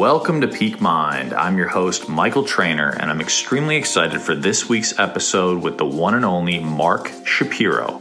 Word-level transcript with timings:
Welcome 0.00 0.40
to 0.40 0.48
Peak 0.48 0.80
Mind. 0.80 1.34
I'm 1.34 1.58
your 1.58 1.68
host, 1.68 2.08
Michael 2.08 2.44
Trainer, 2.44 2.88
and 2.88 3.10
I'm 3.10 3.20
extremely 3.20 3.76
excited 3.76 4.22
for 4.22 4.34
this 4.34 4.66
week's 4.66 4.98
episode 4.98 5.62
with 5.62 5.76
the 5.76 5.84
one 5.84 6.14
and 6.14 6.24
only 6.24 6.58
Mark 6.58 7.12
Shapiro. 7.26 8.00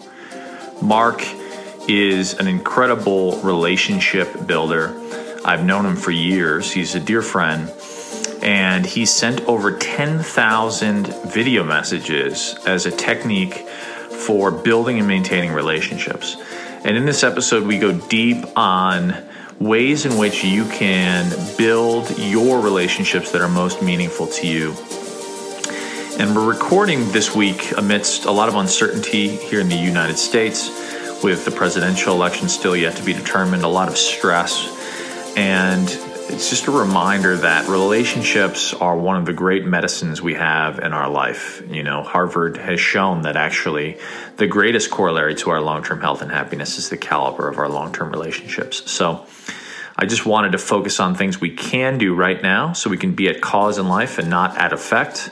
Mark 0.82 1.22
is 1.90 2.36
an 2.40 2.48
incredible 2.48 3.42
relationship 3.42 4.48
builder. 4.48 4.98
I've 5.44 5.66
known 5.66 5.86
him 5.86 5.98
for 5.98 6.12
years, 6.12 6.72
he's 6.72 6.96
a 6.96 7.02
dear 7.02 7.22
friend, 7.22 7.70
and 8.42 8.86
he 8.86 9.06
sent 9.06 9.42
over 9.42 9.78
10,000 9.78 11.08
video 11.26 11.66
messages 11.66 12.58
as 12.66 12.86
a 12.86 12.92
technique 12.92 13.68
for 14.26 14.52
building 14.52 15.00
and 15.00 15.08
maintaining 15.10 15.52
relationships. 15.52 16.38
And 16.86 16.96
in 16.96 17.06
this 17.06 17.26
episode, 17.26 17.68
we 17.68 17.78
go 17.78 17.92
deep 17.92 18.46
on 18.56 19.29
ways 19.60 20.06
in 20.06 20.18
which 20.18 20.44
you 20.44 20.64
can 20.66 21.30
build 21.58 22.18
your 22.18 22.62
relationships 22.62 23.32
that 23.32 23.42
are 23.42 23.50
most 23.50 23.82
meaningful 23.82 24.26
to 24.26 24.48
you. 24.48 24.74
And 26.18 26.34
we're 26.34 26.48
recording 26.48 27.12
this 27.12 27.36
week 27.36 27.78
amidst 27.78 28.26
a 28.26 28.32
lot 28.32 28.48
of 28.48 28.56
uncertainty 28.56 29.28
here 29.28 29.60
in 29.60 29.68
the 29.68 29.76
United 29.76 30.18
States, 30.18 30.70
with 31.24 31.44
the 31.44 31.52
presidential 31.52 32.16
election 32.16 32.48
still 32.48 32.76
yet 32.76 32.96
to 32.96 33.04
be 33.04 33.12
determined, 33.12 33.64
a 33.64 33.68
lot 33.68 33.90
of 33.90 33.98
stress. 33.98 34.66
And 35.36 35.90
it's 36.30 36.50
just 36.50 36.68
a 36.68 36.72
reminder 36.72 37.36
that 37.38 37.68
relationships 37.68 38.74
are 38.74 38.96
one 38.96 39.18
of 39.18 39.26
the 39.26 39.34
great 39.34 39.66
medicines 39.66 40.22
we 40.22 40.36
have 40.36 40.80
in 40.80 40.94
our 40.94 41.10
life. 41.10 41.64
You 41.68 41.84
know, 41.84 42.04
Harvard 42.04 42.58
has 42.58 42.80
shown 42.80 43.24
that 43.24 43.36
actually 43.36 43.98
the 44.38 44.48
greatest 44.48 44.92
corollary 44.92 45.36
to 45.36 45.50
our 45.50 45.60
long 45.60 45.84
term 45.84 46.02
health 46.02 46.22
and 46.22 46.32
happiness 46.32 46.78
is 46.78 46.90
the 46.90 46.98
caliber 46.98 47.48
of 47.48 47.58
our 47.58 47.68
long 47.68 47.92
term 47.92 48.12
relationships. 48.12 48.90
So, 48.92 49.26
I 49.98 50.06
just 50.06 50.26
wanted 50.26 50.54
to 50.54 50.58
focus 50.60 51.02
on 51.02 51.16
things 51.16 51.42
we 51.42 51.50
can 51.50 51.98
do 51.98 52.16
right 52.16 52.42
now 52.42 52.72
so 52.72 52.90
we 52.90 52.98
can 52.98 53.16
be 53.16 53.28
at 53.28 53.42
cause 53.42 53.78
in 53.78 53.90
life 53.90 54.18
and 54.18 54.30
not 54.30 54.58
at 54.58 54.72
effect 54.72 55.30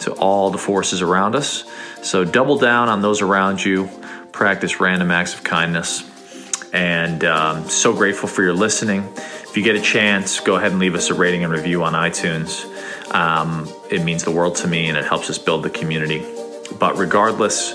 to 0.00 0.12
all 0.12 0.50
the 0.50 0.58
forces 0.58 1.02
around 1.02 1.34
us. 1.34 1.64
So 2.02 2.24
double 2.24 2.56
down 2.56 2.88
on 2.88 3.02
those 3.02 3.22
around 3.22 3.64
you, 3.64 3.88
practice 4.30 4.78
random 4.78 5.10
acts 5.10 5.34
of 5.34 5.42
kindness. 5.42 6.08
And 6.72 7.24
um, 7.24 7.68
so 7.68 7.92
grateful 7.92 8.28
for 8.28 8.42
your 8.42 8.52
listening. 8.52 9.08
If 9.54 9.58
you 9.58 9.62
get 9.62 9.76
a 9.76 9.80
chance, 9.80 10.40
go 10.40 10.56
ahead 10.56 10.72
and 10.72 10.80
leave 10.80 10.96
us 10.96 11.10
a 11.10 11.14
rating 11.14 11.44
and 11.44 11.52
review 11.52 11.84
on 11.84 11.92
iTunes. 11.92 12.64
Um, 13.14 13.72
it 13.88 14.02
means 14.02 14.24
the 14.24 14.32
world 14.32 14.56
to 14.56 14.66
me 14.66 14.88
and 14.88 14.98
it 14.98 15.04
helps 15.04 15.30
us 15.30 15.38
build 15.38 15.62
the 15.62 15.70
community. 15.70 16.26
But 16.80 16.98
regardless, 16.98 17.72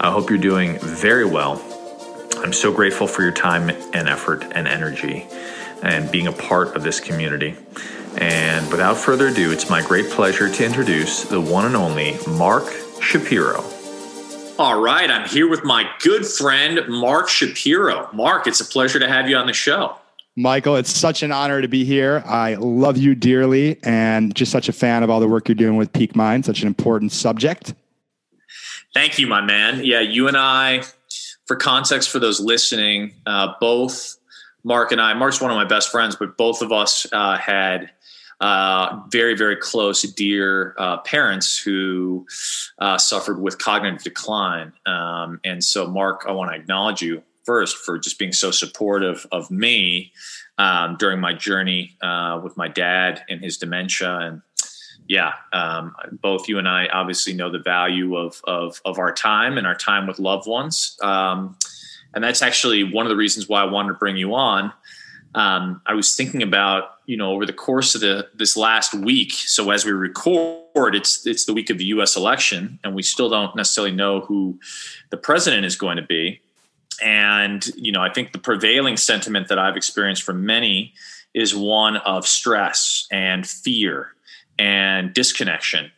I 0.00 0.10
hope 0.10 0.30
you're 0.30 0.38
doing 0.38 0.78
very 0.78 1.26
well. 1.26 1.62
I'm 2.38 2.54
so 2.54 2.72
grateful 2.72 3.06
for 3.06 3.20
your 3.20 3.32
time 3.32 3.68
and 3.68 4.08
effort 4.08 4.42
and 4.52 4.66
energy 4.66 5.26
and 5.82 6.10
being 6.10 6.28
a 6.28 6.32
part 6.32 6.74
of 6.74 6.82
this 6.82 6.98
community. 6.98 7.56
And 8.16 8.70
without 8.70 8.96
further 8.96 9.28
ado, 9.28 9.52
it's 9.52 9.68
my 9.68 9.82
great 9.82 10.08
pleasure 10.08 10.50
to 10.50 10.64
introduce 10.64 11.24
the 11.24 11.42
one 11.42 11.66
and 11.66 11.76
only 11.76 12.16
Mark 12.26 12.72
Shapiro. 13.02 13.62
All 14.58 14.80
right, 14.80 15.10
I'm 15.10 15.28
here 15.28 15.46
with 15.46 15.62
my 15.62 15.90
good 16.00 16.24
friend, 16.24 16.88
Mark 16.88 17.28
Shapiro. 17.28 18.08
Mark, 18.14 18.46
it's 18.46 18.62
a 18.62 18.64
pleasure 18.64 18.98
to 18.98 19.08
have 19.08 19.28
you 19.28 19.36
on 19.36 19.46
the 19.46 19.52
show. 19.52 19.98
Michael, 20.38 20.76
it's 20.76 20.90
such 20.90 21.24
an 21.24 21.32
honor 21.32 21.60
to 21.60 21.66
be 21.66 21.84
here. 21.84 22.22
I 22.24 22.54
love 22.54 22.96
you 22.96 23.16
dearly 23.16 23.76
and 23.82 24.32
just 24.36 24.52
such 24.52 24.68
a 24.68 24.72
fan 24.72 25.02
of 25.02 25.10
all 25.10 25.18
the 25.18 25.26
work 25.26 25.48
you're 25.48 25.56
doing 25.56 25.76
with 25.76 25.92
Peak 25.92 26.14
Mind, 26.14 26.44
such 26.44 26.62
an 26.62 26.68
important 26.68 27.10
subject. 27.10 27.74
Thank 28.94 29.18
you, 29.18 29.26
my 29.26 29.40
man. 29.40 29.84
Yeah, 29.84 29.98
you 29.98 30.28
and 30.28 30.36
I, 30.36 30.84
for 31.46 31.56
context 31.56 32.08
for 32.10 32.20
those 32.20 32.38
listening, 32.38 33.14
uh, 33.26 33.54
both 33.60 34.16
Mark 34.62 34.92
and 34.92 35.00
I, 35.00 35.12
Mark's 35.14 35.40
one 35.40 35.50
of 35.50 35.56
my 35.56 35.64
best 35.64 35.90
friends, 35.90 36.14
but 36.14 36.36
both 36.36 36.62
of 36.62 36.70
us 36.70 37.04
uh, 37.12 37.36
had 37.36 37.90
uh, 38.40 39.00
very, 39.10 39.36
very 39.36 39.56
close, 39.56 40.02
dear 40.02 40.76
uh, 40.78 40.98
parents 40.98 41.58
who 41.58 42.24
uh, 42.78 42.96
suffered 42.96 43.40
with 43.40 43.58
cognitive 43.58 44.04
decline. 44.04 44.72
Um, 44.86 45.40
and 45.44 45.64
so, 45.64 45.88
Mark, 45.88 46.26
I 46.28 46.30
want 46.32 46.52
to 46.52 46.56
acknowledge 46.56 47.02
you 47.02 47.24
first 47.44 47.76
for 47.76 47.98
just 47.98 48.18
being 48.18 48.32
so 48.32 48.50
supportive 48.50 49.26
of 49.32 49.50
me 49.50 50.12
um, 50.58 50.96
during 50.98 51.20
my 51.20 51.32
journey 51.32 51.96
uh, 52.02 52.40
with 52.42 52.56
my 52.56 52.68
dad 52.68 53.22
and 53.28 53.42
his 53.42 53.58
dementia. 53.58 54.18
And 54.18 54.42
yeah, 55.08 55.32
um, 55.52 55.94
both 56.20 56.48
you 56.48 56.58
and 56.58 56.68
I 56.68 56.86
obviously 56.88 57.32
know 57.32 57.50
the 57.50 57.58
value 57.58 58.16
of, 58.16 58.40
of, 58.44 58.80
of 58.84 58.98
our 58.98 59.12
time 59.12 59.56
and 59.56 59.66
our 59.66 59.74
time 59.76 60.06
with 60.06 60.18
loved 60.18 60.46
ones. 60.46 60.96
Um, 61.02 61.56
and 62.14 62.22
that's 62.22 62.42
actually 62.42 62.84
one 62.84 63.06
of 63.06 63.10
the 63.10 63.16
reasons 63.16 63.48
why 63.48 63.62
I 63.62 63.66
wanted 63.66 63.88
to 63.88 63.94
bring 63.94 64.16
you 64.16 64.34
on. 64.34 64.72
Um, 65.34 65.82
I 65.86 65.94
was 65.94 66.16
thinking 66.16 66.42
about 66.42 66.90
you 67.06 67.16
know 67.16 67.32
over 67.32 67.46
the 67.46 67.52
course 67.52 67.94
of 67.94 68.00
the 68.00 68.28
this 68.34 68.56
last 68.56 68.94
week. 68.94 69.32
So 69.32 69.70
as 69.70 69.84
we 69.84 69.92
record, 69.92 70.94
it's 70.94 71.26
it's 71.26 71.44
the 71.44 71.52
week 71.52 71.70
of 71.70 71.78
the 71.78 71.84
U.S. 71.86 72.16
election, 72.16 72.78
and 72.82 72.94
we 72.94 73.02
still 73.02 73.28
don't 73.28 73.54
necessarily 73.54 73.94
know 73.94 74.20
who 74.20 74.58
the 75.10 75.16
president 75.16 75.66
is 75.66 75.76
going 75.76 75.96
to 75.96 76.02
be. 76.02 76.40
And 77.04 77.66
you 77.76 77.92
know, 77.92 78.02
I 78.02 78.12
think 78.12 78.32
the 78.32 78.38
prevailing 78.38 78.96
sentiment 78.96 79.48
that 79.48 79.58
I've 79.58 79.76
experienced 79.76 80.22
from 80.22 80.44
many 80.46 80.94
is 81.34 81.54
one 81.54 81.98
of 81.98 82.26
stress 82.26 83.06
and 83.10 83.46
fear 83.46 84.14
and 84.58 85.12
disconnection. 85.12 85.92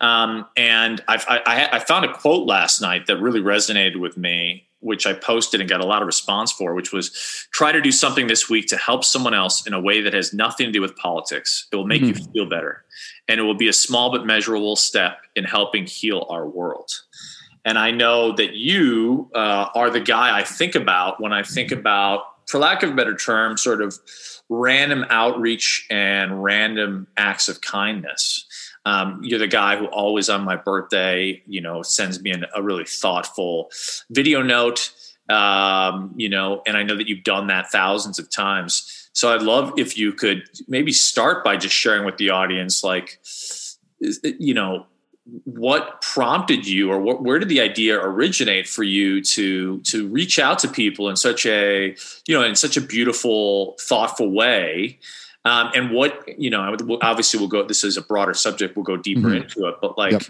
Um, 0.00 0.46
and 0.56 1.02
I've, 1.06 1.24
I, 1.28 1.68
I 1.72 1.78
found 1.78 2.04
a 2.04 2.12
quote 2.12 2.46
last 2.46 2.80
night 2.80 3.06
that 3.06 3.18
really 3.18 3.40
resonated 3.40 4.00
with 4.00 4.16
me 4.16 4.66
which 4.82 5.06
I 5.06 5.12
posted 5.12 5.60
and 5.60 5.70
got 5.70 5.80
a 5.80 5.86
lot 5.86 6.02
of 6.02 6.06
response 6.06 6.50
for, 6.50 6.74
which 6.74 6.92
was 6.92 7.10
try 7.52 7.70
to 7.70 7.80
do 7.80 7.92
something 7.92 8.26
this 8.26 8.50
week 8.50 8.66
to 8.66 8.76
help 8.76 9.04
someone 9.04 9.32
else 9.32 9.64
in 9.66 9.72
a 9.72 9.80
way 9.80 10.00
that 10.02 10.12
has 10.12 10.34
nothing 10.34 10.66
to 10.66 10.72
do 10.72 10.80
with 10.80 10.96
politics. 10.96 11.68
It 11.72 11.76
will 11.76 11.86
make 11.86 12.02
mm-hmm. 12.02 12.18
you 12.18 12.32
feel 12.32 12.46
better. 12.48 12.84
And 13.28 13.38
it 13.38 13.44
will 13.44 13.54
be 13.54 13.68
a 13.68 13.72
small 13.72 14.10
but 14.10 14.26
measurable 14.26 14.74
step 14.74 15.18
in 15.36 15.44
helping 15.44 15.86
heal 15.86 16.26
our 16.28 16.48
world. 16.48 16.90
And 17.64 17.78
I 17.78 17.90
know 17.90 18.32
that 18.32 18.54
you 18.54 19.30
uh, 19.34 19.68
are 19.74 19.90
the 19.90 20.00
guy 20.00 20.36
I 20.36 20.42
think 20.42 20.74
about 20.74 21.20
when 21.20 21.32
I 21.32 21.42
think 21.42 21.70
about, 21.70 22.24
for 22.48 22.58
lack 22.58 22.82
of 22.82 22.90
a 22.90 22.94
better 22.94 23.16
term, 23.16 23.56
sort 23.56 23.80
of 23.80 23.98
random 24.48 25.06
outreach 25.10 25.86
and 25.90 26.42
random 26.42 27.06
acts 27.16 27.48
of 27.48 27.60
kindness. 27.60 28.44
Um, 28.84 29.20
you're 29.22 29.38
the 29.38 29.46
guy 29.46 29.76
who 29.76 29.86
always 29.86 30.28
on 30.28 30.44
my 30.44 30.56
birthday, 30.56 31.40
you 31.46 31.60
know, 31.60 31.82
sends 31.82 32.20
me 32.20 32.32
an, 32.32 32.46
a 32.54 32.62
really 32.62 32.84
thoughtful 32.84 33.70
video 34.10 34.42
note. 34.42 34.92
Um, 35.28 36.12
you 36.16 36.28
know, 36.28 36.62
and 36.66 36.76
I 36.76 36.82
know 36.82 36.96
that 36.96 37.08
you've 37.08 37.22
done 37.22 37.46
that 37.46 37.70
thousands 37.70 38.18
of 38.18 38.28
times. 38.28 39.08
So 39.12 39.32
I'd 39.32 39.42
love 39.42 39.72
if 39.78 39.96
you 39.96 40.12
could 40.12 40.42
maybe 40.66 40.92
start 40.92 41.44
by 41.44 41.56
just 41.56 41.76
sharing 41.76 42.04
with 42.04 42.16
the 42.16 42.30
audience, 42.30 42.82
like, 42.82 43.20
you 44.40 44.52
know, 44.52 44.86
what 45.44 46.00
prompted 46.02 46.66
you 46.66 46.90
or 46.90 46.98
what, 46.98 47.22
where 47.22 47.38
did 47.38 47.48
the 47.48 47.60
idea 47.60 47.96
originate 47.98 48.66
for 48.66 48.82
you 48.82 49.22
to 49.22 49.78
to 49.80 50.08
reach 50.08 50.38
out 50.38 50.58
to 50.58 50.68
people 50.68 51.08
in 51.08 51.16
such 51.16 51.46
a 51.46 51.94
you 52.26 52.36
know 52.36 52.42
in 52.42 52.56
such 52.56 52.76
a 52.76 52.80
beautiful 52.80 53.76
thoughtful 53.78 54.32
way 54.32 54.98
um, 55.44 55.70
and 55.74 55.90
what 55.90 56.28
you 56.38 56.50
know, 56.50 56.76
obviously, 57.02 57.40
we'll 57.40 57.48
go. 57.48 57.66
This 57.66 57.82
is 57.84 57.96
a 57.96 58.02
broader 58.02 58.34
subject. 58.34 58.76
We'll 58.76 58.84
go 58.84 58.96
deeper 58.96 59.28
mm-hmm. 59.28 59.42
into 59.42 59.66
it, 59.68 59.76
but 59.80 59.98
like. 59.98 60.12
Yep. 60.12 60.22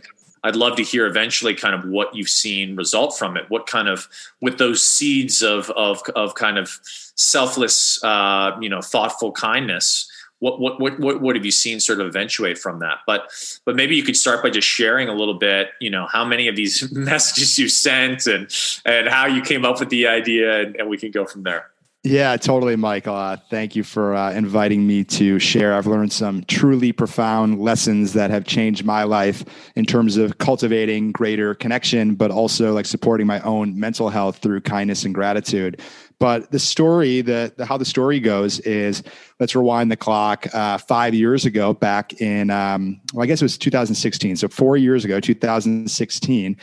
I'd 0.44 0.56
love 0.56 0.75
to 0.78 0.82
hear 0.82 1.06
eventually 1.06 1.54
kind 1.54 1.72
of 1.72 1.88
what 1.88 2.16
you've 2.16 2.28
seen 2.28 2.75
result 2.75 3.16
from 3.16 3.36
it. 3.36 3.44
What 3.48 3.69
kind 3.69 3.86
of 3.86 4.08
with 4.41 4.58
those 4.58 4.82
seeds 4.82 5.41
of 5.41 5.70
of 5.70 6.02
of 6.16 6.34
kind 6.34 6.58
of 6.58 6.81
selfless, 6.82 8.02
uh, 8.02 8.56
you 8.60 8.69
know, 8.69 8.81
thoughtful 8.81 9.31
kindness. 9.31 10.10
What, 10.42 10.60
what 10.60 10.80
what 10.80 10.98
what 10.98 11.20
what 11.20 11.36
have 11.36 11.44
you 11.44 11.53
seen 11.53 11.78
sort 11.78 12.00
of 12.00 12.08
eventuate 12.08 12.58
from 12.58 12.80
that? 12.80 12.98
But 13.06 13.30
but 13.64 13.76
maybe 13.76 13.94
you 13.94 14.03
could 14.03 14.16
start 14.16 14.42
by 14.42 14.50
just 14.50 14.66
sharing 14.66 15.08
a 15.08 15.14
little 15.14 15.38
bit. 15.38 15.69
You 15.80 15.88
know, 15.88 16.08
how 16.10 16.25
many 16.25 16.48
of 16.48 16.56
these 16.56 16.91
messages 16.92 17.60
you 17.60 17.69
sent 17.69 18.26
and 18.26 18.52
and 18.84 19.08
how 19.08 19.26
you 19.26 19.41
came 19.41 19.64
up 19.64 19.78
with 19.78 19.91
the 19.91 20.08
idea, 20.08 20.62
and, 20.62 20.75
and 20.75 20.88
we 20.88 20.98
can 20.98 21.12
go 21.12 21.26
from 21.26 21.44
there. 21.44 21.70
Yeah, 22.04 22.36
totally, 22.36 22.75
Michael. 22.75 23.14
Uh, 23.14 23.36
thank 23.36 23.76
you 23.76 23.84
for 23.84 24.16
uh, 24.16 24.32
inviting 24.32 24.84
me 24.84 25.04
to 25.04 25.38
share. 25.38 25.75
I've 25.75 25.87
learned 25.87 26.12
some 26.12 26.43
truly 26.49 26.90
profound 26.90 27.61
lessons 27.61 28.12
that 28.14 28.31
have 28.31 28.44
changed 28.44 28.84
my 28.84 29.05
life 29.05 29.44
in 29.76 29.84
terms 29.84 30.17
of 30.17 30.38
cultivating 30.38 31.12
greater 31.12 31.55
connection, 31.55 32.17
but 32.17 32.32
also 32.32 32.72
like 32.72 32.87
supporting 32.87 33.28
my 33.28 33.40
own 33.43 33.78
mental 33.78 34.08
health 34.08 34.38
through 34.38 34.62
kindness 34.62 35.05
and 35.05 35.14
gratitude. 35.14 35.81
But 36.22 36.52
the 36.52 36.60
story, 36.60 37.20
the, 37.20 37.52
the 37.56 37.66
how 37.66 37.76
the 37.76 37.84
story 37.84 38.20
goes 38.20 38.60
is 38.60 39.02
let's 39.40 39.56
rewind 39.56 39.90
the 39.90 39.96
clock. 39.96 40.46
Uh, 40.54 40.78
five 40.78 41.14
years 41.14 41.44
ago, 41.44 41.74
back 41.74 42.20
in 42.20 42.48
um, 42.48 43.00
well, 43.12 43.24
I 43.24 43.26
guess 43.26 43.42
it 43.42 43.44
was 43.44 43.58
2016. 43.58 44.36
So 44.36 44.46
four 44.46 44.76
years 44.76 45.04
ago, 45.04 45.19
2016, 45.19 46.56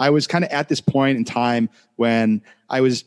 I 0.00 0.10
was 0.10 0.26
kind 0.26 0.42
of 0.42 0.50
at 0.50 0.68
this 0.68 0.80
point 0.80 1.16
in 1.16 1.24
time 1.24 1.70
when 1.94 2.42
I 2.68 2.80
was 2.80 3.04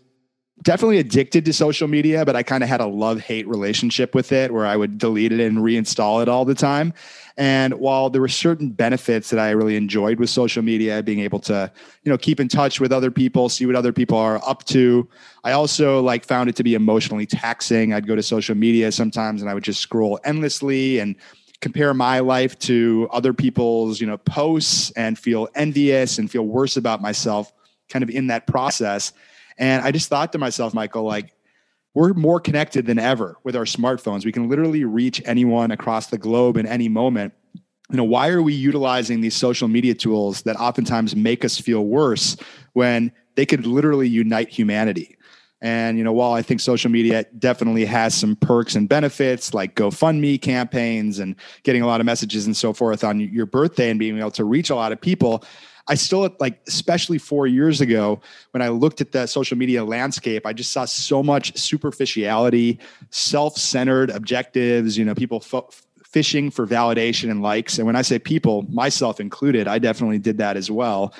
definitely 0.62 1.00
addicted 1.00 1.44
to 1.44 1.52
social 1.52 1.90
media, 1.90 2.24
but 2.24 2.38
I 2.38 2.42
kind 2.44 2.64
of 2.64 2.70
had 2.70 2.80
a 2.80 2.88
love 2.88 3.20
hate 3.20 3.46
relationship 3.46 4.16
with 4.16 4.32
it 4.32 4.54
where 4.54 4.66
I 4.66 4.78
would 4.78 4.98
delete 4.98 5.34
it 5.34 5.42
and 5.42 5.58
reinstall 5.58 6.22
it 6.22 6.30
all 6.30 6.46
the 6.46 6.56
time. 6.56 6.94
And 7.38 7.76
while 7.76 8.10
there 8.10 8.20
were 8.20 8.28
certain 8.28 8.72
benefits 8.72 9.30
that 9.30 9.40
I 9.40 9.52
really 9.52 9.76
enjoyed 9.76 10.20
with 10.20 10.30
social 10.30 10.64
media, 10.64 11.04
being 11.04 11.20
able 11.20 11.40
to, 11.42 11.72
you 12.04 12.12
know, 12.12 12.18
keep 12.18 12.40
in 12.40 12.48
touch 12.48 12.80
with 12.80 12.92
other 12.92 13.12
people, 13.12 13.48
see 13.48 13.68
what 13.68 13.76
other 13.76 13.94
people 13.94 14.18
are 14.18 14.42
up 14.44 14.64
to, 14.66 15.08
I 15.44 15.52
also 15.52 16.02
like 16.02 16.26
found 16.26 16.50
it 16.50 16.56
to 16.56 16.64
be 16.64 16.74
emotionally 16.74 17.28
taxing. 17.28 17.94
I'd 17.94 18.08
go 18.08 18.16
to 18.16 18.24
social 18.24 18.56
media 18.56 18.92
sometimes 18.92 19.42
and 19.42 19.52
I 19.52 19.54
would 19.54 19.64
just 19.64 19.82
scroll 19.82 20.20
endlessly 20.26 20.98
and 20.98 21.16
compare 21.62 21.94
my 21.94 22.20
life 22.20 22.58
to 22.60 23.08
other 23.12 23.34
people's, 23.34 24.02
you 24.02 24.08
know, 24.08 24.18
posts 24.18 24.90
and 24.92 25.18
feel 25.18 25.48
envious 25.54 26.18
and 26.18 26.30
feel 26.32 26.44
worse 26.44 26.76
about 26.76 27.02
myself 27.04 27.54
kind 27.90 28.02
of 28.02 28.10
in 28.10 28.28
that 28.28 28.48
process. 28.48 29.14
And 29.60 29.84
I 29.84 29.92
just 29.92 30.10
thought 30.10 30.32
to 30.34 30.38
myself, 30.40 30.74
Michael, 30.74 31.04
like, 31.04 31.34
we're 31.98 32.14
more 32.14 32.40
connected 32.40 32.86
than 32.86 33.00
ever 33.00 33.38
with 33.44 33.56
our 33.56 33.64
smartphones. 33.64 34.24
We 34.24 34.32
can 34.32 34.48
literally 34.48 34.84
reach 34.84 35.20
anyone 35.26 35.72
across 35.72 36.06
the 36.08 36.20
globe 36.20 36.56
in 36.56 36.68
any 36.68 36.88
moment. 36.88 37.34
You 37.90 37.98
know, 37.98 38.04
why 38.04 38.30
are 38.30 38.44
we 38.44 38.54
utilizing 38.54 39.22
these 39.22 39.36
social 39.36 39.68
media 39.68 39.96
tools 39.96 40.44
that 40.44 40.58
oftentimes 40.58 41.16
make 41.16 41.44
us 41.44 41.60
feel 41.60 41.86
worse 41.86 42.38
when 42.74 43.12
they 43.34 43.48
could 43.48 43.66
literally 43.66 44.08
unite 44.08 44.50
humanity? 44.50 45.18
And 45.60 45.98
you 45.98 46.04
know, 46.04 46.12
while 46.12 46.34
I 46.34 46.44
think 46.44 46.62
social 46.62 46.92
media 46.92 47.26
definitely 47.40 47.86
has 47.86 48.14
some 48.14 48.36
perks 48.36 48.76
and 48.76 48.88
benefits 48.88 49.56
like 49.56 49.74
GoFundMe 49.74 50.40
campaigns 50.40 51.18
and 51.18 51.36
getting 51.64 51.82
a 51.82 51.88
lot 51.88 52.00
of 52.00 52.06
messages 52.06 52.46
and 52.46 52.56
so 52.56 52.74
forth 52.74 53.04
on 53.04 53.20
your 53.20 53.48
birthday 53.48 53.90
and 53.90 53.98
being 53.98 54.20
able 54.20 54.30
to 54.30 54.46
reach 54.46 54.70
a 54.70 54.76
lot 54.76 54.92
of 54.92 55.02
people, 55.02 55.44
I 55.88 55.96
still 55.96 56.30
like, 56.40 56.60
especially 56.68 57.18
four 57.18 57.48
years 57.48 57.82
ago, 57.82 58.20
when 58.52 58.62
I 58.62 58.70
looked 58.70 59.02
at 59.02 59.12
the 59.12 59.26
social 59.26 59.58
media 59.58 59.84
landscape, 59.84 60.46
I 60.46 60.54
just 60.54 60.72
saw 60.72 60.86
so 60.86 61.24
much 61.24 61.58
superficiality, 61.58 62.80
self-centered 63.10 64.10
objectives. 64.10 64.98
You 64.98 65.06
know, 65.06 65.16
people 65.16 65.44
fishing 66.04 66.50
for 66.52 66.66
validation 66.66 67.30
and 67.32 67.42
likes. 67.42 67.78
And 67.78 67.86
when 67.86 67.96
I 67.96 68.02
say 68.02 68.20
people, 68.20 68.64
myself 68.70 69.20
included, 69.20 69.68
I 69.68 69.80
definitely 69.80 70.20
did 70.20 70.38
that 70.38 70.58
as 70.58 70.72
well. 70.72 71.14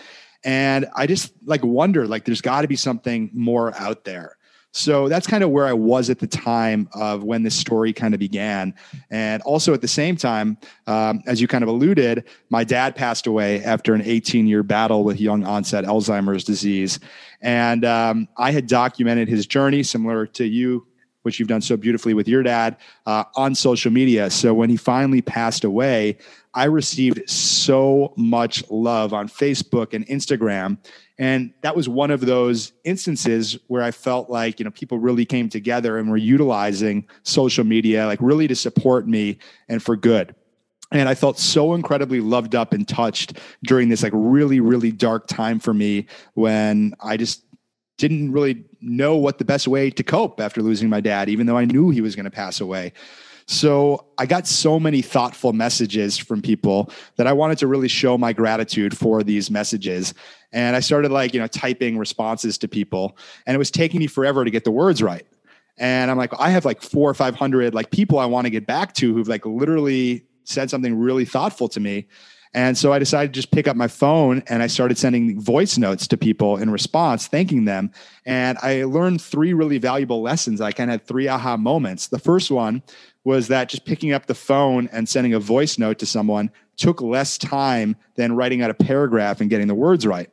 And 0.44 0.86
I 0.96 1.08
just 1.08 1.34
like 1.46 1.64
wonder, 1.64 2.08
like, 2.08 2.26
there's 2.26 2.42
got 2.42 2.62
to 2.62 2.68
be 2.68 2.78
something 2.78 3.30
more 3.34 3.76
out 3.76 4.06
there. 4.06 4.37
So 4.78 5.10
that's 5.10 5.26
kind 5.26 5.44
of 5.44 5.50
where 5.50 5.66
I 5.66 5.74
was 5.74 6.10
at 6.12 6.20
the 6.20 6.28
time 6.28 6.88
of 6.94 7.24
when 7.24 7.42
this 7.42 7.56
story 7.56 7.94
kind 7.94 8.14
of 8.14 8.20
began. 8.20 8.76
And 9.10 9.42
also 9.42 9.74
at 9.74 9.82
the 9.82 9.88
same 9.88 10.16
time, 10.16 10.58
um, 10.86 11.24
as 11.26 11.42
you 11.42 11.48
kind 11.48 11.64
of 11.64 11.68
alluded, 11.68 12.26
my 12.50 12.64
dad 12.64 12.96
passed 12.96 13.26
away 13.26 13.64
after 13.64 13.96
an 13.96 14.04
18 14.04 14.46
year 14.46 14.62
battle 14.62 15.04
with 15.04 15.20
young 15.20 15.44
onset 15.46 15.84
Alzheimer's 15.86 16.44
disease. 16.44 17.00
And 17.42 17.86
um, 17.86 18.28
I 18.38 18.52
had 18.52 18.68
documented 18.68 19.28
his 19.28 19.48
journey, 19.48 19.82
similar 19.82 20.28
to 20.28 20.46
you, 20.46 20.86
which 21.24 21.40
you've 21.40 21.50
done 21.50 21.62
so 21.62 21.76
beautifully 21.76 22.14
with 22.14 22.28
your 22.28 22.44
dad, 22.44 22.78
uh, 23.08 23.24
on 23.36 23.56
social 23.56 23.92
media. 23.92 24.30
So 24.30 24.54
when 24.54 24.70
he 24.70 24.78
finally 24.78 25.24
passed 25.24 25.64
away, 25.64 26.20
I 26.54 26.66
received 26.66 27.28
so 27.30 28.14
much 28.16 28.64
love 28.70 29.12
on 29.12 29.28
Facebook 29.28 29.94
and 29.94 30.06
Instagram. 30.08 30.78
And 31.20 31.52
that 31.62 31.76
was 31.76 31.90
one 31.90 32.12
of 32.12 32.22
those 32.22 32.74
instances 32.84 33.58
where 33.68 33.82
I 33.82 33.92
felt 33.92 34.30
like, 34.30 34.60
you 34.60 34.64
know, 34.64 34.72
people 34.72 35.00
really 35.00 35.26
came 35.26 35.50
together 35.50 35.98
and 35.98 36.12
were 36.12 36.18
utilizing 36.18 37.08
social 37.24 37.64
media, 37.64 38.06
like 38.06 38.20
really 38.22 38.48
to 38.48 38.56
support 38.56 39.08
me 39.08 39.40
and 39.68 39.82
for 39.82 39.96
good. 39.96 40.36
And 40.92 41.10
I 41.10 41.16
felt 41.16 41.40
so 41.40 41.74
incredibly 41.74 42.22
loved 42.22 42.56
up 42.56 42.72
and 42.72 42.88
touched 42.88 43.40
during 43.64 43.90
this 43.90 44.04
like 44.04 44.14
really, 44.16 44.60
really 44.60 44.92
dark 44.92 45.28
time 45.28 45.60
for 45.60 45.74
me 45.74 46.06
when 46.36 46.94
I 47.02 47.18
just 47.18 47.44
didn't 47.98 48.32
really 48.32 48.64
know 48.80 49.18
what 49.18 49.40
the 49.40 49.46
best 49.46 49.68
way 49.68 49.90
to 49.90 50.04
cope 50.04 50.40
after 50.40 50.62
losing 50.62 50.88
my 50.88 51.02
dad, 51.02 51.30
even 51.30 51.48
though 51.48 51.58
I 51.58 51.66
knew 51.66 51.90
he 51.90 52.02
was 52.02 52.16
going 52.16 52.26
to 52.26 52.32
pass 52.32 52.62
away. 52.62 52.94
So 53.48 54.06
I 54.18 54.26
got 54.26 54.46
so 54.46 54.78
many 54.78 55.02
thoughtful 55.02 55.54
messages 55.54 56.18
from 56.18 56.42
people 56.42 56.92
that 57.16 57.28
I 57.28 57.34
wanted 57.34 57.58
to 57.60 57.68
really 57.68 57.88
show 57.88 58.18
my 58.18 58.34
gratitude 58.34 58.96
for 58.96 59.24
these 59.24 59.50
messages. 59.50 60.14
And 60.52 60.76
I 60.76 60.82
started 60.82 61.12
like, 61.12 61.34
you 61.34 61.40
know, 61.40 61.48
typing 61.48 61.98
responses 61.98 62.58
to 62.60 62.68
people 62.68 63.18
and 63.46 63.56
it 63.56 63.58
was 63.58 63.72
taking 63.72 64.00
me 64.00 64.08
forever 64.08 64.44
to 64.44 64.52
get 64.52 64.66
the 64.66 64.72
words 64.72 65.02
right. 65.02 65.26
And 65.78 66.12
I'm 66.12 66.18
like, 66.18 66.34
I 66.38 66.50
have 66.50 66.66
like 66.66 66.82
four 66.82 67.10
or 67.10 67.14
500 67.14 67.74
like 67.74 67.90
people 67.90 68.20
I 68.20 68.26
want 68.26 68.46
to 68.46 68.52
get 68.52 68.68
back 68.68 68.94
to 68.96 69.14
who've 69.14 69.28
like 69.28 69.46
literally 69.46 70.26
said 70.44 70.70
something 70.70 70.98
really 70.98 71.26
thoughtful 71.26 71.70
to 71.70 71.80
me. 71.80 72.08
And 72.54 72.78
so 72.78 72.94
I 72.94 73.00
decided 73.00 73.34
to 73.34 73.38
just 73.38 73.52
pick 73.52 73.68
up 73.68 73.76
my 73.76 73.88
phone 73.88 74.44
and 74.48 74.64
I 74.64 74.68
started 74.68 74.98
sending 74.98 75.40
voice 75.40 75.78
notes 75.78 76.08
to 76.08 76.18
people 76.18 76.58
in 76.58 76.70
response, 76.70 77.28
thanking 77.28 77.66
them. 77.66 77.92
And 78.26 78.58
I 78.62 78.84
learned 78.84 79.22
three 79.22 79.54
really 79.54 79.78
valuable 79.78 80.22
lessons. 80.22 80.62
I 80.62 80.72
kind 80.72 80.90
of 80.90 80.94
had 80.94 81.08
three 81.08 81.28
aha 81.28 81.58
moments. 81.58 82.08
The 82.08 82.20
first 82.20 82.50
one 82.50 82.82
was 83.24 83.50
that 83.50 83.70
just 83.70 83.86
picking 83.86 84.14
up 84.14 84.26
the 84.26 84.34
phone 84.34 84.90
and 84.92 85.08
sending 85.08 85.34
a 85.34 85.40
voice 85.40 85.78
note 85.78 86.00
to 86.00 86.06
someone 86.06 86.50
took 86.78 87.02
less 87.02 87.38
time 87.38 87.96
than 88.16 88.36
writing 88.36 88.62
out 88.62 88.70
a 88.70 88.74
paragraph 88.74 89.42
and 89.42 89.50
getting 89.50 89.68
the 89.68 89.76
words 89.76 90.06
right. 90.08 90.30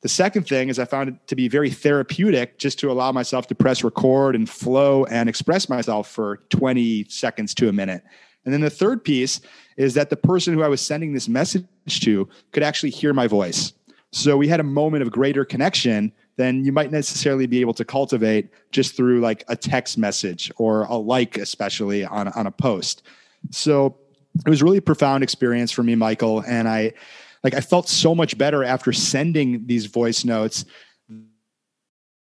The 0.00 0.08
second 0.08 0.48
thing 0.48 0.68
is 0.68 0.80
I 0.80 0.84
found 0.84 1.10
it 1.10 1.26
to 1.28 1.36
be 1.36 1.46
very 1.46 1.70
therapeutic 1.70 2.58
just 2.58 2.78
to 2.80 2.90
allow 2.90 3.12
myself 3.12 3.46
to 3.48 3.54
press 3.54 3.84
record 3.84 4.34
and 4.34 4.50
flow 4.50 5.04
and 5.04 5.28
express 5.28 5.68
myself 5.68 6.08
for 6.08 6.38
20 6.50 7.04
seconds 7.04 7.54
to 7.54 7.68
a 7.68 7.72
minute. 7.72 8.02
And 8.44 8.52
then 8.52 8.60
the 8.60 8.70
third 8.70 9.04
piece 9.04 9.40
is 9.76 9.94
that 9.94 10.10
the 10.10 10.16
person 10.16 10.54
who 10.54 10.62
I 10.62 10.68
was 10.68 10.80
sending 10.80 11.12
this 11.12 11.28
message 11.28 11.64
to 11.86 12.28
could 12.52 12.62
actually 12.62 12.90
hear 12.90 13.12
my 13.12 13.26
voice. 13.26 13.72
So 14.12 14.36
we 14.36 14.48
had 14.48 14.60
a 14.60 14.64
moment 14.64 15.02
of 15.02 15.10
greater 15.10 15.44
connection 15.44 16.12
than 16.36 16.64
you 16.64 16.72
might 16.72 16.90
necessarily 16.90 17.46
be 17.46 17.60
able 17.60 17.74
to 17.74 17.84
cultivate 17.84 18.50
just 18.70 18.96
through 18.96 19.20
like 19.20 19.44
a 19.48 19.56
text 19.56 19.98
message 19.98 20.50
or 20.56 20.84
a 20.84 20.94
like, 20.94 21.36
especially 21.36 22.04
on, 22.04 22.28
on 22.28 22.46
a 22.46 22.50
post. 22.50 23.02
So 23.50 23.96
it 24.44 24.48
was 24.48 24.62
really 24.62 24.78
a 24.78 24.82
profound 24.82 25.22
experience 25.22 25.70
for 25.72 25.82
me, 25.82 25.94
Michael. 25.94 26.42
And 26.46 26.68
I 26.68 26.94
like 27.42 27.54
I 27.54 27.60
felt 27.60 27.88
so 27.88 28.14
much 28.14 28.38
better 28.38 28.64
after 28.64 28.92
sending 28.92 29.66
these 29.66 29.86
voice 29.86 30.24
notes 30.24 30.64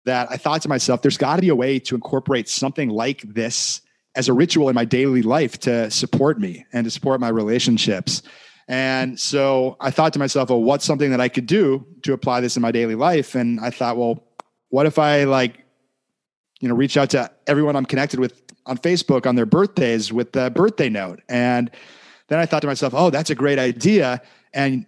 that 0.06 0.28
I 0.32 0.38
thought 0.38 0.62
to 0.62 0.70
myself, 0.70 1.02
there's 1.02 1.18
got 1.18 1.36
to 1.36 1.42
be 1.42 1.50
a 1.50 1.56
way 1.56 1.80
to 1.80 1.96
incorporate 1.96 2.48
something 2.48 2.90
like 2.90 3.22
this 3.22 3.82
as 4.18 4.28
a 4.28 4.34
ritual 4.34 4.68
in 4.68 4.76
my 4.76 4.84
daily 4.84 5.22
life 5.22 5.60
to 5.60 5.90
support 5.92 6.40
me 6.40 6.66
and 6.74 6.84
to 6.86 6.92
support 6.92 7.22
my 7.22 7.30
relationships. 7.30 8.24
And 8.68 9.18
so 9.18 9.78
I 9.80 9.92
thought 9.92 10.12
to 10.14 10.20
myself, 10.20 10.50
well, 10.50 10.62
what's 10.62 10.84
something 10.84 11.12
that 11.12 11.22
I 11.22 11.30
could 11.30 11.46
do 11.46 11.86
to 12.02 12.14
apply 12.14 12.42
this 12.42 12.58
in 12.58 12.62
my 12.64 12.72
daily 12.72 12.96
life? 12.96 13.36
And 13.36 13.60
I 13.60 13.70
thought, 13.70 13.96
well, 13.96 14.24
what 14.70 14.88
if 14.88 14.98
I 14.98 15.24
like, 15.26 15.64
you 16.60 16.68
know, 16.68 16.76
reach 16.76 16.98
out 16.98 17.12
to 17.12 17.32
everyone 17.46 17.76
I'm 17.76 17.86
connected 17.86 18.20
with 18.20 18.42
on 18.66 18.78
Facebook 18.80 19.26
on 19.28 19.36
their 19.36 19.46
birthdays 19.46 20.12
with 20.12 20.36
a 20.36 20.50
birthday 20.50 20.90
note? 20.90 21.22
And 21.30 21.70
then 22.28 22.40
I 22.40 22.48
thought 22.48 22.62
to 22.62 22.68
myself, 22.68 22.94
oh, 22.96 23.12
that's 23.12 23.30
a 23.30 23.36
great 23.36 23.60
idea. 23.60 24.22
And 24.52 24.88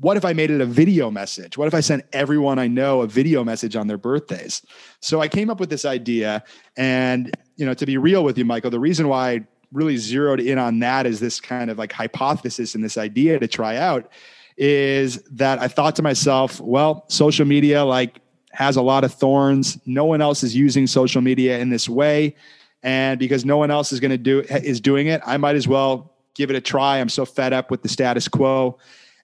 what 0.00 0.16
if 0.16 0.24
I 0.24 0.32
made 0.32 0.50
it 0.50 0.60
a 0.60 0.66
video 0.66 1.10
message? 1.10 1.56
What 1.56 1.68
if 1.68 1.74
I 1.74 1.80
sent 1.80 2.04
everyone 2.12 2.58
I 2.58 2.66
know 2.66 3.02
a 3.02 3.06
video 3.06 3.44
message 3.44 3.76
on 3.76 3.86
their 3.86 3.98
birthdays? 3.98 4.64
So 5.00 5.20
I 5.20 5.28
came 5.28 5.50
up 5.50 5.60
with 5.60 5.70
this 5.70 5.84
idea. 5.84 6.42
And, 6.76 7.32
you 7.56 7.64
know, 7.64 7.74
to 7.74 7.86
be 7.86 7.96
real 7.96 8.24
with 8.24 8.36
you, 8.36 8.44
Michael, 8.44 8.70
the 8.70 8.80
reason 8.80 9.08
why 9.08 9.30
I 9.30 9.46
really 9.72 9.96
zeroed 9.96 10.40
in 10.40 10.58
on 10.58 10.80
that 10.80 11.06
is 11.06 11.20
this 11.20 11.40
kind 11.40 11.70
of 11.70 11.78
like 11.78 11.92
hypothesis 11.92 12.74
and 12.74 12.82
this 12.82 12.98
idea 12.98 13.38
to 13.38 13.46
try 13.46 13.76
out 13.76 14.10
is 14.56 15.22
that 15.30 15.60
I 15.60 15.68
thought 15.68 15.94
to 15.96 16.02
myself, 16.02 16.60
well, 16.60 17.04
social 17.08 17.46
media 17.46 17.84
like 17.84 18.20
has 18.50 18.74
a 18.74 18.82
lot 18.82 19.04
of 19.04 19.14
thorns. 19.14 19.78
No 19.86 20.04
one 20.04 20.20
else 20.20 20.42
is 20.42 20.56
using 20.56 20.88
social 20.88 21.20
media 21.20 21.58
in 21.58 21.70
this 21.70 21.88
way. 21.88 22.34
And 22.82 23.18
because 23.20 23.44
no 23.44 23.56
one 23.56 23.70
else 23.70 23.92
is 23.92 24.00
going 24.00 24.10
to 24.10 24.18
do 24.18 24.40
is 24.40 24.80
doing 24.80 25.06
it, 25.06 25.20
I 25.24 25.36
might 25.36 25.54
as 25.54 25.68
well 25.68 26.16
give 26.34 26.50
it 26.50 26.56
a 26.56 26.60
try. 26.60 26.98
I'm 26.98 27.08
so 27.08 27.24
fed 27.24 27.52
up 27.52 27.70
with 27.70 27.82
the 27.82 27.88
status 27.88 28.26
quo. 28.26 28.78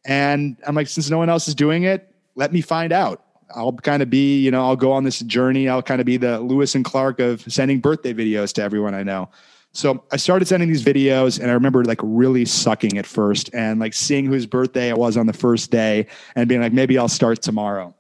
And 0.05 0.57
I'm 0.67 0.75
like, 0.75 0.89
since 0.89 1.09
no 1.11 1.19
one 1.19 1.29
else 1.29 1.49
is 1.49 1.55
doing 1.55 1.85
it, 1.85 2.13
let 2.35 2.53
me 2.53 2.61
find 2.61 2.93
out. 2.93 3.23
I'll 3.55 3.73
kind 3.73 4.03
of 4.03 4.11
be, 4.11 4.41
you 4.41 4.51
know, 4.51 4.65
I'll 4.65 4.77
go 4.77 4.93
on 4.93 5.05
this 5.05 5.21
journey. 5.21 5.69
I'll 5.69 5.83
kind 5.83 6.01
of 6.01 6.07
be 6.07 6.17
the 6.17 6.41
Lewis 6.41 6.75
and 6.75 6.85
Clark 6.85 7.21
of 7.21 7.41
sending 7.43 7.81
birthday 7.81 8.13
videos 8.13 8.53
to 8.55 8.63
everyone 8.63 8.95
I 8.95 9.03
know. 9.03 9.31
So 9.73 10.05
I 10.13 10.17
started 10.17 10.47
sending 10.47 10.69
these 10.69 10.85
videos 10.85 11.41
and 11.41 11.51
I 11.51 11.55
remember 11.55 11.85
like 11.85 12.01
really 12.03 12.45
sucking 12.45 12.97
at 12.97 13.07
first 13.07 13.51
and 13.53 13.81
like 13.81 13.93
seeing 13.93 14.27
whose 14.27 14.47
birthday 14.47 14.89
it 14.89 14.97
was 14.97 15.17
on 15.17 15.27
the 15.27 15.33
first 15.33 15.71
day 15.71 16.07
and 16.37 16.49
being 16.49 16.61
like, 16.61 16.73
maybe 16.73 16.97
I'll 16.97 17.09
start 17.09 17.43
tomorrow. 17.43 17.95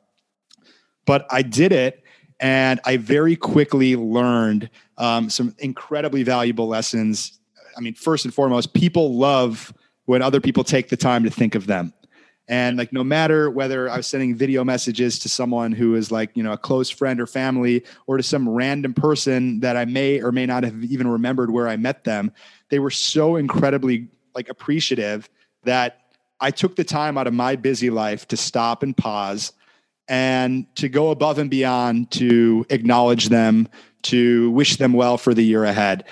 But 1.05 1.27
I 1.31 1.43
did 1.43 1.73
it 1.73 2.05
and 2.39 2.81
I 2.85 2.99
very 2.99 3.37
quickly 3.37 3.97
learned 3.97 4.71
um, 4.99 5.31
some 5.31 5.55
incredibly 5.59 6.23
valuable 6.23 6.69
lessons. 6.69 7.39
I 7.77 7.81
mean, 7.81 7.95
first 7.95 8.25
and 8.25 8.35
foremost, 8.35 8.75
people 8.75 9.17
love 9.17 9.73
when 10.05 10.21
other 10.21 10.41
people 10.41 10.63
take 10.63 10.91
the 10.91 10.97
time 10.97 11.25
to 11.25 11.31
think 11.31 11.55
of 11.55 11.67
them. 11.67 11.94
And 12.47 12.77
like, 12.77 12.93
no 12.93 13.03
matter 13.03 13.51
whether 13.51 13.89
I 13.89 13.97
was 13.97 14.07
sending 14.07 14.35
video 14.37 14.65
messages 14.65 15.19
to 15.21 15.29
someone 15.29 15.73
who 15.73 15.95
is 15.95 16.11
like, 16.11 16.31
you 16.35 16.43
know, 16.43 16.53
a 16.53 16.59
close 16.59 16.91
friend 16.91 17.21
or 17.21 17.27
family, 17.27 17.85
or 18.07 18.19
to 18.19 18.23
some 18.23 18.49
random 18.49 18.93
person 18.93 19.61
that 19.61 19.77
I 19.77 19.87
may 19.87 20.21
or 20.21 20.31
may 20.31 20.45
not 20.45 20.63
have 20.63 20.85
even 20.85 21.09
remembered 21.09 21.51
where 21.51 21.69
I 21.69 21.77
met 21.77 22.05
them, 22.05 22.33
they 22.69 22.79
were 22.79 22.91
so 22.91 23.37
incredibly 23.37 24.09
like 24.35 24.49
appreciative 24.49 25.31
that 25.63 26.01
I 26.41 26.51
took 26.51 26.77
the 26.77 26.85
time 26.85 27.17
out 27.17 27.27
of 27.27 27.33
my 27.33 27.57
busy 27.57 27.89
life 27.89 28.29
to 28.29 28.37
stop 28.37 28.83
and 28.83 28.95
pause 28.95 29.53
and 30.09 30.67
to 30.77 30.91
go 30.91 31.11
above 31.11 31.39
and 31.39 31.49
beyond 31.49 32.11
to 32.11 32.67
acknowledge 32.69 33.31
them, 33.31 33.69
to 34.05 34.51
wish 34.51 34.77
them 34.77 34.93
well 34.93 35.19
for 35.19 35.35
the 35.35 35.45
year 35.45 35.65
ahead. 35.65 36.05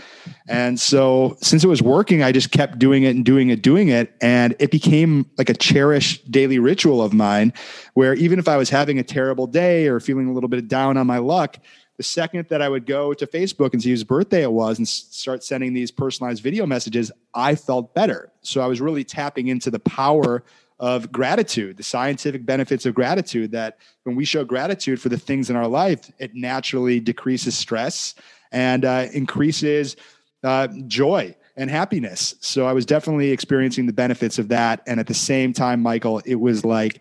And 0.49 0.79
so, 0.79 1.37
since 1.41 1.65
it 1.65 1.69
was 1.69 1.83
working, 1.83 2.23
I 2.23 2.33
just 2.33 2.51
kept 2.51 2.79
doing 2.79 3.05
it 3.05 3.15
and 3.15 3.25
doing 3.25 3.51
it, 3.51 3.63
doing 3.63 3.89
it. 3.89 4.15
And 4.21 4.55
it 4.59 4.71
became 4.71 5.31
like 5.39 5.49
a 5.49 5.55
cherished 5.55 6.31
daily 6.31 6.59
ritual 6.59 7.03
of 7.03 7.13
mine 7.13 7.53
where 7.95 8.15
even 8.15 8.39
if 8.39 8.49
I 8.49 8.57
was 8.57 8.71
having 8.71 8.99
a 8.99 9.03
terrible 9.03 9.47
day 9.47 9.87
or 9.87 10.01
feeling 10.01 10.29
a 10.29 10.33
little 10.33 10.49
bit 10.49 10.69
down 10.69 10.97
on 10.97 11.07
my 11.07 11.19
luck, 11.19 11.59
the 11.97 12.03
second 12.03 12.49
that 12.49 12.63
I 12.63 12.69
would 12.69 12.87
go 12.87 13.15
to 13.15 13.27
Facebook 13.27 13.73
and 13.73 13.83
see 13.83 13.91
whose 13.91 14.05
birthday 14.05 14.43
it 14.43 14.53
was 14.53 14.79
and 14.79 14.89
start 14.89 15.45
sending 15.45 15.75
these 15.75 15.91
personalized 15.91 16.43
video 16.43 16.67
messages, 16.67 17.13
I 17.35 17.55
felt 17.55 17.95
better. 17.95 18.33
So 18.43 18.61
I 18.61 18.67
was 18.67 18.81
really 18.81 19.05
tapping 19.05 19.49
into 19.49 19.71
the 19.71 19.79
power 19.79 20.43
of 20.83 21.13
gratitude, 21.13 21.77
the 21.77 21.83
scientific 21.83 22.45
benefits 22.45 22.85
of 22.85 22.93
gratitude 22.93 23.53
that 23.53 23.79
when 24.03 24.17
we 24.17 24.25
show 24.25 24.45
gratitude 24.45 25.01
for 25.01 25.09
the 25.09 25.17
things 25.17 25.49
in 25.49 25.55
our 25.55 25.69
life, 25.69 26.11
it 26.19 26.35
naturally 26.35 26.99
decreases 26.99 27.57
stress 27.57 28.17
and 28.51 28.85
uh, 28.85 29.07
increases 29.15 29.95
uh, 30.43 30.67
joy 30.89 31.35
and 31.57 31.71
happiness. 31.71 32.35
So 32.41 32.67
I 32.67 32.73
was 32.73 32.85
definitely 32.85 33.31
experiencing 33.31 33.87
the 33.87 33.93
benefits 33.93 34.41
of 34.41 34.49
that. 34.49 34.83
And 34.89 34.99
at 34.99 35.07
the 35.07 35.15
same 35.15 35.53
time, 35.53 35.81
Michael, 35.81 36.21
it 36.25 36.35
was 36.35 36.65
like 36.65 37.01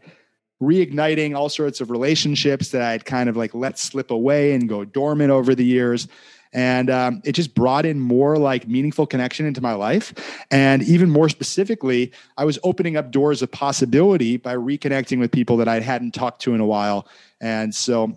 reigniting 0.62 1.36
all 1.36 1.50
sorts 1.50 1.82
of 1.82 1.90
relationships 1.90 2.70
that 2.70 2.84
I 2.84 2.92
had 2.92 3.04
kind 3.04 3.30
of 3.30 3.36
like 3.36 3.56
let 3.56 3.80
slip 3.80 4.12
away 4.12 4.54
and 4.54 4.70
go 4.70 4.86
dormant 4.86 5.32
over 5.32 5.56
the 5.56 5.66
years 5.66 6.08
and 6.54 6.90
um, 6.90 7.22
it 7.24 7.32
just 7.34 7.56
brought 7.56 7.86
in 7.86 8.00
more 8.00 8.38
like 8.38 8.68
meaningful 8.68 9.06
connection 9.06 9.46
into 9.46 9.62
my 9.62 9.74
life. 9.74 10.14
And 10.52 10.84
even 10.84 11.10
more 11.10 11.30
specifically 11.30 12.12
i 12.38 12.46
was 12.46 12.60
opening 12.64 12.98
up 12.98 13.12
doors 13.12 13.42
of 13.42 13.52
possibility 13.52 14.38
by 14.38 14.56
reconnecting 14.56 15.20
with 15.20 15.32
people 15.32 15.58
that 15.58 15.68
i 15.68 15.80
hadn't 15.80 16.14
talked 16.14 16.42
to 16.42 16.54
in 16.54 16.62
a 16.62 16.66
while. 16.66 17.08
And 17.40 17.74
so 17.74 18.14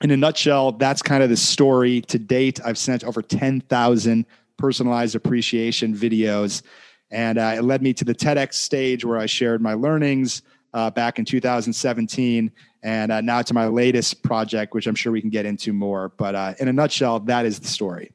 in 0.00 0.10
a 0.10 0.16
nutshell 0.16 0.72
that's 0.72 1.02
kind 1.02 1.22
of 1.22 1.30
the 1.30 1.36
story. 1.36 2.00
To 2.02 2.18
date 2.18 2.60
i've 2.64 2.78
sent 2.78 3.04
over 3.04 3.22
10000 3.22 4.26
personalized 4.56 5.14
appreciation 5.14 5.94
videos. 5.94 6.62
And 7.10 7.38
uh, 7.38 7.54
it 7.56 7.62
led 7.62 7.82
me 7.82 7.92
to 7.94 8.04
the 8.04 8.14
tedx 8.14 8.54
stage 8.54 9.04
where 9.04 9.18
i 9.18 9.26
shared 9.26 9.60
my 9.60 9.74
learnings 9.74 10.42
uh, 10.72 10.90
back 10.90 11.18
in 11.18 11.24
2017 11.24 12.50
and 12.84 13.10
uh, 13.10 13.22
now 13.22 13.40
to 13.40 13.54
my 13.54 13.66
latest 13.66 14.22
project, 14.22 14.74
which 14.74 14.86
I'm 14.86 14.94
sure 14.94 15.10
we 15.10 15.22
can 15.22 15.30
get 15.30 15.46
into 15.46 15.72
more. 15.72 16.10
But 16.10 16.34
uh, 16.34 16.54
in 16.60 16.68
a 16.68 16.72
nutshell, 16.72 17.18
that 17.20 17.46
is 17.46 17.58
the 17.58 17.66
story. 17.66 18.12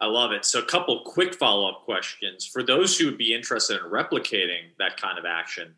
I 0.00 0.06
love 0.06 0.32
it. 0.32 0.46
So, 0.46 0.58
a 0.58 0.64
couple 0.64 1.02
quick 1.04 1.34
follow 1.34 1.68
up 1.68 1.82
questions 1.84 2.46
for 2.46 2.62
those 2.62 2.98
who 2.98 3.04
would 3.04 3.18
be 3.18 3.34
interested 3.34 3.76
in 3.76 3.90
replicating 3.90 4.70
that 4.78 4.96
kind 4.96 5.18
of 5.18 5.26
action. 5.26 5.74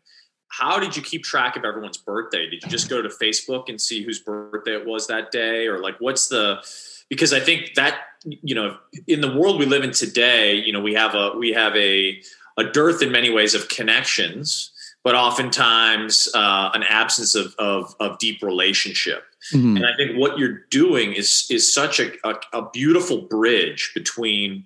How 0.47 0.79
did 0.79 0.95
you 0.95 1.01
keep 1.01 1.23
track 1.23 1.57
of 1.57 1.65
everyone's 1.65 1.97
birthday? 1.97 2.49
Did 2.49 2.63
you 2.63 2.69
just 2.69 2.89
go 2.89 3.01
to 3.01 3.09
Facebook 3.09 3.67
and 3.67 3.81
see 3.81 4.03
whose 4.03 4.19
birthday 4.19 4.75
it 4.75 4.85
was 4.85 5.07
that 5.07 5.31
day, 5.31 5.67
or 5.67 5.79
like 5.79 5.99
what's 5.99 6.29
the? 6.29 6.63
Because 7.09 7.33
I 7.33 7.41
think 7.41 7.73
that 7.75 7.97
you 8.23 8.55
know, 8.55 8.77
in 9.07 9.19
the 9.19 9.35
world 9.35 9.59
we 9.59 9.65
live 9.65 9.83
in 9.83 9.91
today, 9.91 10.55
you 10.55 10.71
know, 10.71 10.79
we 10.79 10.93
have 10.93 11.15
a 11.15 11.31
we 11.37 11.51
have 11.51 11.75
a 11.75 12.21
a 12.57 12.63
dearth 12.63 13.01
in 13.01 13.11
many 13.11 13.29
ways 13.29 13.53
of 13.53 13.67
connections 13.67 14.72
but 15.03 15.15
oftentimes 15.15 16.29
uh, 16.33 16.71
an 16.73 16.83
absence 16.83 17.35
of, 17.35 17.53
of, 17.59 17.95
of 17.99 18.17
deep 18.19 18.41
relationship. 18.41 19.25
Mm-hmm. 19.51 19.77
And 19.77 19.85
I 19.85 19.95
think 19.97 20.17
what 20.17 20.37
you're 20.37 20.59
doing 20.69 21.13
is 21.13 21.45
is 21.49 21.71
such 21.71 21.99
a, 21.99 22.11
a, 22.25 22.35
a, 22.53 22.69
beautiful 22.69 23.23
bridge 23.23 23.91
between 23.93 24.63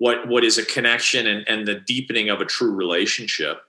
what 0.00 0.26
what 0.26 0.44
is 0.44 0.56
a 0.56 0.64
connection 0.64 1.26
and, 1.26 1.46
and 1.46 1.68
the 1.68 1.74
deepening 1.74 2.30
of 2.30 2.40
a 2.40 2.46
true 2.46 2.72
relationship. 2.72 3.60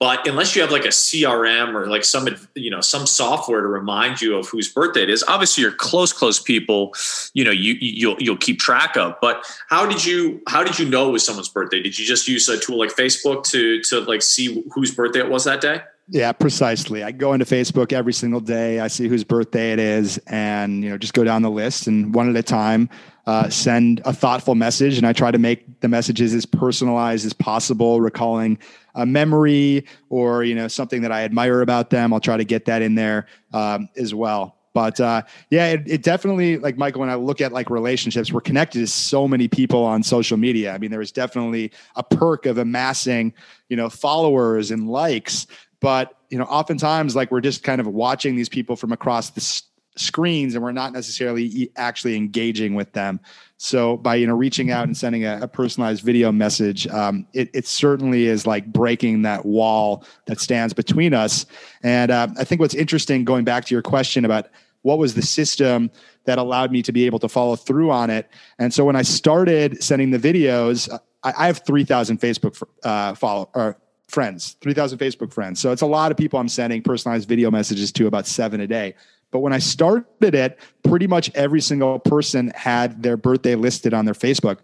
But 0.00 0.26
unless 0.26 0.56
you 0.56 0.62
have 0.62 0.70
like 0.70 0.86
a 0.86 0.88
CRM 0.88 1.74
or 1.74 1.88
like 1.88 2.04
some 2.04 2.26
you 2.54 2.70
know 2.70 2.80
some 2.80 3.06
software 3.06 3.60
to 3.60 3.68
remind 3.68 4.22
you 4.22 4.36
of 4.36 4.48
whose 4.48 4.72
birthday 4.72 5.02
it 5.02 5.10
is, 5.10 5.22
obviously 5.28 5.60
your 5.60 5.72
close 5.72 6.10
close 6.10 6.40
people, 6.40 6.94
you 7.34 7.44
know 7.44 7.50
you 7.50 7.74
you'll 7.80 8.16
you'll 8.18 8.38
keep 8.38 8.58
track 8.58 8.96
of. 8.96 9.14
But 9.20 9.44
how 9.68 9.84
did 9.86 10.02
you 10.04 10.40
how 10.48 10.64
did 10.64 10.78
you 10.78 10.88
know 10.88 11.10
it 11.10 11.12
was 11.12 11.24
someone's 11.24 11.50
birthday? 11.50 11.82
Did 11.82 11.98
you 11.98 12.06
just 12.06 12.26
use 12.26 12.48
a 12.48 12.58
tool 12.58 12.78
like 12.78 12.90
Facebook 12.90 13.44
to 13.50 13.82
to 13.82 14.00
like 14.00 14.22
see 14.22 14.64
whose 14.72 14.94
birthday 14.94 15.20
it 15.20 15.28
was 15.28 15.44
that 15.44 15.60
day? 15.60 15.82
Yeah, 16.08 16.32
precisely. 16.32 17.02
I 17.02 17.12
go 17.12 17.32
into 17.32 17.46
Facebook 17.46 17.92
every 17.92 18.12
single 18.12 18.40
day. 18.40 18.80
I 18.80 18.88
see 18.88 19.08
whose 19.08 19.24
birthday 19.24 19.72
it 19.72 19.78
is, 19.78 20.18
and 20.26 20.84
you 20.84 20.90
know, 20.90 20.98
just 20.98 21.14
go 21.14 21.24
down 21.24 21.40
the 21.40 21.50
list 21.50 21.86
and 21.86 22.14
one 22.14 22.28
at 22.28 22.36
a 22.36 22.42
time 22.42 22.90
uh, 23.26 23.48
send 23.48 24.02
a 24.04 24.12
thoughtful 24.12 24.54
message. 24.54 24.98
And 24.98 25.06
I 25.06 25.12
try 25.12 25.30
to 25.30 25.38
make 25.38 25.80
the 25.80 25.88
messages 25.88 26.34
as 26.34 26.46
personalized 26.46 27.24
as 27.24 27.32
possible, 27.32 28.00
recalling 28.00 28.58
a 28.94 29.06
memory 29.06 29.86
or 30.08 30.44
you 30.44 30.54
know 30.54 30.68
something 30.68 31.02
that 31.02 31.12
I 31.12 31.24
admire 31.24 31.62
about 31.62 31.90
them. 31.90 32.12
I'll 32.12 32.20
try 32.20 32.36
to 32.36 32.44
get 32.44 32.66
that 32.66 32.82
in 32.82 32.94
there 32.94 33.26
um, 33.52 33.88
as 33.96 34.14
well. 34.14 34.56
But 34.72 34.98
uh, 34.98 35.22
yeah, 35.50 35.68
it, 35.68 35.82
it, 35.86 36.02
definitely 36.02 36.58
like 36.58 36.76
Michael. 36.76 37.00
When 37.00 37.10
I 37.10 37.14
look 37.14 37.40
at 37.40 37.52
like 37.52 37.70
relationships, 37.70 38.32
we're 38.32 38.40
connected 38.40 38.80
to 38.80 38.86
so 38.88 39.28
many 39.28 39.46
people 39.46 39.84
on 39.84 40.02
social 40.02 40.36
media. 40.36 40.74
I 40.74 40.78
mean, 40.78 40.90
there 40.90 41.00
is 41.00 41.12
definitely 41.12 41.70
a 41.94 42.02
perk 42.02 42.44
of 42.44 42.58
amassing, 42.58 43.34
you 43.68 43.76
know, 43.76 43.88
followers 43.88 44.72
and 44.72 44.88
likes 44.88 45.46
but 45.84 46.16
you 46.30 46.38
know 46.38 46.44
oftentimes 46.44 47.14
like 47.14 47.30
we're 47.30 47.42
just 47.42 47.62
kind 47.62 47.78
of 47.78 47.86
watching 47.86 48.36
these 48.36 48.48
people 48.48 48.74
from 48.74 48.90
across 48.90 49.28
the 49.30 49.40
s- 49.42 49.64
screens 49.96 50.54
and 50.54 50.64
we're 50.64 50.72
not 50.72 50.94
necessarily 50.94 51.44
e- 51.44 51.70
actually 51.76 52.16
engaging 52.16 52.74
with 52.74 52.90
them. 52.94 53.20
So 53.58 53.98
by 53.98 54.14
you 54.14 54.26
know 54.26 54.34
reaching 54.34 54.70
out 54.70 54.84
and 54.84 54.96
sending 54.96 55.26
a, 55.26 55.40
a 55.42 55.46
personalized 55.46 56.02
video 56.02 56.32
message 56.32 56.86
um, 56.86 57.26
it, 57.34 57.50
it, 57.52 57.66
certainly 57.66 58.26
is 58.28 58.46
like 58.46 58.64
breaking 58.72 59.22
that 59.22 59.44
wall 59.44 60.06
that 60.24 60.40
stands 60.40 60.72
between 60.72 61.12
us. 61.12 61.44
And 61.82 62.10
uh, 62.10 62.28
i 62.38 62.44
think 62.44 62.62
what's 62.62 62.74
interesting 62.74 63.22
going 63.22 63.44
back 63.44 63.66
to 63.66 63.74
your 63.74 63.82
question 63.82 64.24
about 64.24 64.48
what 64.80 64.96
was 64.96 65.12
the 65.14 65.22
system 65.22 65.90
that 66.24 66.38
allowed 66.38 66.72
me 66.72 66.80
to 66.80 66.92
be 66.92 67.04
able 67.04 67.18
to 67.18 67.28
follow 67.28 67.56
through 67.56 67.90
on 67.90 68.08
it. 68.08 68.26
And 68.58 68.72
so 68.72 68.86
when 68.86 68.96
i 68.96 69.02
started 69.02 69.84
sending 69.84 70.12
the 70.12 70.18
videos 70.18 70.90
I, 71.22 71.34
I 71.36 71.46
have 71.46 71.58
3000 71.58 72.20
facebook 72.20 72.62
uh, 72.84 73.14
follow 73.14 73.50
or 73.54 73.76
friends, 74.14 74.56
3,000 74.60 74.98
Facebook 74.98 75.32
friends. 75.32 75.60
So 75.60 75.72
it's 75.72 75.82
a 75.82 75.86
lot 75.86 76.10
of 76.12 76.16
people 76.16 76.38
I'm 76.38 76.48
sending 76.48 76.82
personalized 76.82 77.28
video 77.28 77.50
messages 77.50 77.92
to, 77.92 78.06
about 78.06 78.26
seven 78.26 78.60
a 78.60 78.66
day. 78.66 78.94
But 79.32 79.40
when 79.40 79.52
I 79.52 79.58
started 79.58 80.34
it, 80.34 80.60
pretty 80.84 81.08
much 81.08 81.30
every 81.34 81.60
single 81.60 81.98
person 81.98 82.52
had 82.54 83.02
their 83.02 83.16
birthday 83.16 83.56
listed 83.56 83.92
on 83.92 84.04
their 84.04 84.14
Facebook. 84.14 84.58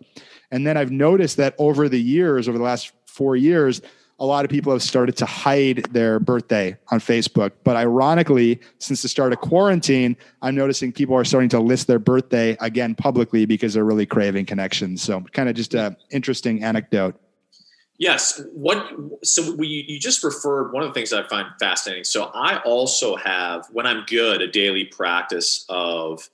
And 0.52 0.64
then 0.64 0.76
I've 0.76 0.92
noticed 0.92 1.36
that 1.38 1.56
over 1.58 1.88
the 1.88 2.00
years, 2.00 2.48
over 2.48 2.56
the 2.56 2.64
last 2.64 2.92
four 3.06 3.34
years, 3.34 3.82
a 4.20 4.24
lot 4.24 4.44
of 4.44 4.50
people 4.50 4.70
have 4.70 4.82
started 4.82 5.16
to 5.16 5.26
hide 5.26 5.84
their 5.90 6.20
birthday 6.20 6.76
on 6.92 7.00
Facebook. 7.00 7.52
But 7.64 7.76
ironically, 7.76 8.60
since 8.78 9.02
the 9.02 9.08
start 9.08 9.32
of 9.32 9.40
quarantine, 9.40 10.16
I'm 10.42 10.54
noticing 10.54 10.92
people 10.92 11.16
are 11.16 11.24
starting 11.24 11.48
to 11.50 11.60
list 11.60 11.88
their 11.88 11.98
birthday 11.98 12.56
again 12.60 12.94
publicly 12.94 13.46
because 13.46 13.74
they're 13.74 13.84
really 13.84 14.06
craving 14.06 14.46
connections. 14.46 15.02
So, 15.02 15.22
kind 15.32 15.48
of 15.48 15.56
just 15.56 15.74
an 15.74 15.96
interesting 16.10 16.62
anecdote. 16.62 17.18
Yes. 18.00 18.42
What? 18.54 18.90
So 19.22 19.54
we 19.54 19.84
you 19.86 20.00
just 20.00 20.24
referred 20.24 20.72
one 20.72 20.82
of 20.82 20.88
the 20.88 20.94
things 20.94 21.10
that 21.10 21.22
I 21.22 21.28
find 21.28 21.48
fascinating. 21.60 22.04
So 22.04 22.30
I 22.34 22.56
also 22.62 23.14
have 23.14 23.66
when 23.72 23.86
I'm 23.86 24.04
good 24.06 24.40
a 24.40 24.50
daily 24.50 24.86
practice 24.86 25.66
of, 25.68 26.26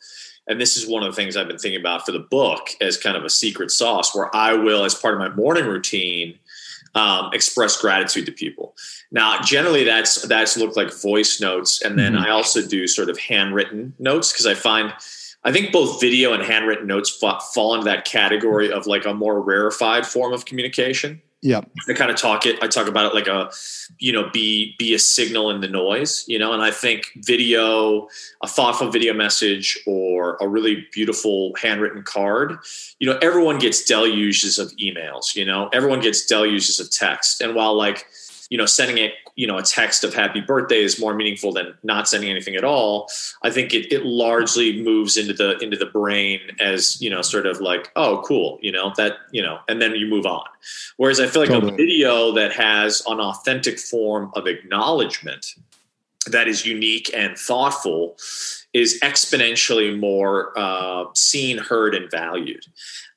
and 0.46 0.60
this 0.60 0.76
is 0.76 0.86
one 0.86 1.02
of 1.02 1.12
the 1.12 1.16
things 1.20 1.36
I've 1.36 1.48
been 1.48 1.58
thinking 1.58 1.80
about 1.80 2.06
for 2.06 2.12
the 2.12 2.20
book 2.20 2.68
as 2.80 2.96
kind 2.96 3.16
of 3.16 3.24
a 3.24 3.28
secret 3.28 3.72
sauce, 3.72 4.14
where 4.14 4.34
I 4.34 4.54
will, 4.54 4.84
as 4.84 4.94
part 4.94 5.14
of 5.14 5.18
my 5.18 5.28
morning 5.30 5.66
routine, 5.66 6.38
um, 6.94 7.30
express 7.32 7.76
gratitude 7.80 8.26
to 8.26 8.32
people. 8.32 8.76
Now, 9.10 9.40
generally, 9.40 9.82
that's 9.82 10.22
that's 10.22 10.56
looked 10.56 10.76
like 10.76 10.94
voice 10.94 11.40
notes, 11.40 11.82
and 11.82 11.98
then 11.98 12.12
mm-hmm. 12.12 12.26
I 12.26 12.30
also 12.30 12.64
do 12.64 12.86
sort 12.86 13.10
of 13.10 13.18
handwritten 13.18 13.92
notes 13.98 14.32
because 14.32 14.46
I 14.46 14.54
find. 14.54 14.94
I 15.42 15.52
think 15.52 15.70
both 15.72 16.00
video 16.00 16.32
and 16.32 16.42
handwritten 16.42 16.88
notes 16.88 17.10
fall 17.10 17.74
into 17.74 17.84
that 17.84 18.04
category 18.04 18.72
of 18.72 18.88
like 18.88 19.04
a 19.04 19.14
more 19.14 19.40
rarefied 19.40 20.04
form 20.04 20.32
of 20.32 20.44
communication. 20.44 21.22
Yeah. 21.42 21.60
I 21.88 21.92
kind 21.92 22.10
of 22.10 22.16
talk 22.16 22.46
it. 22.46 22.60
I 22.62 22.66
talk 22.66 22.88
about 22.88 23.06
it 23.06 23.14
like 23.14 23.26
a, 23.26 23.50
you 23.98 24.12
know, 24.12 24.30
be 24.32 24.74
be 24.78 24.94
a 24.94 24.98
signal 24.98 25.50
in 25.50 25.60
the 25.60 25.68
noise, 25.68 26.24
you 26.26 26.38
know. 26.38 26.52
And 26.52 26.62
I 26.62 26.70
think 26.70 27.12
video, 27.16 28.08
a 28.42 28.48
thoughtful 28.48 28.90
video 28.90 29.12
message, 29.12 29.78
or 29.86 30.38
a 30.40 30.48
really 30.48 30.86
beautiful 30.92 31.52
handwritten 31.60 32.02
card, 32.02 32.56
you 32.98 33.06
know, 33.06 33.18
everyone 33.18 33.58
gets 33.58 33.84
deluges 33.84 34.58
of 34.58 34.72
emails. 34.76 35.36
You 35.36 35.44
know, 35.44 35.68
everyone 35.72 36.00
gets 36.00 36.26
deluges 36.26 36.80
of 36.80 36.90
text. 36.90 37.40
And 37.40 37.54
while 37.54 37.74
like 37.74 38.06
you 38.50 38.58
know, 38.58 38.66
sending 38.66 38.98
it, 38.98 39.12
you 39.36 39.46
know, 39.46 39.58
a 39.58 39.62
text 39.62 40.02
of 40.02 40.14
happy 40.14 40.40
birthday 40.40 40.82
is 40.82 40.98
more 40.98 41.14
meaningful 41.14 41.52
than 41.52 41.74
not 41.82 42.08
sending 42.08 42.30
anything 42.30 42.56
at 42.56 42.64
all. 42.64 43.08
I 43.42 43.50
think 43.50 43.74
it, 43.74 43.92
it 43.92 44.04
largely 44.04 44.82
moves 44.82 45.16
into 45.16 45.34
the 45.34 45.58
into 45.58 45.76
the 45.76 45.86
brain 45.86 46.40
as, 46.58 47.00
you 47.00 47.10
know, 47.10 47.22
sort 47.22 47.46
of 47.46 47.60
like, 47.60 47.92
oh, 47.96 48.22
cool, 48.26 48.58
you 48.62 48.72
know, 48.72 48.92
that, 48.96 49.18
you 49.30 49.42
know, 49.42 49.58
and 49.68 49.80
then 49.80 49.94
you 49.94 50.06
move 50.06 50.26
on. 50.26 50.46
Whereas 50.96 51.20
I 51.20 51.26
feel 51.26 51.42
like 51.42 51.50
totally. 51.50 51.74
a 51.74 51.76
video 51.76 52.32
that 52.32 52.52
has 52.52 53.02
an 53.06 53.20
authentic 53.20 53.78
form 53.78 54.32
of 54.34 54.46
acknowledgement 54.46 55.54
that 56.26 56.48
is 56.48 56.66
unique 56.66 57.10
and 57.14 57.36
thoughtful 57.36 58.16
is 58.72 58.98
exponentially 59.00 59.96
more 59.98 60.58
uh, 60.58 61.04
seen, 61.14 61.58
heard, 61.58 61.94
and 61.94 62.10
valued. 62.10 62.66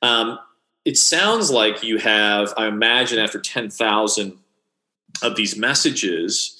Um, 0.02 0.38
it 0.84 0.96
sounds 0.96 1.50
like 1.50 1.82
you 1.82 1.98
have, 1.98 2.54
I 2.56 2.66
imagine, 2.66 3.18
after 3.18 3.40
10,000 3.40 4.38
of 5.22 5.36
these 5.36 5.56
messages 5.56 6.56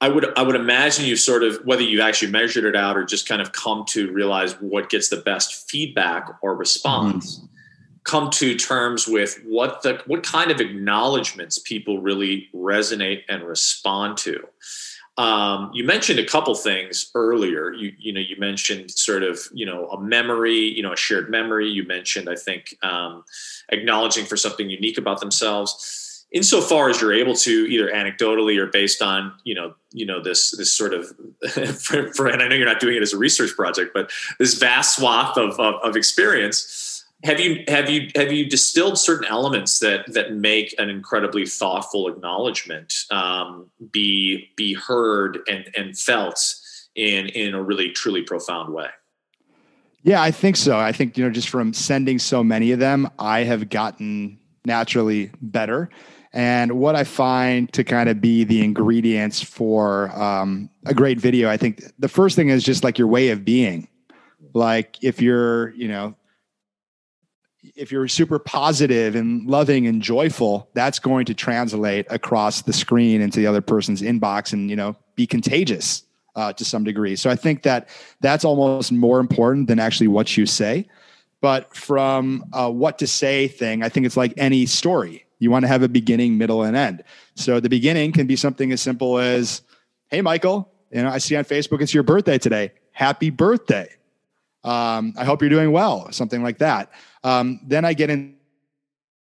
I 0.00 0.08
would 0.08 0.38
I 0.38 0.42
would 0.42 0.54
imagine 0.54 1.06
you 1.06 1.16
sort 1.16 1.42
of 1.42 1.56
whether 1.64 1.82
you've 1.82 2.00
actually 2.00 2.30
measured 2.30 2.64
it 2.64 2.76
out 2.76 2.96
or 2.96 3.04
just 3.04 3.28
kind 3.28 3.42
of 3.42 3.52
come 3.52 3.84
to 3.88 4.12
realize 4.12 4.52
what 4.60 4.90
gets 4.90 5.08
the 5.08 5.16
best 5.16 5.68
feedback 5.68 6.28
or 6.40 6.54
response. 6.54 7.36
Mm-hmm. 7.38 7.46
Come 8.04 8.30
to 8.30 8.54
terms 8.54 9.06
with 9.08 9.40
what 9.44 9.82
the 9.82 10.00
what 10.06 10.22
kind 10.22 10.50
of 10.50 10.60
acknowledgments 10.60 11.58
people 11.58 12.00
really 12.00 12.48
resonate 12.54 13.22
and 13.28 13.42
respond 13.42 14.16
to. 14.18 14.46
Um, 15.18 15.72
you 15.74 15.82
mentioned 15.82 16.20
a 16.20 16.24
couple 16.24 16.54
things 16.54 17.10
earlier. 17.16 17.72
You 17.72 17.92
you 17.98 18.12
know 18.12 18.20
you 18.20 18.36
mentioned 18.38 18.92
sort 18.92 19.24
of 19.24 19.40
you 19.52 19.66
know 19.66 19.88
a 19.88 20.00
memory, 20.00 20.60
you 20.60 20.82
know 20.82 20.92
a 20.92 20.96
shared 20.96 21.28
memory. 21.28 21.68
You 21.68 21.84
mentioned 21.84 22.30
I 22.30 22.36
think 22.36 22.76
um, 22.84 23.24
acknowledging 23.70 24.26
for 24.26 24.36
something 24.36 24.70
unique 24.70 24.96
about 24.96 25.18
themselves 25.18 26.07
insofar 26.32 26.90
as 26.90 27.00
you're 27.00 27.14
able 27.14 27.34
to 27.34 27.50
either 27.50 27.90
anecdotally 27.90 28.58
or 28.58 28.66
based 28.66 29.00
on 29.00 29.32
you 29.44 29.54
know 29.54 29.74
you 29.92 30.04
know 30.04 30.22
this 30.22 30.50
this 30.52 30.72
sort 30.72 30.92
of 30.92 31.06
for, 31.80 32.12
for, 32.12 32.26
and 32.26 32.42
I 32.42 32.48
know 32.48 32.54
you're 32.54 32.66
not 32.66 32.80
doing 32.80 32.96
it 32.96 33.02
as 33.02 33.12
a 33.12 33.18
research 33.18 33.54
project 33.56 33.92
but 33.94 34.10
this 34.38 34.54
vast 34.54 34.96
swath 34.96 35.36
of, 35.36 35.58
of, 35.58 35.74
of 35.82 35.96
experience 35.96 37.04
have 37.24 37.40
you 37.40 37.64
have 37.66 37.90
you 37.90 38.10
have 38.14 38.30
you 38.30 38.48
distilled 38.48 38.98
certain 38.98 39.26
elements 39.28 39.80
that 39.80 40.12
that 40.12 40.34
make 40.34 40.74
an 40.78 40.88
incredibly 40.88 41.46
thoughtful 41.46 42.08
acknowledgement 42.08 42.94
um, 43.10 43.68
be 43.90 44.50
be 44.56 44.74
heard 44.74 45.38
and 45.48 45.68
and 45.76 45.98
felt 45.98 46.54
in 46.94 47.26
in 47.28 47.54
a 47.54 47.62
really 47.62 47.90
truly 47.90 48.22
profound 48.22 48.72
way? 48.72 48.88
Yeah 50.04 50.22
i 50.22 50.30
think 50.30 50.56
so. 50.56 50.78
I 50.78 50.92
think 50.92 51.18
you 51.18 51.24
know 51.24 51.30
just 51.30 51.48
from 51.48 51.72
sending 51.72 52.20
so 52.20 52.44
many 52.44 52.70
of 52.70 52.78
them 52.78 53.10
i 53.18 53.40
have 53.40 53.68
gotten 53.68 54.38
naturally 54.68 55.32
better 55.42 55.90
and 56.32 56.72
what 56.78 56.94
I 56.94 57.04
find 57.04 57.72
to 57.72 57.84
kind 57.84 58.08
of 58.08 58.20
be 58.20 58.44
the 58.44 58.62
ingredients 58.62 59.42
for 59.42 60.10
um, 60.20 60.68
a 60.86 60.94
great 60.94 61.18
video, 61.18 61.48
I 61.48 61.56
think 61.56 61.82
the 61.98 62.08
first 62.08 62.36
thing 62.36 62.50
is 62.50 62.62
just 62.62 62.84
like 62.84 62.98
your 62.98 63.08
way 63.08 63.30
of 63.30 63.44
being. 63.44 63.88
Like 64.52 65.02
if 65.02 65.22
you're, 65.22 65.70
you 65.70 65.88
know, 65.88 66.14
if 67.74 67.90
you're 67.90 68.08
super 68.08 68.38
positive 68.38 69.14
and 69.14 69.46
loving 69.48 69.86
and 69.86 70.02
joyful, 70.02 70.68
that's 70.74 70.98
going 70.98 71.24
to 71.26 71.34
translate 71.34 72.06
across 72.10 72.62
the 72.62 72.72
screen 72.72 73.20
into 73.20 73.40
the 73.40 73.46
other 73.46 73.60
person's 73.60 74.02
inbox 74.02 74.52
and, 74.52 74.70
you 74.70 74.76
know, 74.76 74.96
be 75.16 75.26
contagious 75.26 76.02
uh, 76.36 76.52
to 76.52 76.64
some 76.64 76.84
degree. 76.84 77.16
So 77.16 77.30
I 77.30 77.36
think 77.36 77.62
that 77.62 77.88
that's 78.20 78.44
almost 78.44 78.92
more 78.92 79.18
important 79.18 79.66
than 79.66 79.78
actually 79.78 80.08
what 80.08 80.36
you 80.36 80.46
say. 80.46 80.86
But 81.40 81.74
from 81.74 82.44
what 82.52 82.98
to 82.98 83.06
say 83.06 83.48
thing, 83.48 83.82
I 83.82 83.88
think 83.88 84.06
it's 84.06 84.16
like 84.16 84.34
any 84.36 84.66
story 84.66 85.24
you 85.38 85.50
want 85.50 85.62
to 85.62 85.68
have 85.68 85.82
a 85.82 85.88
beginning, 85.88 86.36
middle, 86.36 86.64
and 86.64 86.76
end. 86.76 87.04
So 87.36 87.60
the 87.60 87.68
beginning 87.68 88.12
can 88.12 88.26
be 88.26 88.34
something 88.34 88.72
as 88.72 88.80
simple 88.80 89.18
as, 89.18 89.62
"Hey, 90.08 90.20
Michael, 90.20 90.68
you 90.90 91.02
know, 91.02 91.08
I 91.08 91.18
see 91.18 91.36
on 91.36 91.44
Facebook 91.44 91.80
it's 91.80 91.94
your 91.94 92.02
birthday 92.02 92.38
today. 92.38 92.72
Happy 92.90 93.30
birthday! 93.30 93.88
Um, 94.64 95.14
I 95.16 95.24
hope 95.24 95.40
you're 95.40 95.48
doing 95.48 95.70
well." 95.70 96.10
Something 96.10 96.42
like 96.42 96.58
that. 96.58 96.90
Um, 97.22 97.60
then 97.64 97.84
I 97.84 97.92
get 97.92 98.10
in, 98.10 98.34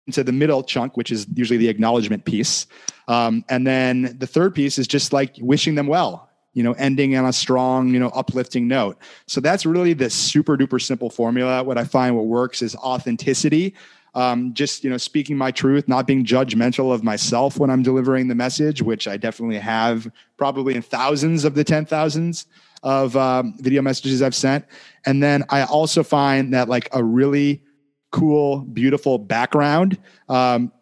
into 0.06 0.22
the 0.22 0.32
middle 0.32 0.62
chunk, 0.62 0.96
which 0.96 1.10
is 1.10 1.26
usually 1.34 1.58
the 1.58 1.68
acknowledgement 1.68 2.24
piece, 2.24 2.68
um, 3.08 3.44
and 3.48 3.66
then 3.66 4.14
the 4.16 4.28
third 4.28 4.54
piece 4.54 4.78
is 4.78 4.86
just 4.86 5.12
like 5.12 5.34
wishing 5.40 5.74
them 5.74 5.88
well. 5.88 6.25
You 6.56 6.62
know, 6.62 6.72
ending 6.72 7.14
on 7.16 7.26
a 7.26 7.32
strong, 7.32 7.94
you 7.94 8.00
know, 8.00 8.08
uplifting 8.08 8.66
note. 8.66 8.98
So 9.26 9.40
that's 9.40 9.66
really 9.66 9.92
the 9.92 10.10
super 10.10 10.56
duper 10.56 10.80
simple 10.80 11.10
formula. 11.10 11.62
What 11.62 11.78
I 11.78 11.84
find 11.84 12.16
what 12.16 12.26
works 12.26 12.62
is 12.62 12.74
authenticity 12.76 13.74
um, 14.16 14.54
just 14.54 14.82
you 14.82 14.88
know 14.90 14.96
speaking 14.96 15.36
my 15.36 15.50
truth 15.52 15.86
not 15.86 16.06
being 16.06 16.24
judgmental 16.24 16.92
of 16.92 17.04
myself 17.04 17.58
when 17.58 17.70
i'm 17.70 17.82
delivering 17.82 18.26
the 18.28 18.34
message 18.34 18.82
which 18.82 19.06
i 19.06 19.16
definitely 19.16 19.58
have 19.58 20.10
probably 20.38 20.74
in 20.74 20.82
thousands 20.82 21.44
of 21.44 21.54
the 21.54 21.64
10,000s 21.64 22.46
of 22.82 23.14
um, 23.16 23.54
video 23.58 23.82
messages 23.82 24.22
i've 24.22 24.34
sent 24.34 24.64
and 25.04 25.22
then 25.22 25.44
i 25.50 25.62
also 25.64 26.02
find 26.02 26.52
that 26.54 26.68
like 26.68 26.88
a 26.92 27.04
really 27.04 27.62
cool 28.10 28.60
beautiful 28.60 29.18
background 29.18 29.98
um, 30.30 30.72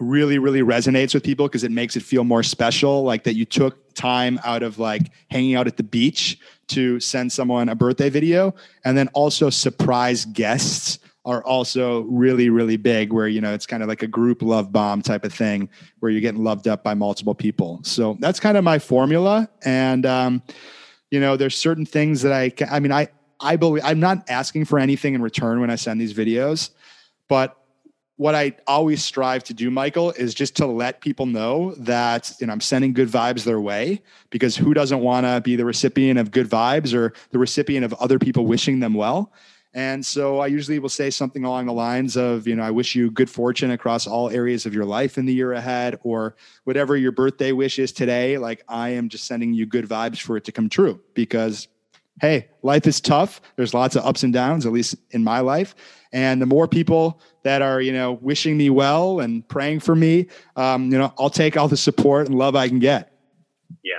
really 0.00 0.38
really 0.38 0.62
resonates 0.62 1.14
with 1.14 1.22
people 1.22 1.46
because 1.46 1.62
it 1.62 1.70
makes 1.70 1.94
it 1.96 2.02
feel 2.02 2.24
more 2.24 2.42
special 2.42 3.02
like 3.02 3.24
that 3.24 3.34
you 3.34 3.44
took 3.44 3.94
time 3.94 4.40
out 4.44 4.62
of 4.62 4.78
like 4.78 5.10
hanging 5.30 5.54
out 5.54 5.66
at 5.66 5.76
the 5.76 5.82
beach 5.82 6.38
to 6.68 6.98
send 7.00 7.30
someone 7.30 7.68
a 7.68 7.74
birthday 7.74 8.08
video. 8.08 8.54
And 8.84 8.96
then 8.96 9.08
also 9.08 9.50
surprise 9.50 10.24
guests 10.24 10.98
are 11.26 11.44
also 11.44 12.00
really 12.02 12.48
really 12.48 12.78
big 12.78 13.12
where 13.12 13.28
you 13.28 13.42
know 13.42 13.52
it's 13.52 13.66
kind 13.66 13.82
of 13.82 13.90
like 13.90 14.02
a 14.02 14.06
group 14.06 14.40
love 14.40 14.72
bomb 14.72 15.02
type 15.02 15.22
of 15.24 15.34
thing 15.34 15.68
where 15.98 16.10
you're 16.10 16.22
getting 16.22 16.42
loved 16.42 16.66
up 16.66 16.82
by 16.82 16.94
multiple 16.94 17.34
people. 17.34 17.80
So 17.82 18.16
that's 18.20 18.40
kind 18.40 18.56
of 18.56 18.64
my 18.64 18.78
formula. 18.78 19.50
And 19.62 20.06
um, 20.06 20.42
you 21.10 21.20
know 21.20 21.36
there's 21.36 21.56
certain 21.56 21.84
things 21.84 22.22
that 22.22 22.32
i 22.32 22.52
i 22.70 22.80
mean 22.80 22.92
i 22.92 23.08
i 23.40 23.56
believe 23.56 23.82
i'm 23.84 24.00
not 24.00 24.28
asking 24.28 24.64
for 24.64 24.78
anything 24.78 25.14
in 25.14 25.22
return 25.22 25.60
when 25.60 25.70
i 25.70 25.74
send 25.74 26.00
these 26.00 26.14
videos 26.14 26.70
but 27.28 27.56
what 28.20 28.34
I 28.34 28.52
always 28.66 29.02
strive 29.02 29.44
to 29.44 29.54
do, 29.54 29.70
Michael, 29.70 30.10
is 30.10 30.34
just 30.34 30.54
to 30.56 30.66
let 30.66 31.00
people 31.00 31.24
know 31.24 31.72
that 31.78 32.30
you 32.38 32.46
know 32.46 32.52
I'm 32.52 32.60
sending 32.60 32.92
good 32.92 33.08
vibes 33.08 33.44
their 33.44 33.62
way 33.62 34.02
because 34.28 34.54
who 34.54 34.74
doesn't 34.74 35.00
want 35.00 35.24
to 35.24 35.40
be 35.40 35.56
the 35.56 35.64
recipient 35.64 36.18
of 36.18 36.30
good 36.30 36.46
vibes 36.46 36.92
or 36.92 37.14
the 37.30 37.38
recipient 37.38 37.82
of 37.82 37.94
other 37.94 38.18
people 38.18 38.44
wishing 38.44 38.78
them 38.78 38.92
well? 38.92 39.32
And 39.72 40.04
so 40.04 40.38
I 40.38 40.48
usually 40.48 40.78
will 40.78 40.90
say 40.90 41.08
something 41.08 41.46
along 41.46 41.64
the 41.64 41.72
lines 41.72 42.14
of, 42.14 42.46
you 42.46 42.56
know, 42.56 42.62
I 42.62 42.70
wish 42.70 42.94
you 42.94 43.10
good 43.10 43.30
fortune 43.30 43.70
across 43.70 44.06
all 44.06 44.28
areas 44.28 44.66
of 44.66 44.74
your 44.74 44.84
life 44.84 45.16
in 45.16 45.24
the 45.24 45.32
year 45.32 45.54
ahead, 45.54 45.98
or 46.02 46.36
whatever 46.64 46.98
your 46.98 47.12
birthday 47.12 47.52
wish 47.52 47.78
is 47.78 47.90
today. 47.90 48.36
Like, 48.36 48.62
I 48.68 48.90
am 48.90 49.08
just 49.08 49.24
sending 49.24 49.54
you 49.54 49.64
good 49.64 49.88
vibes 49.88 50.20
for 50.20 50.36
it 50.36 50.44
to 50.44 50.52
come 50.52 50.68
true 50.68 51.00
because, 51.14 51.68
hey, 52.20 52.48
life 52.62 52.86
is 52.86 53.00
tough. 53.00 53.40
There's 53.56 53.74
lots 53.74 53.96
of 53.96 54.04
ups 54.04 54.22
and 54.22 54.32
downs, 54.32 54.66
at 54.66 54.72
least 54.72 54.96
in 55.10 55.24
my 55.24 55.40
life. 55.40 55.74
And 56.12 56.42
the 56.42 56.46
more 56.46 56.68
people 56.68 57.20
that 57.44 57.62
are, 57.62 57.80
you 57.80 57.92
know, 57.92 58.12
wishing 58.20 58.56
me 58.56 58.70
well 58.70 59.20
and 59.20 59.46
praying 59.48 59.80
for 59.80 59.94
me, 59.94 60.26
um, 60.56 60.90
you 60.90 60.98
know, 60.98 61.12
I'll 61.18 61.30
take 61.30 61.56
all 61.56 61.68
the 61.68 61.76
support 61.76 62.26
and 62.26 62.36
love 62.36 62.56
I 62.56 62.68
can 62.68 62.78
get. 62.78 63.12
Yeah. 63.82 63.94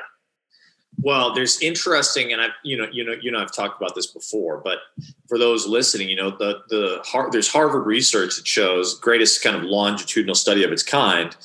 Well, 1.00 1.34
there's 1.34 1.60
interesting, 1.62 2.32
and 2.32 2.42
I, 2.42 2.48
you 2.64 2.78
know, 2.78 2.88
you 2.92 3.04
know, 3.04 3.16
you 3.20 3.32
know, 3.32 3.40
I've 3.40 3.54
talked 3.54 3.82
about 3.82 3.96
this 3.96 4.08
before, 4.08 4.62
but 4.64 4.80
for 5.28 5.40
those 5.40 5.66
listening, 5.66 6.10
you 6.10 6.16
know, 6.16 6.30
the 6.30 6.62
the 6.70 7.30
there's 7.32 7.48
Harvard 7.48 7.88
research 7.88 8.36
that 8.36 8.46
shows 8.46 9.00
greatest 9.00 9.42
kind 9.42 9.56
of 9.56 9.64
longitudinal 9.64 10.36
study 10.36 10.64
of 10.64 10.72
its 10.72 10.84
kind 10.84 11.36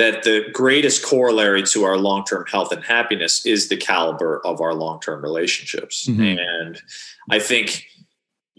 that 0.00 0.24
the 0.24 0.48
greatest 0.52 1.04
corollary 1.04 1.62
to 1.62 1.84
our 1.84 1.96
long-term 1.96 2.46
health 2.50 2.72
and 2.72 2.82
happiness 2.82 3.46
is 3.46 3.68
the 3.68 3.76
caliber 3.76 4.40
of 4.44 4.60
our 4.60 4.74
long-term 4.74 5.22
relationships, 5.22 6.08
mm-hmm. 6.08 6.38
and 6.38 6.82
I 7.30 7.38
think 7.38 7.86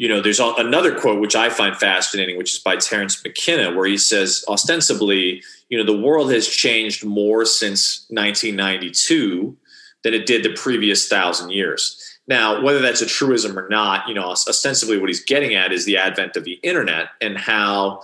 you 0.02 0.08
know, 0.08 0.20
there's 0.20 0.40
another 0.40 0.98
quote 0.98 1.22
which 1.22 1.36
I 1.36 1.50
find 1.50 1.78
fascinating, 1.78 2.36
which 2.36 2.56
is 2.56 2.60
by 2.60 2.76
Terence 2.76 3.24
McKenna, 3.24 3.76
where 3.76 3.86
he 3.86 4.00
says, 4.00 4.44
ostensibly, 4.48 5.44
you 5.70 5.78
know, 5.78 5.84
the 5.84 6.02
world 6.02 6.32
has 6.32 6.48
changed 6.48 7.06
more 7.06 7.46
since 7.46 8.08
1992 8.10 9.56
than 10.04 10.16
it 10.16 10.26
did 10.26 10.42
the 10.42 10.54
previous 10.56 11.08
thousand 11.08 11.52
years. 11.52 12.18
Now, 12.26 12.64
whether 12.64 12.80
that's 12.80 13.02
a 13.02 13.06
truism 13.06 13.60
or 13.60 13.70
not, 13.70 14.08
you 14.08 14.16
know, 14.16 14.30
ostensibly 14.32 14.98
what 14.98 15.10
he's 15.10 15.24
getting 15.24 15.54
at 15.54 15.72
is 15.72 15.86
the 15.86 15.98
advent 15.98 16.36
of 16.36 16.46
the 16.46 16.60
internet 16.64 17.10
and 17.22 17.38
how, 17.38 18.02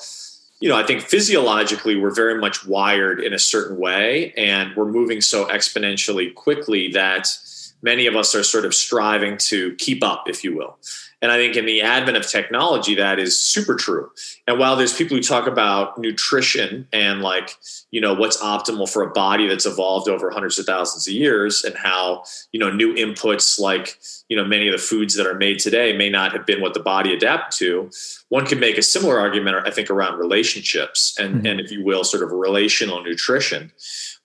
you 0.60 0.70
know, 0.70 0.76
I 0.76 0.84
think 0.84 1.02
physiologically 1.02 1.96
we're 1.96 2.13
very 2.13 2.39
much 2.39 2.65
wired 2.65 3.20
in 3.20 3.34
a 3.34 3.39
certain 3.39 3.78
way 3.78 4.34
and 4.36 4.76
we're 4.76 4.91
moving 4.91 5.22
so 5.22 5.46
exponentially 5.46 6.34
quickly 6.34 6.89
that 6.93 7.28
many 7.82 8.08
of 8.08 8.15
us 8.15 8.34
are 8.34 8.43
sort 8.43 8.65
of 8.65 8.74
striving 8.74 9.38
to 9.38 9.76
keep 9.76 10.04
up, 10.04 10.28
if 10.28 10.43
you 10.43 10.56
will. 10.56 10.78
And 11.21 11.32
I 11.32 11.38
think 11.38 11.56
in 11.56 11.65
the 11.65 11.82
advent 11.82 12.15
of 12.15 12.27
technology, 12.27 12.93
that 12.95 13.17
is 13.17 13.38
super 13.38 13.75
true. 13.75 14.12
And 14.47 14.60
while 14.60 14.75
there's 14.75 14.93
people 14.93 15.17
who 15.17 15.23
talk 15.23 15.47
about 15.47 15.97
nutrition 15.97 16.88
and 16.93 17.21
like, 17.21 17.56
you 17.89 17.99
know, 17.99 18.13
what's 18.13 18.38
optimal 18.38 18.88
for 18.88 19.01
a 19.01 19.10
body 19.10 19.47
that's 19.47 19.65
evolved 19.65 20.08
over 20.08 20.30
hundreds 20.30 20.60
of 20.60 20.67
thousands 20.67 21.08
of 21.08 21.13
years 21.13 21.63
and 21.63 21.75
how, 21.75 22.23
you 22.51 22.60
know, 22.60 22.71
new 22.71 22.93
inputs 22.93 23.60
like, 23.60 23.97
you 24.30 24.38
know, 24.38 24.45
many 24.45 24.67
of 24.67 24.73
the 24.73 24.77
foods 24.77 25.15
that 25.15 25.25
are 25.25 25.34
made 25.34 25.58
today 25.58 25.97
may 25.97 26.10
not 26.10 26.34
have 26.34 26.45
been 26.45 26.62
what 26.62 26.75
the 26.75 26.80
body 26.80 27.13
adapted 27.13 27.58
to, 27.58 27.89
one 28.30 28.45
could 28.45 28.60
make 28.60 28.77
a 28.77 28.84
similar 28.84 29.19
argument, 29.19 29.65
I 29.65 29.71
think, 29.71 29.89
around 29.89 30.19
relationships 30.19 31.15
and, 31.19 31.36
mm-hmm. 31.36 31.45
and 31.47 31.60
if 31.60 31.71
you 31.71 31.84
will, 31.84 32.03
sort 32.03 32.21
of 32.21 32.32
relational 32.32 33.03
nutrition 33.03 33.71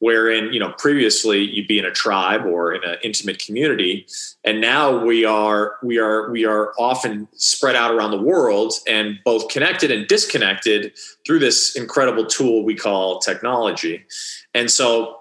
wherein 0.02 0.52
you 0.52 0.58
know 0.58 0.72
previously 0.78 1.44
you'd 1.44 1.68
be 1.68 1.78
in 1.78 1.84
a 1.84 1.90
tribe 1.92 2.44
or 2.44 2.74
in 2.74 2.82
an 2.82 2.96
intimate 3.04 3.38
community 3.38 4.04
and 4.42 4.60
now 4.60 5.04
we 5.04 5.24
are 5.24 5.76
we 5.80 5.96
are 5.96 6.28
we 6.32 6.44
are 6.44 6.72
often 6.82 7.28
spread 7.34 7.76
out 7.76 7.94
around 7.94 8.10
the 8.10 8.22
world 8.22 8.72
and 8.86 9.18
both 9.24 9.48
connected 9.48 9.90
and 9.90 10.06
disconnected 10.08 10.92
through 11.26 11.38
this 11.38 11.76
incredible 11.76 12.26
tool 12.26 12.64
we 12.64 12.74
call 12.74 13.18
technology. 13.18 14.04
And 14.54 14.70
so 14.70 15.20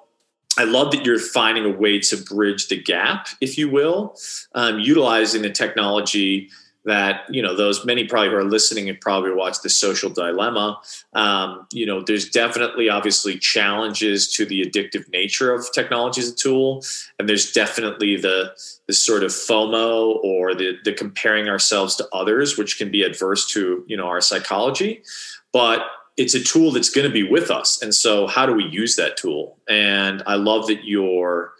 I 0.57 0.65
love 0.65 0.91
that 0.91 1.05
you're 1.05 1.19
finding 1.19 1.65
a 1.65 1.77
way 1.77 1.99
to 1.99 2.17
bridge 2.17 2.67
the 2.67 2.81
gap, 2.81 3.29
if 3.39 3.57
you 3.57 3.69
will, 3.69 4.15
um, 4.53 4.79
utilizing 4.79 5.41
the 5.43 5.49
technology 5.49 6.49
that 6.85 7.23
you 7.29 7.41
know 7.41 7.55
those 7.55 7.85
many 7.85 8.05
probably 8.05 8.29
who 8.29 8.35
are 8.35 8.43
listening 8.43 8.89
and 8.89 8.99
probably 8.99 9.31
watch 9.31 9.61
the 9.61 9.69
social 9.69 10.09
dilemma 10.09 10.79
um, 11.13 11.67
you 11.71 11.85
know 11.85 12.01
there's 12.01 12.29
definitely 12.29 12.89
obviously 12.89 13.37
challenges 13.37 14.31
to 14.31 14.45
the 14.45 14.65
addictive 14.65 15.07
nature 15.09 15.53
of 15.53 15.71
technology 15.73 16.21
as 16.21 16.29
a 16.29 16.35
tool. 16.35 16.83
And 17.19 17.27
there's 17.27 17.51
definitely 17.51 18.17
the 18.17 18.53
the 18.87 18.93
sort 18.93 19.23
of 19.23 19.31
fomo 19.31 20.23
or 20.23 20.53
the 20.55 20.77
the 20.83 20.93
comparing 20.93 21.49
ourselves 21.49 21.95
to 21.97 22.07
others 22.13 22.57
which 22.57 22.77
can 22.77 22.91
be 22.91 23.03
adverse 23.03 23.45
to 23.51 23.83
you 23.87 23.97
know 23.97 24.07
our 24.07 24.21
psychology. 24.21 25.03
But 25.53 25.81
it's 26.17 26.33
a 26.33 26.43
tool 26.43 26.71
that's 26.71 26.89
going 26.89 27.07
to 27.07 27.13
be 27.13 27.23
with 27.23 27.49
us. 27.49 27.81
And 27.81 27.95
so 27.95 28.27
how 28.27 28.45
do 28.45 28.53
we 28.53 28.65
use 28.65 28.95
that 28.97 29.17
tool? 29.17 29.57
And 29.69 30.23
i 30.27 30.35
love 30.35 30.67
that 30.67 30.83
you're 30.83 31.53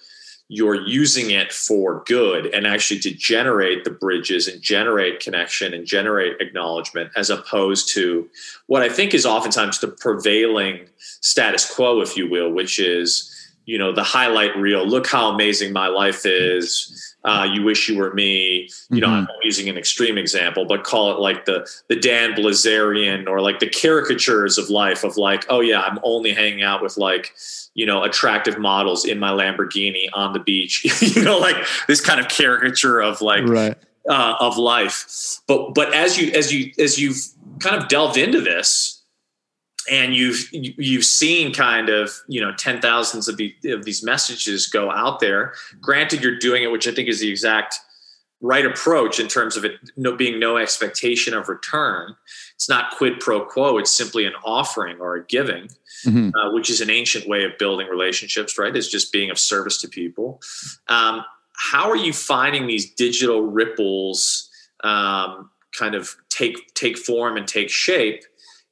you're 0.53 0.85
using 0.85 1.31
it 1.31 1.53
for 1.53 2.03
good 2.05 2.45
and 2.47 2.67
actually 2.67 2.99
to 2.99 3.09
generate 3.09 3.85
the 3.85 3.89
bridges 3.89 4.49
and 4.49 4.61
generate 4.61 5.21
connection 5.21 5.73
and 5.73 5.85
generate 5.85 6.41
acknowledgement 6.41 7.09
as 7.15 7.29
opposed 7.29 7.87
to 7.87 8.29
what 8.67 8.81
I 8.81 8.89
think 8.89 9.13
is 9.13 9.25
oftentimes 9.25 9.79
the 9.79 9.87
prevailing 9.87 10.89
status 10.97 11.73
quo, 11.73 12.01
if 12.01 12.17
you 12.17 12.29
will, 12.29 12.51
which 12.51 12.79
is, 12.79 13.30
you 13.65 13.77
know, 13.77 13.91
the 13.93 14.03
highlight 14.03 14.55
reel. 14.57 14.85
Look 14.85 15.07
how 15.07 15.29
amazing 15.29 15.71
my 15.71 15.87
life 15.87 16.25
is. 16.25 17.15
Uh, 17.23 17.47
you 17.51 17.61
wish 17.61 17.87
you 17.87 17.97
were 17.97 18.13
me. 18.13 18.69
You 18.89 19.01
know, 19.01 19.07
mm-hmm. 19.07 19.29
I'm 19.29 19.39
using 19.43 19.69
an 19.69 19.77
extreme 19.77 20.17
example, 20.17 20.65
but 20.65 20.83
call 20.83 21.11
it 21.11 21.19
like 21.19 21.45
the 21.45 21.69
the 21.87 21.95
Dan 21.95 22.33
Bilzerian 22.33 23.27
or 23.27 23.41
like 23.41 23.59
the 23.59 23.69
caricatures 23.69 24.57
of 24.57 24.69
life 24.69 25.03
of 25.03 25.17
like, 25.17 25.45
oh 25.49 25.59
yeah, 25.59 25.81
I'm 25.81 25.99
only 26.03 26.33
hanging 26.33 26.63
out 26.63 26.81
with 26.81 26.97
like 26.97 27.33
you 27.75 27.85
know 27.85 28.03
attractive 28.03 28.57
models 28.57 29.05
in 29.05 29.19
my 29.19 29.29
Lamborghini 29.29 30.07
on 30.13 30.33
the 30.33 30.39
beach. 30.39 30.83
you 31.15 31.23
know, 31.23 31.37
like 31.37 31.57
this 31.87 32.01
kind 32.01 32.19
of 32.19 32.27
caricature 32.27 32.99
of 32.99 33.21
like 33.21 33.45
right. 33.45 33.77
uh, 34.09 34.35
of 34.39 34.57
life. 34.57 35.39
But 35.47 35.75
but 35.75 35.93
as 35.93 36.17
you 36.17 36.31
as 36.31 36.51
you 36.51 36.71
as 36.79 36.99
you've 36.99 37.21
kind 37.59 37.81
of 37.81 37.87
delved 37.87 38.17
into 38.17 38.41
this 38.41 39.00
and 39.89 40.15
you've 40.15 40.49
you've 40.51 41.05
seen 41.05 41.53
kind 41.53 41.89
of 41.89 42.11
you 42.27 42.41
know 42.41 42.53
ten 42.57 42.81
thousands 42.81 43.27
of, 43.27 43.37
the, 43.37 43.55
of 43.65 43.85
these 43.85 44.03
messages 44.03 44.67
go 44.67 44.91
out 44.91 45.19
there. 45.19 45.53
Granted, 45.79 46.23
you're 46.23 46.37
doing 46.39 46.63
it, 46.63 46.71
which 46.71 46.87
I 46.87 46.93
think 46.93 47.09
is 47.09 47.19
the 47.19 47.29
exact 47.29 47.79
right 48.43 48.65
approach 48.65 49.19
in 49.19 49.27
terms 49.27 49.55
of 49.55 49.63
it 49.63 49.73
no, 49.95 50.15
being 50.15 50.39
no 50.39 50.57
expectation 50.57 51.33
of 51.33 51.47
return. 51.47 52.15
It's 52.55 52.67
not 52.67 52.91
quid 52.97 53.19
pro 53.19 53.45
quo. 53.45 53.77
It's 53.77 53.91
simply 53.91 54.25
an 54.25 54.33
offering 54.43 54.99
or 54.99 55.15
a 55.15 55.25
giving 55.25 55.69
mm-hmm. 56.05 56.35
uh, 56.35 56.53
which 56.53 56.69
is 56.69 56.81
an 56.81 56.89
ancient 56.89 57.27
way 57.27 57.43
of 57.43 57.57
building 57.57 57.87
relationships, 57.87 58.57
right? 58.57 58.75
Is 58.75 58.89
just 58.89 59.11
being 59.11 59.29
of 59.29 59.39
service 59.39 59.79
to 59.81 59.87
people. 59.87 60.41
Um, 60.87 61.23
how 61.53 61.89
are 61.89 61.97
you 61.97 62.13
finding 62.13 62.67
these 62.67 62.91
digital 62.93 63.41
ripples 63.41 64.49
um, 64.83 65.49
kind 65.77 65.95
of 65.95 66.15
take 66.29 66.73
take 66.73 66.97
form 66.97 67.37
and 67.37 67.47
take 67.47 67.69
shape 67.69 68.23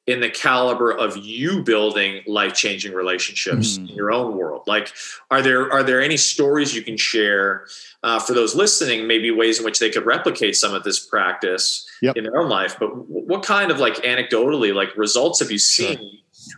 in 0.10 0.22
the 0.22 0.30
caliber 0.30 0.90
of 0.92 1.16
you 1.18 1.62
building 1.64 2.24
life 2.26 2.56
changing 2.56 2.94
relationships 2.94 3.78
mm. 3.78 3.88
in 3.88 3.96
your 3.96 4.12
own 4.12 4.36
world? 4.36 4.64
Like, 4.66 4.92
are 5.30 5.44
there 5.44 5.72
are 5.72 5.84
there 5.84 6.02
any 6.02 6.18
stories 6.18 6.76
you 6.76 6.82
can 6.82 6.98
share 6.98 7.68
uh, 8.02 8.20
for 8.20 8.34
those 8.34 8.56
listening? 8.56 9.06
Maybe 9.06 9.30
ways 9.30 9.60
in 9.60 9.66
which 9.66 9.78
they 9.78 9.92
could 9.92 10.08
replicate 10.08 10.56
some 10.56 10.74
of 10.74 10.84
this 10.84 11.00
practice 11.00 11.88
yep. 12.02 12.18
in 12.18 12.24
their 12.24 12.38
own 12.38 12.50
life. 12.50 12.76
But 12.80 12.88
what 13.08 13.44
kind 13.44 13.70
of 13.70 13.80
like 13.80 13.98
anecdotally 13.98 14.74
like 14.74 14.98
results 14.98 15.40
have 15.42 15.52
you 15.52 15.60
seen? 15.60 15.98
Sure 15.98 16.10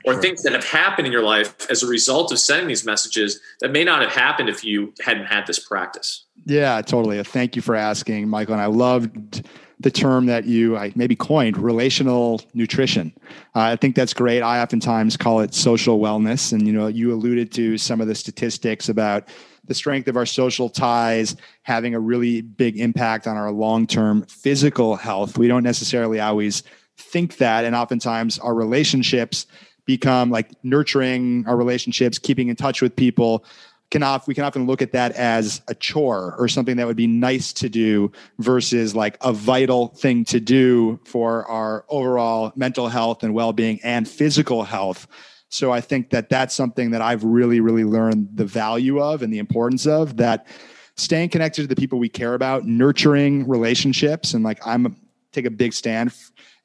or 0.06 0.14
sure. 0.14 0.22
things 0.22 0.44
that 0.44 0.54
have 0.54 0.64
happened 0.64 1.08
in 1.08 1.12
your 1.12 1.24
life 1.24 1.70
as 1.72 1.82
a 1.82 1.88
result 1.88 2.32
of 2.32 2.38
sending 2.38 2.68
these 2.68 2.86
messages 2.86 3.40
that 3.62 3.72
may 3.72 3.84
not 3.84 4.02
have 4.02 4.12
happened 4.12 4.48
if 4.48 4.64
you 4.64 4.94
hadn't 5.02 5.26
had 5.26 5.48
this 5.48 5.58
practice. 5.58 6.26
Yeah, 6.46 6.82
totally. 6.82 7.22
Thank 7.24 7.56
you 7.56 7.64
for 7.64 7.76
asking, 7.76 8.30
Michael. 8.30 8.54
And 8.54 8.62
I 8.62 8.68
loved 8.68 9.44
the 9.82 9.91
term 9.91 10.28
that 10.28 10.46
you 10.46 10.78
I 10.78 10.91
maybe 10.96 11.15
coined, 11.15 11.58
relational 11.58 12.41
nutrition. 12.54 13.12
Uh, 13.56 13.74
I 13.74 13.76
think 13.76 13.96
that's 13.96 14.13
great. 14.13 14.41
I 14.41 14.62
oftentimes 14.62 15.17
call 15.17 15.39
it 15.41 15.54
social 15.54 16.00
wellness. 16.00 16.54
And 16.54 16.67
you 16.67 16.74
know, 16.74 16.88
you 16.88 17.13
alluded 17.13 17.52
to 17.54 17.78
some 17.78 18.02
of 18.02 18.08
the 18.08 18.15
statistics 18.15 18.89
about 18.89 19.28
the 19.65 19.74
strength 19.74 20.08
of 20.08 20.17
our 20.17 20.26
social 20.26 20.70
ties 20.70 21.36
having 21.63 21.96
a 21.96 22.00
really 22.00 22.41
big 22.41 22.80
impact 22.80 23.28
on 23.28 23.38
our 23.38 23.52
long-term 23.52 24.24
physical 24.24 24.96
health. 24.96 25.38
We 25.38 25.48
don't 25.48 25.63
necessarily 25.63 26.20
always 26.20 26.63
think 26.98 27.38
that, 27.38 27.65
and 27.65 27.76
oftentimes 27.76 28.39
our 28.39 28.54
relationships 28.54 29.46
become 29.86 30.30
like 30.30 30.52
nurturing 30.63 31.46
our 31.48 31.58
relationships, 31.58 32.20
keeping 32.20 32.50
in 32.50 32.56
touch 32.56 32.82
with 32.82 32.96
people. 32.96 33.44
Can 33.92 34.04
off, 34.04 34.28
we 34.28 34.34
can 34.34 34.44
often 34.44 34.66
look 34.66 34.82
at 34.82 34.94
that 34.94 35.12
as 35.14 35.62
a 35.68 35.76
chore 35.76 36.36
or 36.40 36.48
something 36.48 36.78
that 36.78 36.88
would 36.88 36.98
be 36.98 37.08
nice 37.08 37.54
to 37.54 37.70
do 37.70 38.12
versus 38.40 38.96
like 38.96 39.18
a 39.22 39.34
vital 39.34 39.90
thing 39.90 40.26
to 40.26 40.40
do 40.40 41.00
for 41.06 41.46
our 41.46 41.86
overall 41.90 42.54
mental 42.56 42.88
health 42.88 43.22
and 43.22 43.34
well-being 43.34 43.80
and 43.84 44.08
physical 44.08 44.64
health. 44.64 45.08
So 45.50 45.72
I 45.72 45.82
think 45.82 46.12
that 46.12 46.30
that's 46.30 46.56
something 46.56 46.92
that 46.92 47.02
I've 47.02 47.26
really, 47.26 47.60
really 47.60 47.84
learned 47.84 48.30
the 48.34 48.46
value 48.46 49.02
of 49.02 49.22
and 49.22 49.34
the 49.34 49.40
importance 49.40 49.86
of 49.86 50.16
that 50.18 50.48
staying 50.96 51.30
connected 51.30 51.64
to 51.64 51.68
the 51.68 51.76
people 51.76 52.00
we 52.00 52.08
care 52.08 52.34
about, 52.34 52.66
nurturing 52.66 53.46
relationships. 53.48 54.34
And 54.34 54.44
like 54.44 54.66
I'm 54.66 54.96
take 55.34 55.46
a 55.46 55.52
big 55.52 55.74
stand 55.74 56.14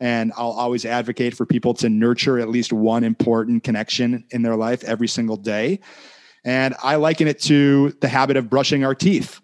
and 0.01 0.33
I'll 0.37 0.53
always 0.53 0.85
advocate 0.85 1.35
for 1.35 1.47
people 1.47 1.75
to 1.75 1.89
nurture 1.89 2.39
at 2.39 2.49
least 2.49 2.73
one 2.73 3.05
important 3.05 3.65
connection 3.65 4.25
in 4.31 4.43
their 4.43 4.57
life 4.57 4.85
every 4.85 5.09
single 5.09 5.37
day. 5.37 5.81
And 6.46 6.76
I 6.80 6.94
liken 6.94 7.26
it 7.26 7.40
to 7.40 7.90
the 8.00 8.09
habit 8.09 8.37
of 8.37 8.48
brushing 8.48 8.85
our 8.85 8.94
teeth. 8.94 9.40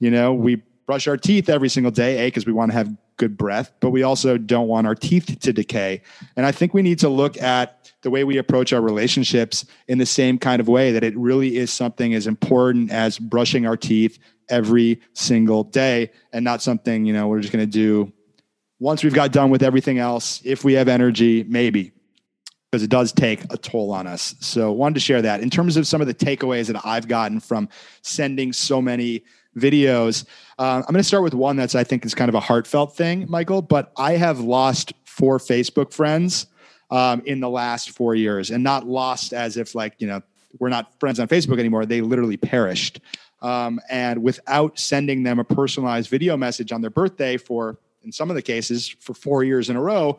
You 0.00 0.10
know, 0.10 0.32
we 0.32 0.62
brush 0.86 1.06
our 1.06 1.18
teeth 1.18 1.50
every 1.50 1.68
single 1.68 1.92
day, 1.92 2.18
A, 2.18 2.26
because 2.28 2.46
we 2.46 2.52
want 2.52 2.72
to 2.72 2.76
have 2.76 2.96
good 3.18 3.36
breath, 3.36 3.72
but 3.80 3.90
we 3.90 4.02
also 4.02 4.38
don't 4.38 4.66
want 4.66 4.86
our 4.86 4.94
teeth 4.94 5.38
to 5.40 5.52
decay. 5.52 6.02
And 6.34 6.46
I 6.46 6.52
think 6.52 6.72
we 6.72 6.82
need 6.82 6.98
to 7.00 7.08
look 7.08 7.40
at 7.40 7.92
the 8.02 8.10
way 8.10 8.24
we 8.24 8.38
approach 8.38 8.72
our 8.72 8.80
relationships 8.80 9.66
in 9.86 9.98
the 9.98 10.06
same 10.06 10.38
kind 10.38 10.60
of 10.60 10.68
way 10.68 10.92
that 10.92 11.04
it 11.04 11.16
really 11.16 11.56
is 11.56 11.70
something 11.70 12.14
as 12.14 12.26
important 12.26 12.90
as 12.90 13.18
brushing 13.18 13.66
our 13.66 13.76
teeth 13.76 14.18
every 14.48 15.00
single 15.12 15.64
day 15.64 16.10
and 16.32 16.44
not 16.44 16.62
something, 16.62 17.04
you 17.04 17.12
know, 17.12 17.28
we're 17.28 17.40
just 17.40 17.52
going 17.52 17.64
to 17.64 17.70
do 17.70 18.12
once 18.78 19.02
we've 19.02 19.14
got 19.14 19.32
done 19.32 19.50
with 19.50 19.62
everything 19.62 19.98
else, 19.98 20.40
if 20.44 20.62
we 20.62 20.74
have 20.74 20.88
energy, 20.88 21.44
maybe 21.44 21.92
because 22.70 22.82
it 22.82 22.90
does 22.90 23.12
take 23.12 23.44
a 23.52 23.56
toll 23.56 23.92
on 23.92 24.06
us. 24.06 24.34
So, 24.40 24.72
wanted 24.72 24.94
to 24.94 25.00
share 25.00 25.22
that. 25.22 25.40
In 25.40 25.50
terms 25.50 25.76
of 25.76 25.86
some 25.86 26.00
of 26.00 26.06
the 26.06 26.14
takeaways 26.14 26.66
that 26.72 26.84
I've 26.84 27.08
gotten 27.08 27.40
from 27.40 27.68
sending 28.02 28.52
so 28.52 28.82
many 28.82 29.24
videos, 29.56 30.24
uh, 30.58 30.82
I'm 30.86 30.92
going 30.92 30.96
to 30.96 31.04
start 31.04 31.22
with 31.22 31.34
one 31.34 31.56
that's 31.56 31.74
I 31.74 31.84
think 31.84 32.04
is 32.04 32.14
kind 32.14 32.28
of 32.28 32.34
a 32.34 32.40
heartfelt 32.40 32.96
thing, 32.96 33.26
Michael. 33.28 33.62
But 33.62 33.92
I 33.96 34.12
have 34.12 34.40
lost 34.40 34.92
four 35.04 35.38
Facebook 35.38 35.92
friends 35.92 36.46
um, 36.90 37.22
in 37.24 37.40
the 37.40 37.48
last 37.48 37.90
four 37.90 38.14
years, 38.14 38.50
and 38.50 38.62
not 38.62 38.86
lost 38.86 39.32
as 39.32 39.56
if 39.56 39.74
like 39.74 39.94
you 39.98 40.06
know 40.06 40.22
we're 40.58 40.68
not 40.68 40.98
friends 41.00 41.20
on 41.20 41.28
Facebook 41.28 41.58
anymore. 41.58 41.86
They 41.86 42.00
literally 42.00 42.36
perished. 42.36 43.00
Um, 43.42 43.80
and 43.90 44.22
without 44.22 44.78
sending 44.78 45.22
them 45.22 45.38
a 45.38 45.44
personalized 45.44 46.08
video 46.08 46.36
message 46.36 46.72
on 46.72 46.80
their 46.80 46.90
birthday 46.90 47.36
for 47.36 47.78
in 48.02 48.12
some 48.12 48.30
of 48.30 48.36
the 48.36 48.42
cases 48.42 48.88
for 49.00 49.14
four 49.14 49.44
years 49.44 49.68
in 49.68 49.76
a 49.76 49.80
row, 49.80 50.16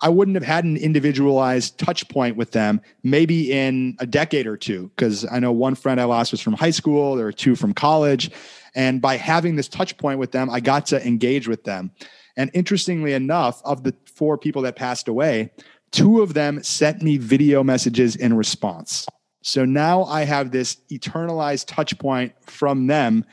I 0.00 0.08
wouldn't 0.08 0.34
have 0.34 0.44
had 0.44 0.64
an 0.64 0.76
individualized 0.76 1.78
touch 1.78 2.08
point 2.08 2.36
with 2.36 2.50
them 2.50 2.80
maybe 3.02 3.52
in 3.52 3.96
a 4.00 4.06
decade 4.06 4.46
or 4.46 4.56
two. 4.56 4.90
Because 4.96 5.26
I 5.30 5.38
know 5.38 5.52
one 5.52 5.74
friend 5.74 6.00
I 6.00 6.04
lost 6.04 6.32
was 6.32 6.40
from 6.40 6.54
high 6.54 6.70
school, 6.70 7.16
there 7.16 7.26
were 7.26 7.32
two 7.32 7.56
from 7.56 7.72
college. 7.72 8.30
And 8.74 9.00
by 9.00 9.16
having 9.16 9.56
this 9.56 9.68
touch 9.68 9.96
point 9.96 10.18
with 10.18 10.32
them, 10.32 10.50
I 10.50 10.60
got 10.60 10.86
to 10.86 11.06
engage 11.06 11.48
with 11.48 11.64
them. 11.64 11.92
And 12.36 12.50
interestingly 12.54 13.12
enough, 13.12 13.62
of 13.64 13.84
the 13.84 13.94
four 14.06 14.36
people 14.36 14.62
that 14.62 14.76
passed 14.76 15.06
away, 15.06 15.52
two 15.92 16.20
of 16.20 16.34
them 16.34 16.62
sent 16.62 17.02
me 17.02 17.16
video 17.16 17.62
messages 17.62 18.16
in 18.16 18.34
response. 18.34 19.06
So 19.42 19.64
now 19.64 20.04
I 20.04 20.24
have 20.24 20.50
this 20.50 20.78
eternalized 20.90 21.66
touch 21.66 21.96
point 21.98 22.32
from 22.40 22.88
them, 22.88 23.24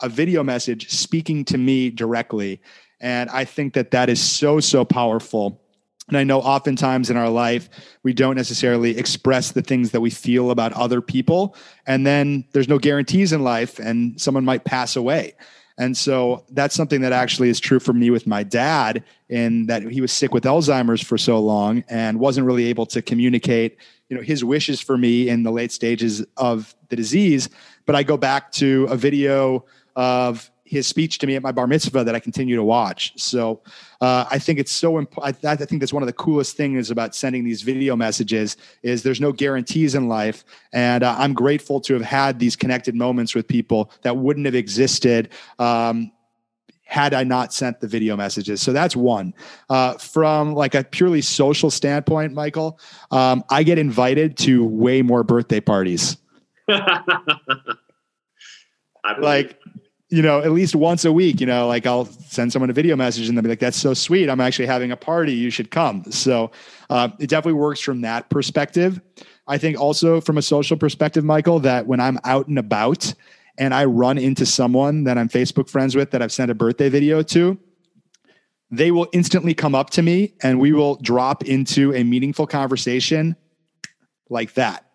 a 0.00 0.08
video 0.08 0.42
message 0.42 0.90
speaking 0.90 1.44
to 1.44 1.58
me 1.58 1.90
directly. 1.90 2.60
And 3.00 3.30
I 3.30 3.44
think 3.44 3.74
that 3.74 3.92
that 3.92 4.08
is 4.08 4.20
so, 4.20 4.60
so 4.60 4.84
powerful. 4.84 5.60
And 6.08 6.16
I 6.16 6.24
know 6.24 6.40
oftentimes 6.40 7.10
in 7.10 7.16
our 7.16 7.28
life, 7.28 7.68
we 8.02 8.12
don't 8.12 8.36
necessarily 8.36 8.98
express 8.98 9.52
the 9.52 9.62
things 9.62 9.90
that 9.92 10.00
we 10.00 10.10
feel 10.10 10.50
about 10.50 10.72
other 10.72 11.00
people. 11.00 11.54
And 11.86 12.06
then 12.06 12.44
there's 12.52 12.68
no 12.68 12.78
guarantees 12.78 13.32
in 13.32 13.44
life, 13.44 13.78
and 13.78 14.20
someone 14.20 14.44
might 14.44 14.64
pass 14.64 14.96
away. 14.96 15.34
And 15.76 15.96
so 15.96 16.44
that's 16.50 16.74
something 16.74 17.02
that 17.02 17.12
actually 17.12 17.50
is 17.50 17.60
true 17.60 17.78
for 17.78 17.92
me 17.92 18.10
with 18.10 18.26
my 18.26 18.42
dad, 18.42 19.04
in 19.28 19.66
that 19.66 19.82
he 19.82 20.00
was 20.00 20.10
sick 20.10 20.34
with 20.34 20.42
Alzheimer's 20.42 21.02
for 21.02 21.16
so 21.16 21.38
long 21.38 21.84
and 21.88 22.18
wasn't 22.18 22.46
really 22.46 22.64
able 22.64 22.86
to 22.86 23.00
communicate, 23.00 23.76
you 24.08 24.16
know, 24.16 24.22
his 24.22 24.42
wishes 24.42 24.80
for 24.80 24.98
me 24.98 25.28
in 25.28 25.44
the 25.44 25.52
late 25.52 25.70
stages 25.70 26.24
of 26.36 26.74
the 26.88 26.96
disease. 26.96 27.48
But 27.86 27.94
I 27.94 28.02
go 28.02 28.16
back 28.16 28.50
to 28.52 28.88
a 28.90 28.96
video 28.96 29.66
of 29.94 30.50
his 30.68 30.86
speech 30.86 31.18
to 31.18 31.26
me 31.26 31.34
at 31.34 31.42
my 31.42 31.52
bar 31.52 31.66
mitzvah 31.66 32.04
that 32.04 32.14
I 32.14 32.20
continue 32.20 32.56
to 32.56 32.62
watch. 32.62 33.12
So 33.16 33.62
uh, 34.00 34.26
I 34.30 34.38
think 34.38 34.58
it's 34.58 34.72
so 34.72 34.98
important. 34.98 35.44
I, 35.44 35.52
I, 35.52 35.56
think 35.56 35.80
that's 35.80 35.92
one 35.92 36.02
of 36.02 36.06
the 36.06 36.12
coolest 36.12 36.56
things 36.56 36.90
about 36.90 37.14
sending 37.14 37.44
these 37.44 37.62
video 37.62 37.96
messages 37.96 38.56
is 38.82 39.02
there's 39.02 39.20
no 39.20 39.32
guarantees 39.32 39.94
in 39.94 40.08
life, 40.08 40.44
and 40.72 41.02
uh, 41.02 41.16
I'm 41.18 41.34
grateful 41.34 41.80
to 41.82 41.94
have 41.94 42.02
had 42.02 42.38
these 42.38 42.54
connected 42.54 42.94
moments 42.94 43.34
with 43.34 43.48
people 43.48 43.90
that 44.02 44.16
wouldn't 44.16 44.46
have 44.46 44.54
existed. 44.54 45.30
Um, 45.58 46.12
had 46.84 47.12
I 47.12 47.22
not 47.22 47.52
sent 47.52 47.80
the 47.80 47.86
video 47.86 48.16
messages. 48.16 48.62
So 48.62 48.72
that's 48.72 48.96
one. 48.96 49.34
Uh, 49.68 49.98
from 49.98 50.54
like 50.54 50.74
a 50.74 50.82
purely 50.82 51.20
social 51.20 51.70
standpoint, 51.70 52.32
Michael, 52.32 52.80
um, 53.10 53.44
I 53.50 53.62
get 53.62 53.76
invited 53.76 54.38
to 54.38 54.64
way 54.64 55.02
more 55.02 55.22
birthday 55.22 55.60
parties. 55.60 56.16
like 59.20 59.60
you 60.10 60.22
know, 60.22 60.40
at 60.40 60.52
least 60.52 60.74
once 60.74 61.04
a 61.04 61.12
week, 61.12 61.40
you 61.40 61.46
know, 61.46 61.66
like 61.66 61.86
I'll 61.86 62.06
send 62.06 62.52
someone 62.52 62.70
a 62.70 62.72
video 62.72 62.96
message 62.96 63.28
and 63.28 63.36
they'll 63.36 63.42
be 63.42 63.50
like, 63.50 63.58
that's 63.58 63.76
so 63.76 63.92
sweet. 63.92 64.30
I'm 64.30 64.40
actually 64.40 64.66
having 64.66 64.90
a 64.90 64.96
party. 64.96 65.34
You 65.34 65.50
should 65.50 65.70
come. 65.70 66.10
So 66.10 66.50
uh, 66.88 67.10
it 67.18 67.28
definitely 67.28 67.60
works 67.60 67.80
from 67.80 68.00
that 68.00 68.30
perspective. 68.30 69.00
I 69.46 69.58
think 69.58 69.78
also 69.78 70.20
from 70.20 70.38
a 70.38 70.42
social 70.42 70.78
perspective, 70.78 71.24
Michael, 71.24 71.60
that 71.60 71.86
when 71.86 72.00
I'm 72.00 72.18
out 72.24 72.48
and 72.48 72.58
about 72.58 73.12
and 73.58 73.74
I 73.74 73.84
run 73.84 74.16
into 74.16 74.46
someone 74.46 75.04
that 75.04 75.18
I'm 75.18 75.28
Facebook 75.28 75.68
friends 75.68 75.94
with 75.94 76.10
that 76.12 76.22
I've 76.22 76.32
sent 76.32 76.50
a 76.50 76.54
birthday 76.54 76.88
video 76.88 77.22
to, 77.24 77.58
they 78.70 78.90
will 78.90 79.08
instantly 79.12 79.52
come 79.52 79.74
up 79.74 79.90
to 79.90 80.02
me 80.02 80.34
and 80.42 80.58
we 80.58 80.72
will 80.72 80.96
drop 80.96 81.44
into 81.44 81.94
a 81.94 82.02
meaningful 82.02 82.46
conversation 82.46 83.36
like 84.30 84.54
that. 84.54 84.86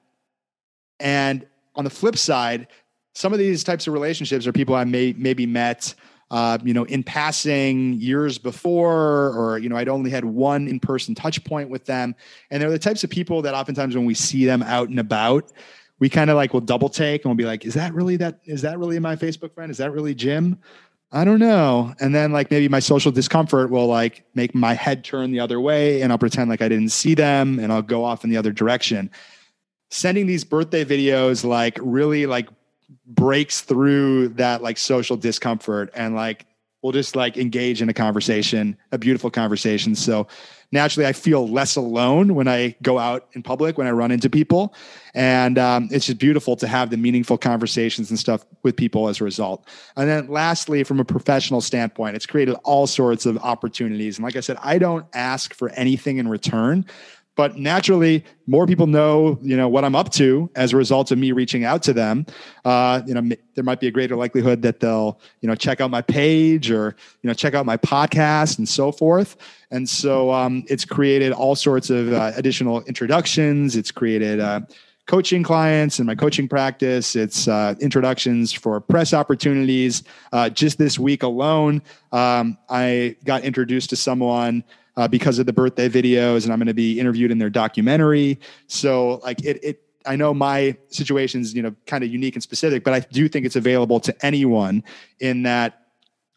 And 0.99 1.45
on 1.75 1.83
the 1.83 1.89
flip 1.89 2.17
side, 2.17 2.67
some 3.13 3.33
of 3.33 3.39
these 3.39 3.63
types 3.63 3.87
of 3.87 3.93
relationships 3.93 4.47
are 4.47 4.51
people 4.51 4.75
I 4.75 4.83
may 4.83 5.13
maybe 5.17 5.45
met, 5.45 5.93
uh, 6.31 6.57
you 6.63 6.73
know, 6.73 6.83
in 6.85 7.03
passing 7.03 7.93
years 7.93 8.37
before, 8.37 9.29
or 9.37 9.59
you 9.59 9.69
know, 9.69 9.77
I'd 9.77 9.89
only 9.89 10.09
had 10.09 10.25
one 10.25 10.67
in-person 10.67 11.15
touch 11.15 11.43
point 11.43 11.69
with 11.69 11.85
them, 11.85 12.15
and 12.49 12.61
they're 12.61 12.71
the 12.71 12.79
types 12.79 13.03
of 13.03 13.09
people 13.09 13.41
that 13.43 13.53
oftentimes 13.53 13.95
when 13.95 14.05
we 14.05 14.13
see 14.13 14.45
them 14.45 14.63
out 14.63 14.89
and 14.89 14.99
about, 14.99 15.51
we 15.99 16.09
kind 16.09 16.29
of 16.29 16.35
like 16.35 16.53
will 16.53 16.61
double 16.61 16.89
take 16.89 17.23
and 17.23 17.29
we'll 17.29 17.37
be 17.37 17.45
like, 17.45 17.65
is 17.65 17.75
that 17.75 17.93
really 17.93 18.17
that? 18.17 18.39
Is 18.45 18.63
that 18.63 18.79
really 18.79 18.99
my 18.99 19.15
Facebook 19.15 19.53
friend? 19.53 19.71
Is 19.71 19.77
that 19.77 19.91
really 19.91 20.15
Jim? 20.15 20.59
I 21.13 21.25
don't 21.25 21.39
know. 21.39 21.93
And 21.99 22.13
then 22.13 22.31
like 22.31 22.49
maybe 22.49 22.67
my 22.67 22.79
social 22.79 23.11
discomfort 23.11 23.69
will 23.69 23.85
like 23.85 24.25
make 24.33 24.55
my 24.55 24.73
head 24.73 25.03
turn 25.03 25.31
the 25.31 25.39
other 25.39 25.61
way 25.61 26.01
and 26.01 26.11
I'll 26.11 26.17
pretend 26.17 26.49
like 26.49 26.63
I 26.63 26.67
didn't 26.67 26.89
see 26.89 27.13
them 27.13 27.59
and 27.59 27.71
I'll 27.71 27.83
go 27.83 28.03
off 28.03 28.23
in 28.23 28.31
the 28.31 28.37
other 28.37 28.51
direction. 28.51 29.11
Sending 29.91 30.25
these 30.25 30.43
birthday 30.43 30.83
videos 30.83 31.45
like 31.45 31.77
really 31.79 32.25
like 32.25 32.49
breaks 33.05 33.61
through 33.61 34.29
that 34.29 34.61
like 34.61 34.77
social 34.77 35.17
discomfort 35.17 35.89
and 35.93 36.15
like 36.15 36.45
we'll 36.83 36.91
just 36.91 37.15
like 37.15 37.37
engage 37.37 37.81
in 37.81 37.89
a 37.89 37.93
conversation, 37.93 38.77
a 38.91 38.97
beautiful 38.97 39.31
conversation. 39.31 39.95
So 39.95 40.27
naturally, 40.73 41.07
I 41.07 41.13
feel 41.13 41.47
less 41.47 41.77
alone 41.77 42.35
when 42.35 42.49
I 42.49 42.75
go 42.81 42.99
out 42.99 43.29
in 43.33 43.41
public, 43.41 43.77
when 43.77 43.87
I 43.87 43.91
run 43.91 44.11
into 44.11 44.29
people. 44.29 44.75
And 45.13 45.57
um, 45.57 45.87
it's 45.91 46.07
just 46.07 46.19
beautiful 46.19 46.57
to 46.57 46.67
have 46.67 46.89
the 46.89 46.97
meaningful 46.97 47.37
conversations 47.37 48.09
and 48.09 48.19
stuff 48.19 48.45
with 48.63 48.75
people 48.75 49.07
as 49.07 49.21
a 49.21 49.23
result. 49.23 49.65
And 49.95 50.09
then 50.09 50.27
lastly, 50.27 50.83
from 50.83 50.99
a 50.99 51.05
professional 51.05 51.61
standpoint, 51.61 52.17
it's 52.17 52.25
created 52.25 52.55
all 52.63 52.85
sorts 52.85 53.25
of 53.25 53.37
opportunities. 53.37 54.17
And 54.17 54.25
like 54.25 54.35
I 54.35 54.41
said, 54.41 54.57
I 54.61 54.77
don't 54.77 55.05
ask 55.13 55.53
for 55.53 55.69
anything 55.69 56.17
in 56.17 56.27
return 56.27 56.85
but 57.35 57.57
naturally 57.57 58.23
more 58.45 58.67
people 58.67 58.87
know 58.87 59.39
you 59.41 59.57
know 59.57 59.67
what 59.67 59.83
i'm 59.83 59.95
up 59.95 60.11
to 60.11 60.49
as 60.55 60.73
a 60.73 60.77
result 60.77 61.11
of 61.11 61.17
me 61.17 61.31
reaching 61.31 61.63
out 61.63 61.83
to 61.83 61.93
them. 61.93 62.25
Uh, 62.65 63.01
you 63.05 63.13
know 63.13 63.19
m- 63.19 63.33
there 63.55 63.63
might 63.63 63.79
be 63.79 63.87
a 63.87 63.91
greater 63.91 64.15
likelihood 64.15 64.61
that 64.61 64.79
they'll 64.79 65.19
you 65.41 65.47
know 65.47 65.55
check 65.55 65.81
out 65.81 65.89
my 65.89 66.01
page 66.01 66.71
or 66.71 66.95
you 67.21 67.27
know 67.27 67.33
check 67.33 67.53
out 67.53 67.65
my 67.65 67.77
podcast 67.77 68.57
and 68.57 68.67
so 68.67 68.91
forth. 68.91 69.37
And 69.71 69.89
so 69.89 70.31
um, 70.31 70.63
it's 70.67 70.85
created 70.85 71.31
all 71.31 71.55
sorts 71.55 71.89
of 71.89 72.13
uh, 72.13 72.31
additional 72.35 72.81
introductions. 72.83 73.75
It's 73.75 73.91
created 73.91 74.39
uh, 74.39 74.61
coaching 75.07 75.43
clients 75.43 75.99
in 75.99 76.05
my 76.05 76.15
coaching 76.15 76.47
practice. 76.47 77.15
It's 77.15 77.47
uh, 77.47 77.73
introductions 77.79 78.53
for 78.53 78.79
press 78.79 79.13
opportunities. 79.13 80.03
Uh, 80.31 80.49
just 80.49 80.77
this 80.77 80.99
week 80.99 81.23
alone 81.23 81.81
um, 82.11 82.57
i 82.69 83.15
got 83.25 83.43
introduced 83.43 83.89
to 83.89 83.95
someone 83.95 84.63
uh, 84.95 85.07
because 85.07 85.39
of 85.39 85.45
the 85.45 85.53
birthday 85.53 85.89
videos, 85.89 86.43
and 86.43 86.53
I'm 86.53 86.59
going 86.59 86.67
to 86.67 86.73
be 86.73 86.99
interviewed 86.99 87.31
in 87.31 87.37
their 87.37 87.49
documentary. 87.49 88.39
So 88.67 89.21
like 89.23 89.43
it, 89.43 89.63
it 89.63 89.83
I 90.05 90.15
know 90.15 90.33
my 90.33 90.77
situation 90.89 91.41
is 91.41 91.53
you 91.53 91.61
know 91.61 91.75
kind 91.85 92.03
of 92.03 92.11
unique 92.11 92.35
and 92.35 92.43
specific, 92.43 92.83
but 92.83 92.93
I 92.93 92.99
do 92.99 93.27
think 93.27 93.45
it's 93.45 93.55
available 93.55 93.99
to 94.01 94.25
anyone 94.25 94.83
in 95.19 95.43
that 95.43 95.83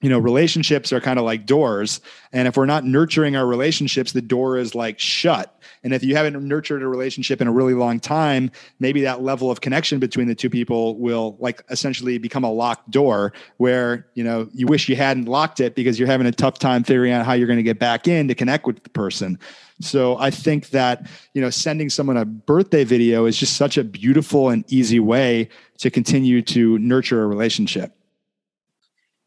you 0.00 0.10
know 0.10 0.18
relationships 0.18 0.92
are 0.92 1.00
kind 1.00 1.18
of 1.18 1.24
like 1.24 1.46
doors 1.46 2.00
and 2.32 2.46
if 2.46 2.56
we're 2.56 2.66
not 2.66 2.84
nurturing 2.84 3.34
our 3.34 3.46
relationships 3.46 4.12
the 4.12 4.20
door 4.20 4.58
is 4.58 4.74
like 4.74 5.00
shut 5.00 5.55
and 5.86 5.94
if 5.94 6.02
you 6.02 6.16
haven't 6.16 6.36
nurtured 6.42 6.82
a 6.82 6.88
relationship 6.88 7.40
in 7.40 7.46
a 7.46 7.52
really 7.52 7.72
long 7.72 8.00
time 8.00 8.50
maybe 8.80 9.00
that 9.00 9.22
level 9.22 9.52
of 9.52 9.60
connection 9.60 10.00
between 10.00 10.26
the 10.26 10.34
two 10.34 10.50
people 10.50 10.98
will 10.98 11.36
like 11.38 11.62
essentially 11.70 12.18
become 12.18 12.42
a 12.42 12.50
locked 12.50 12.90
door 12.90 13.32
where 13.58 14.06
you 14.14 14.24
know 14.24 14.48
you 14.52 14.66
wish 14.66 14.88
you 14.88 14.96
hadn't 14.96 15.26
locked 15.26 15.60
it 15.60 15.76
because 15.76 15.98
you're 15.98 16.08
having 16.08 16.26
a 16.26 16.32
tough 16.32 16.58
time 16.58 16.82
figuring 16.82 17.12
out 17.12 17.24
how 17.24 17.32
you're 17.32 17.46
going 17.46 17.56
to 17.56 17.62
get 17.62 17.78
back 17.78 18.08
in 18.08 18.26
to 18.26 18.34
connect 18.34 18.66
with 18.66 18.82
the 18.82 18.90
person. 18.90 19.38
So 19.80 20.18
i 20.18 20.30
think 20.30 20.70
that 20.70 21.08
you 21.34 21.40
know 21.40 21.50
sending 21.50 21.88
someone 21.88 22.16
a 22.16 22.24
birthday 22.24 22.82
video 22.82 23.26
is 23.26 23.36
just 23.36 23.56
such 23.56 23.78
a 23.78 23.84
beautiful 23.84 24.48
and 24.48 24.64
easy 24.72 24.98
way 24.98 25.48
to 25.78 25.90
continue 25.90 26.42
to 26.42 26.78
nurture 26.78 27.22
a 27.22 27.26
relationship 27.26 27.92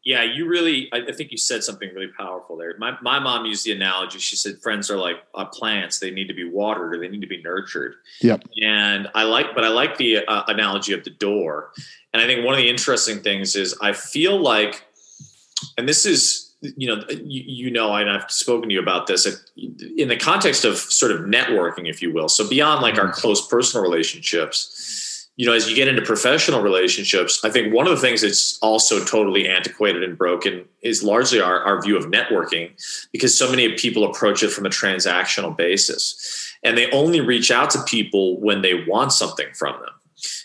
yeah, 0.04 0.22
you 0.22 0.48
really, 0.48 0.88
I, 0.92 1.12
think 1.12 1.30
you 1.30 1.36
said 1.36 1.62
something 1.62 1.90
really 1.94 2.10
powerful 2.16 2.56
there. 2.56 2.74
My, 2.78 2.96
my 3.02 3.18
mom 3.18 3.44
used 3.44 3.66
the 3.66 3.72
analogy. 3.72 4.18
She 4.18 4.34
said, 4.34 4.58
friends 4.62 4.90
are 4.90 4.96
like 4.96 5.16
uh, 5.34 5.44
plants. 5.44 5.98
They 5.98 6.10
need 6.10 6.26
to 6.28 6.34
be 6.34 6.48
watered 6.48 6.94
or 6.94 6.98
they 6.98 7.08
need 7.08 7.20
to 7.20 7.26
be 7.26 7.42
nurtured. 7.42 7.96
Yep. 8.22 8.44
And 8.62 9.08
I 9.14 9.24
like, 9.24 9.54
but 9.54 9.62
I 9.62 9.68
like 9.68 9.98
the 9.98 10.24
uh, 10.26 10.44
analogy 10.48 10.94
of 10.94 11.04
the 11.04 11.10
door. 11.10 11.72
And 12.14 12.22
I 12.22 12.26
think 12.26 12.46
one 12.46 12.54
of 12.54 12.58
the 12.58 12.68
interesting 12.68 13.20
things 13.20 13.56
is 13.56 13.76
I 13.82 13.92
feel 13.92 14.40
like, 14.40 14.86
and 15.76 15.86
this 15.86 16.06
is, 16.06 16.54
you 16.62 16.88
know, 16.88 17.02
you, 17.10 17.66
you 17.66 17.70
know, 17.70 17.94
and 17.94 18.10
I've 18.10 18.30
spoken 18.30 18.70
to 18.70 18.74
you 18.74 18.80
about 18.80 19.06
this 19.06 19.26
in 19.56 20.08
the 20.08 20.16
context 20.16 20.64
of 20.64 20.78
sort 20.78 21.12
of 21.12 21.22
networking, 21.22 21.88
if 21.88 22.00
you 22.00 22.12
will. 22.12 22.28
So 22.28 22.48
beyond 22.48 22.80
like 22.80 22.98
our 22.98 23.08
mm-hmm. 23.08 23.20
close 23.20 23.46
personal 23.46 23.82
relationships, 23.82 25.09
you 25.40 25.46
know, 25.46 25.54
as 25.54 25.70
you 25.70 25.74
get 25.74 25.88
into 25.88 26.02
professional 26.02 26.60
relationships, 26.60 27.42
I 27.42 27.48
think 27.48 27.72
one 27.72 27.86
of 27.86 27.92
the 27.92 27.96
things 27.96 28.20
that's 28.20 28.58
also 28.60 29.02
totally 29.02 29.48
antiquated 29.48 30.02
and 30.02 30.18
broken 30.18 30.66
is 30.82 31.02
largely 31.02 31.40
our, 31.40 31.62
our 31.62 31.80
view 31.80 31.96
of 31.96 32.04
networking 32.04 32.72
because 33.10 33.38
so 33.38 33.48
many 33.48 33.72
people 33.72 34.04
approach 34.04 34.42
it 34.42 34.50
from 34.50 34.66
a 34.66 34.68
transactional 34.68 35.56
basis 35.56 36.54
and 36.62 36.76
they 36.76 36.90
only 36.90 37.22
reach 37.22 37.50
out 37.50 37.70
to 37.70 37.82
people 37.84 38.38
when 38.38 38.60
they 38.60 38.84
want 38.86 39.14
something 39.14 39.46
from 39.54 39.80
them. 39.80 39.94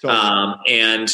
Totally. 0.01 0.17
Um, 0.17 0.61
and 0.65 1.13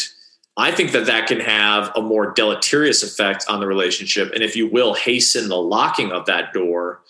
I 0.57 0.71
think 0.71 0.91
that 0.91 1.07
that 1.07 1.25
can 1.25 1.39
have 1.39 1.91
a 1.95 2.03
more 2.03 2.35
deleterious 2.35 3.01
effect 3.01 3.45
on 3.49 3.61
the 3.61 3.65
relationship. 3.65 4.31
And 4.33 4.43
if 4.43 4.55
you 4.55 4.67
will, 4.67 4.93
hasten 4.93 5.49
the 5.49 5.57
locking 5.57 6.11
of 6.11 6.27
that 6.27 6.53
door, 6.53 7.01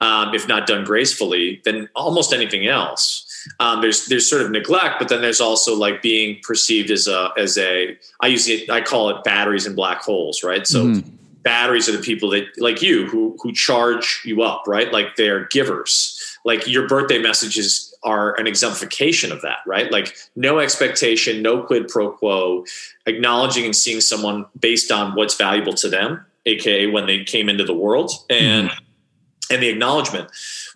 um, 0.00 0.32
if 0.32 0.46
not 0.46 0.68
done 0.68 0.84
gracefully, 0.84 1.60
than 1.64 1.88
almost 1.96 2.32
anything 2.32 2.68
else 2.68 3.26
um, 3.58 3.80
there's 3.80 4.06
there's 4.06 4.28
sort 4.28 4.42
of 4.42 4.50
neglect, 4.50 4.96
but 4.98 5.08
then 5.08 5.20
there's 5.20 5.40
also 5.40 5.76
like 5.76 6.02
being 6.02 6.40
perceived 6.42 6.90
as 6.90 7.06
a 7.06 7.30
as 7.36 7.58
a 7.58 7.96
I 8.20 8.28
use 8.28 8.48
it 8.48 8.70
I 8.70 8.80
call 8.80 9.10
it 9.10 9.24
batteries 9.24 9.66
and 9.66 9.76
black 9.76 10.02
holes, 10.02 10.42
right? 10.42 10.66
So 10.66 10.86
mm-hmm. 10.86 11.08
batteries 11.42 11.88
are 11.88 11.96
the 11.96 12.02
people 12.02 12.30
that 12.30 12.46
like 12.58 12.82
you 12.82 13.06
who 13.06 13.36
who 13.42 13.52
charge 13.52 14.22
you 14.24 14.42
up, 14.42 14.64
right? 14.66 14.92
Like 14.92 15.16
they're 15.16 15.46
givers. 15.46 16.16
Like 16.44 16.66
your 16.66 16.88
birthday 16.88 17.18
messages 17.18 17.94
are 18.02 18.38
an 18.40 18.46
exemplification 18.46 19.30
of 19.30 19.42
that, 19.42 19.58
right? 19.66 19.92
Like 19.92 20.16
no 20.34 20.58
expectation, 20.58 21.42
no 21.42 21.62
quid 21.62 21.88
pro 21.88 22.12
quo, 22.12 22.64
acknowledging 23.06 23.66
and 23.66 23.76
seeing 23.76 24.00
someone 24.00 24.46
based 24.58 24.90
on 24.90 25.14
what's 25.14 25.34
valuable 25.34 25.74
to 25.74 25.88
them, 25.88 26.24
aka 26.46 26.86
when 26.86 27.06
they 27.06 27.24
came 27.24 27.50
into 27.50 27.64
the 27.64 27.74
world, 27.74 28.12
and 28.30 28.70
mm-hmm. 28.70 28.84
And 29.50 29.62
the 29.62 29.68
acknowledgement 29.68 30.30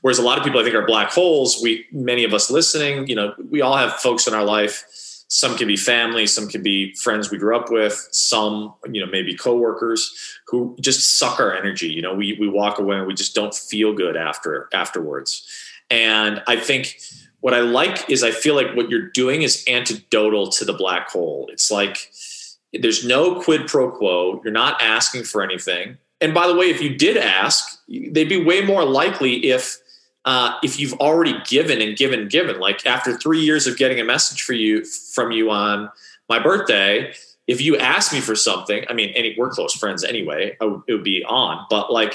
Whereas 0.04 0.18
a 0.18 0.22
lot 0.22 0.36
of 0.36 0.44
people, 0.44 0.60
I 0.60 0.64
think, 0.64 0.74
are 0.74 0.84
black 0.84 1.12
holes. 1.12 1.60
We, 1.62 1.86
many 1.90 2.24
of 2.24 2.34
us 2.34 2.50
listening, 2.50 3.08
you 3.08 3.14
know, 3.14 3.32
we 3.50 3.62
all 3.62 3.78
have 3.78 3.94
folks 3.94 4.26
in 4.26 4.34
our 4.34 4.44
life. 4.44 4.84
Some 5.28 5.56
can 5.56 5.66
be 5.66 5.78
family, 5.78 6.26
some 6.26 6.46
can 6.46 6.62
be 6.62 6.92
friends 6.96 7.30
we 7.30 7.38
grew 7.38 7.56
up 7.56 7.70
with, 7.70 8.06
some, 8.12 8.74
you 8.92 9.00
know, 9.00 9.10
maybe 9.10 9.34
coworkers 9.34 10.14
who 10.46 10.76
just 10.78 11.16
suck 11.16 11.40
our 11.40 11.56
energy. 11.56 11.88
You 11.88 12.02
know, 12.02 12.12
we 12.12 12.36
we 12.38 12.46
walk 12.46 12.78
away 12.78 12.98
and 12.98 13.06
we 13.06 13.14
just 13.14 13.34
don't 13.34 13.54
feel 13.54 13.94
good 13.94 14.14
after 14.14 14.68
afterwards. 14.74 15.48
And 15.88 16.42
I 16.46 16.56
think 16.56 16.98
what 17.40 17.54
I 17.54 17.60
like 17.60 18.10
is 18.10 18.22
I 18.22 18.30
feel 18.30 18.54
like 18.54 18.76
what 18.76 18.90
you're 18.90 19.08
doing 19.08 19.40
is 19.40 19.64
antidotal 19.64 20.54
to 20.58 20.66
the 20.66 20.74
black 20.74 21.08
hole. 21.08 21.48
It's 21.50 21.70
like 21.70 22.12
there's 22.74 23.06
no 23.06 23.40
quid 23.40 23.68
pro 23.68 23.90
quo. 23.90 24.42
You're 24.44 24.52
not 24.52 24.82
asking 24.82 25.24
for 25.24 25.42
anything. 25.42 25.96
And 26.24 26.32
by 26.32 26.46
the 26.46 26.54
way, 26.54 26.70
if 26.70 26.80
you 26.80 26.96
did 26.96 27.18
ask, 27.18 27.78
they'd 27.86 28.28
be 28.28 28.42
way 28.42 28.62
more 28.62 28.82
likely 28.84 29.46
if 29.50 29.76
uh, 30.24 30.58
if 30.62 30.80
you've 30.80 30.94
already 30.94 31.34
given 31.44 31.82
and 31.82 31.98
given 31.98 32.20
and 32.20 32.30
given. 32.30 32.58
Like 32.58 32.86
after 32.86 33.14
three 33.14 33.40
years 33.40 33.66
of 33.66 33.76
getting 33.76 34.00
a 34.00 34.04
message 34.04 34.42
for 34.42 34.54
you 34.54 34.86
from 34.86 35.32
you 35.32 35.50
on 35.50 35.90
my 36.30 36.38
birthday 36.38 37.12
if 37.46 37.60
you 37.60 37.76
ask 37.76 38.10
me 38.10 38.20
for 38.20 38.34
something 38.34 38.86
i 38.88 38.94
mean 38.94 39.10
any 39.10 39.34
we're 39.36 39.50
close 39.50 39.74
friends 39.74 40.02
anyway 40.02 40.56
it 40.60 40.92
would 40.92 41.04
be 41.04 41.22
on. 41.24 41.66
But 41.68 41.92
like 41.92 42.14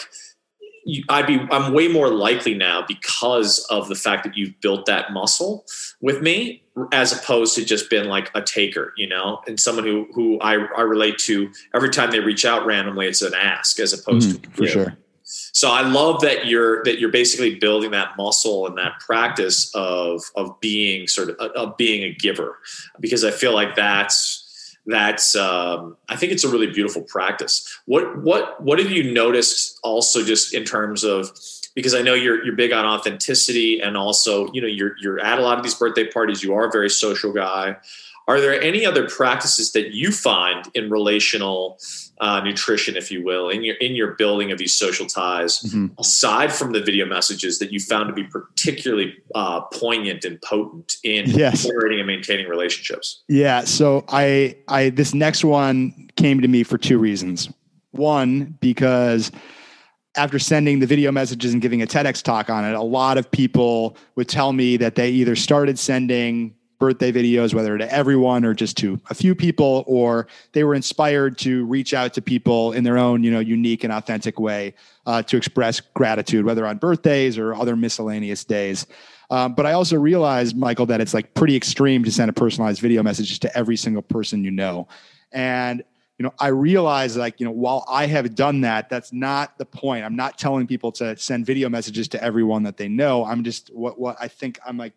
you, 0.89 1.03
I'd 1.09 1.27
be 1.27 1.39
I'm 1.51 1.73
way 1.73 1.87
more 1.87 2.09
likely 2.09 2.53
now 2.53 2.83
because 2.87 3.65
of 3.69 3.87
the 3.87 3.95
fact 3.95 4.23
that 4.23 4.35
you've 4.35 4.59
built 4.61 4.85
that 4.87 5.13
muscle 5.13 5.65
with 6.01 6.21
me 6.21 6.63
as 6.91 7.11
opposed 7.11 7.55
to 7.55 7.65
just 7.65 7.89
been 7.89 8.07
like 8.07 8.31
a 8.33 8.41
taker, 8.41 8.93
you 8.97 9.07
know, 9.07 9.41
and 9.47 9.59
someone 9.59 9.85
who 9.85 10.07
who 10.13 10.39
I, 10.39 10.53
I 10.53 10.81
relate 10.81 11.17
to 11.19 11.51
every 11.73 11.89
time 11.89 12.11
they 12.11 12.19
reach 12.19 12.45
out 12.45 12.65
randomly, 12.65 13.07
it's 13.07 13.21
an 13.21 13.33
ask 13.35 13.79
as 13.79 13.93
opposed 13.93 14.37
mm, 14.37 14.41
to 14.41 14.49
for 14.49 14.67
sure. 14.67 14.97
So 15.23 15.69
I 15.69 15.81
love 15.81 16.21
that 16.21 16.47
you're 16.47 16.83
that 16.85 16.99
you're 16.99 17.11
basically 17.11 17.55
building 17.55 17.91
that 17.91 18.17
muscle 18.17 18.65
and 18.65 18.77
that 18.79 18.99
practice 18.99 19.73
of 19.75 20.23
of 20.35 20.59
being 20.59 21.07
sort 21.07 21.29
of 21.29 21.35
of 21.51 21.77
being 21.77 22.03
a 22.03 22.13
giver 22.13 22.57
because 22.99 23.23
I 23.23 23.29
feel 23.29 23.53
like 23.53 23.75
that's 23.75 24.48
that's 24.89 25.35
um, 25.35 25.97
I 26.07 26.15
think 26.15 26.31
it's 26.31 26.43
a 26.43 26.49
really 26.49 26.67
beautiful 26.67 27.03
practice. 27.03 27.79
What 27.85 28.17
what 28.23 28.61
what 28.61 28.79
have 28.79 28.91
you 28.91 29.11
noticed 29.11 29.79
also 29.83 30.23
just 30.23 30.53
in 30.53 30.63
terms 30.63 31.03
of 31.03 31.31
because 31.75 31.93
I 31.93 32.01
know 32.01 32.13
you're 32.13 32.43
you're 32.43 32.55
big 32.55 32.73
on 32.73 32.85
authenticity 32.85 33.81
and 33.81 33.95
also 33.95 34.51
you 34.51 34.61
know 34.61 34.67
you're 34.67 34.95
you're 34.99 35.19
at 35.19 35.39
a 35.39 35.41
lot 35.41 35.57
of 35.57 35.63
these 35.63 35.75
birthday 35.75 36.07
parties. 36.07 36.43
You 36.43 36.53
are 36.55 36.67
a 36.67 36.71
very 36.71 36.89
social 36.89 37.31
guy. 37.31 37.77
Are 38.29 38.39
there 38.39 38.61
any 38.61 38.85
other 38.85 39.09
practices 39.09 39.71
that 39.71 39.91
you 39.91 40.11
find 40.11 40.63
in 40.75 40.91
relational 40.91 41.79
uh, 42.21 42.41
nutrition, 42.41 42.95
if 42.95 43.09
you 43.09 43.23
will, 43.23 43.49
in 43.49 43.63
your 43.63 43.75
in 43.77 43.95
your 43.95 44.13
building 44.13 44.51
of 44.51 44.59
these 44.59 44.75
social 44.75 45.07
ties, 45.07 45.61
mm-hmm. 45.61 45.87
aside 45.97 46.53
from 46.53 46.71
the 46.71 46.79
video 46.79 47.07
messages 47.07 47.57
that 47.57 47.71
you 47.71 47.79
found 47.79 48.07
to 48.07 48.13
be 48.13 48.23
particularly 48.25 49.15
uh, 49.33 49.61
poignant 49.73 50.25
and 50.25 50.39
potent 50.43 50.97
in 51.03 51.27
yes. 51.27 51.63
generating 51.63 51.97
and 51.97 52.05
maintaining 52.05 52.47
relationships? 52.47 53.23
Yeah. 53.27 53.63
So 53.63 54.05
I 54.09 54.57
I 54.67 54.91
this 54.91 55.15
next 55.15 55.43
one 55.43 56.11
came 56.15 56.39
to 56.39 56.47
me 56.47 56.61
for 56.61 56.77
two 56.77 56.99
reasons. 56.99 57.49
One, 57.93 58.57
because 58.61 59.31
after 60.15 60.37
sending 60.37 60.81
the 60.81 60.85
video 60.85 61.11
messages 61.11 61.51
and 61.51 61.63
giving 61.63 61.81
a 61.81 61.87
TEDx 61.87 62.21
talk 62.21 62.51
on 62.51 62.63
it, 62.63 62.75
a 62.75 62.81
lot 62.83 63.17
of 63.17 63.31
people 63.31 63.97
would 64.15 64.29
tell 64.29 64.53
me 64.53 64.77
that 64.77 64.93
they 64.93 65.09
either 65.09 65.35
started 65.35 65.79
sending 65.79 66.53
birthday 66.79 67.11
videos, 67.11 67.53
whether 67.53 67.77
to 67.77 67.93
everyone 67.93 68.45
or 68.45 68.53
just 68.53 68.77
to 68.77 68.99
a 69.09 69.13
few 69.13 69.35
people, 69.35 69.83
or 69.85 70.27
they 70.53 70.63
were 70.63 70.73
inspired 70.73 71.37
to 71.39 71.65
reach 71.65 71.93
out 71.93 72.13
to 72.13 72.21
people 72.21 72.71
in 72.71 72.83
their 72.83 72.97
own, 72.97 73.23
you 73.23 73.31
know, 73.31 73.39
unique 73.39 73.83
and 73.83 73.93
authentic 73.93 74.39
way 74.39 74.73
uh, 75.05 75.21
to 75.23 75.37
express 75.37 75.79
gratitude, 75.79 76.45
whether 76.45 76.65
on 76.65 76.77
birthdays 76.77 77.37
or 77.37 77.53
other 77.53 77.75
miscellaneous 77.75 78.43
days. 78.43 78.87
Um, 79.29 79.53
but 79.53 79.65
I 79.65 79.73
also 79.73 79.97
realized, 79.97 80.57
Michael, 80.57 80.87
that 80.87 81.01
it's 81.01 81.13
like 81.13 81.33
pretty 81.35 81.55
extreme 81.55 82.03
to 82.03 82.11
send 82.11 82.29
a 82.29 82.33
personalized 82.33 82.81
video 82.81 83.03
message 83.03 83.39
to 83.39 83.57
every 83.57 83.77
single 83.77 84.01
person 84.01 84.43
you 84.43 84.51
know. 84.51 84.87
And 85.31 85.83
you 86.17 86.23
know, 86.23 86.33
I 86.37 86.47
realize 86.47 87.15
like, 87.15 87.39
you 87.39 87.45
know, 87.45 87.51
while 87.51 87.85
I 87.87 88.05
have 88.07 88.35
done 88.35 88.61
that, 88.61 88.89
that's 88.89 89.13
not 89.13 89.57
the 89.57 89.65
point. 89.65 90.03
I'm 90.03 90.17
not 90.17 90.37
telling 90.37 90.67
people 90.67 90.91
to 90.93 91.15
send 91.15 91.45
video 91.45 91.69
messages 91.69 92.09
to 92.09 92.21
everyone 92.21 92.63
that 92.63 92.75
they 92.75 92.89
know. 92.89 93.23
I'm 93.23 93.43
just 93.43 93.73
what 93.73 93.97
what 93.97 94.17
I 94.19 94.27
think 94.27 94.59
I'm 94.65 94.77
like 94.77 94.93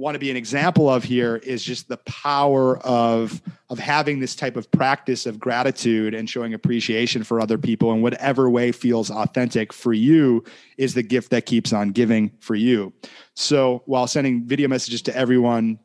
want 0.00 0.14
to 0.14 0.18
be 0.18 0.30
an 0.30 0.36
example 0.36 0.88
of 0.88 1.04
here 1.04 1.36
is 1.36 1.62
just 1.62 1.86
the 1.88 1.98
power 1.98 2.78
of 2.78 3.42
of 3.68 3.78
having 3.78 4.18
this 4.18 4.34
type 4.34 4.56
of 4.56 4.68
practice 4.70 5.26
of 5.26 5.38
gratitude 5.38 6.14
and 6.14 6.28
showing 6.28 6.54
appreciation 6.54 7.22
for 7.22 7.38
other 7.38 7.58
people 7.58 7.92
in 7.92 8.00
whatever 8.00 8.48
way 8.48 8.72
feels 8.72 9.10
authentic 9.10 9.72
for 9.72 9.92
you 9.92 10.42
is 10.78 10.94
the 10.94 11.02
gift 11.02 11.30
that 11.30 11.44
keeps 11.44 11.72
on 11.72 11.90
giving 11.90 12.32
for 12.40 12.54
you. 12.54 12.92
So 13.34 13.82
while 13.84 14.06
sending 14.06 14.46
video 14.46 14.68
messages 14.68 15.02
to 15.02 15.16
everyone 15.16 15.78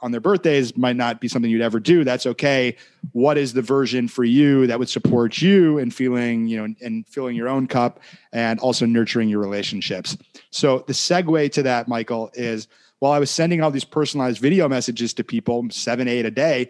on 0.00 0.10
their 0.10 0.20
birthdays 0.20 0.76
might 0.76 0.96
not 0.96 1.20
be 1.20 1.28
something 1.28 1.50
you'd 1.50 1.62
ever 1.62 1.80
do 1.80 2.04
that's 2.04 2.26
okay 2.26 2.76
what 3.12 3.38
is 3.38 3.54
the 3.54 3.62
version 3.62 4.06
for 4.06 4.24
you 4.24 4.66
that 4.66 4.78
would 4.78 4.88
support 4.88 5.40
you 5.40 5.78
in 5.78 5.90
feeling 5.90 6.46
you 6.46 6.58
know 6.58 6.74
and 6.82 7.06
filling 7.08 7.34
your 7.34 7.48
own 7.48 7.66
cup 7.66 8.00
and 8.32 8.60
also 8.60 8.84
nurturing 8.84 9.30
your 9.30 9.40
relationships 9.40 10.18
so 10.50 10.84
the 10.88 10.92
segue 10.92 11.50
to 11.50 11.62
that 11.62 11.88
michael 11.88 12.30
is 12.34 12.68
while 13.00 13.12
I 13.12 13.18
was 13.18 13.30
sending 13.30 13.60
all 13.60 13.70
these 13.70 13.84
personalized 13.84 14.40
video 14.40 14.68
messages 14.68 15.12
to 15.14 15.24
people, 15.24 15.66
seven, 15.70 16.08
eight 16.08 16.26
a 16.26 16.30
day, 16.30 16.68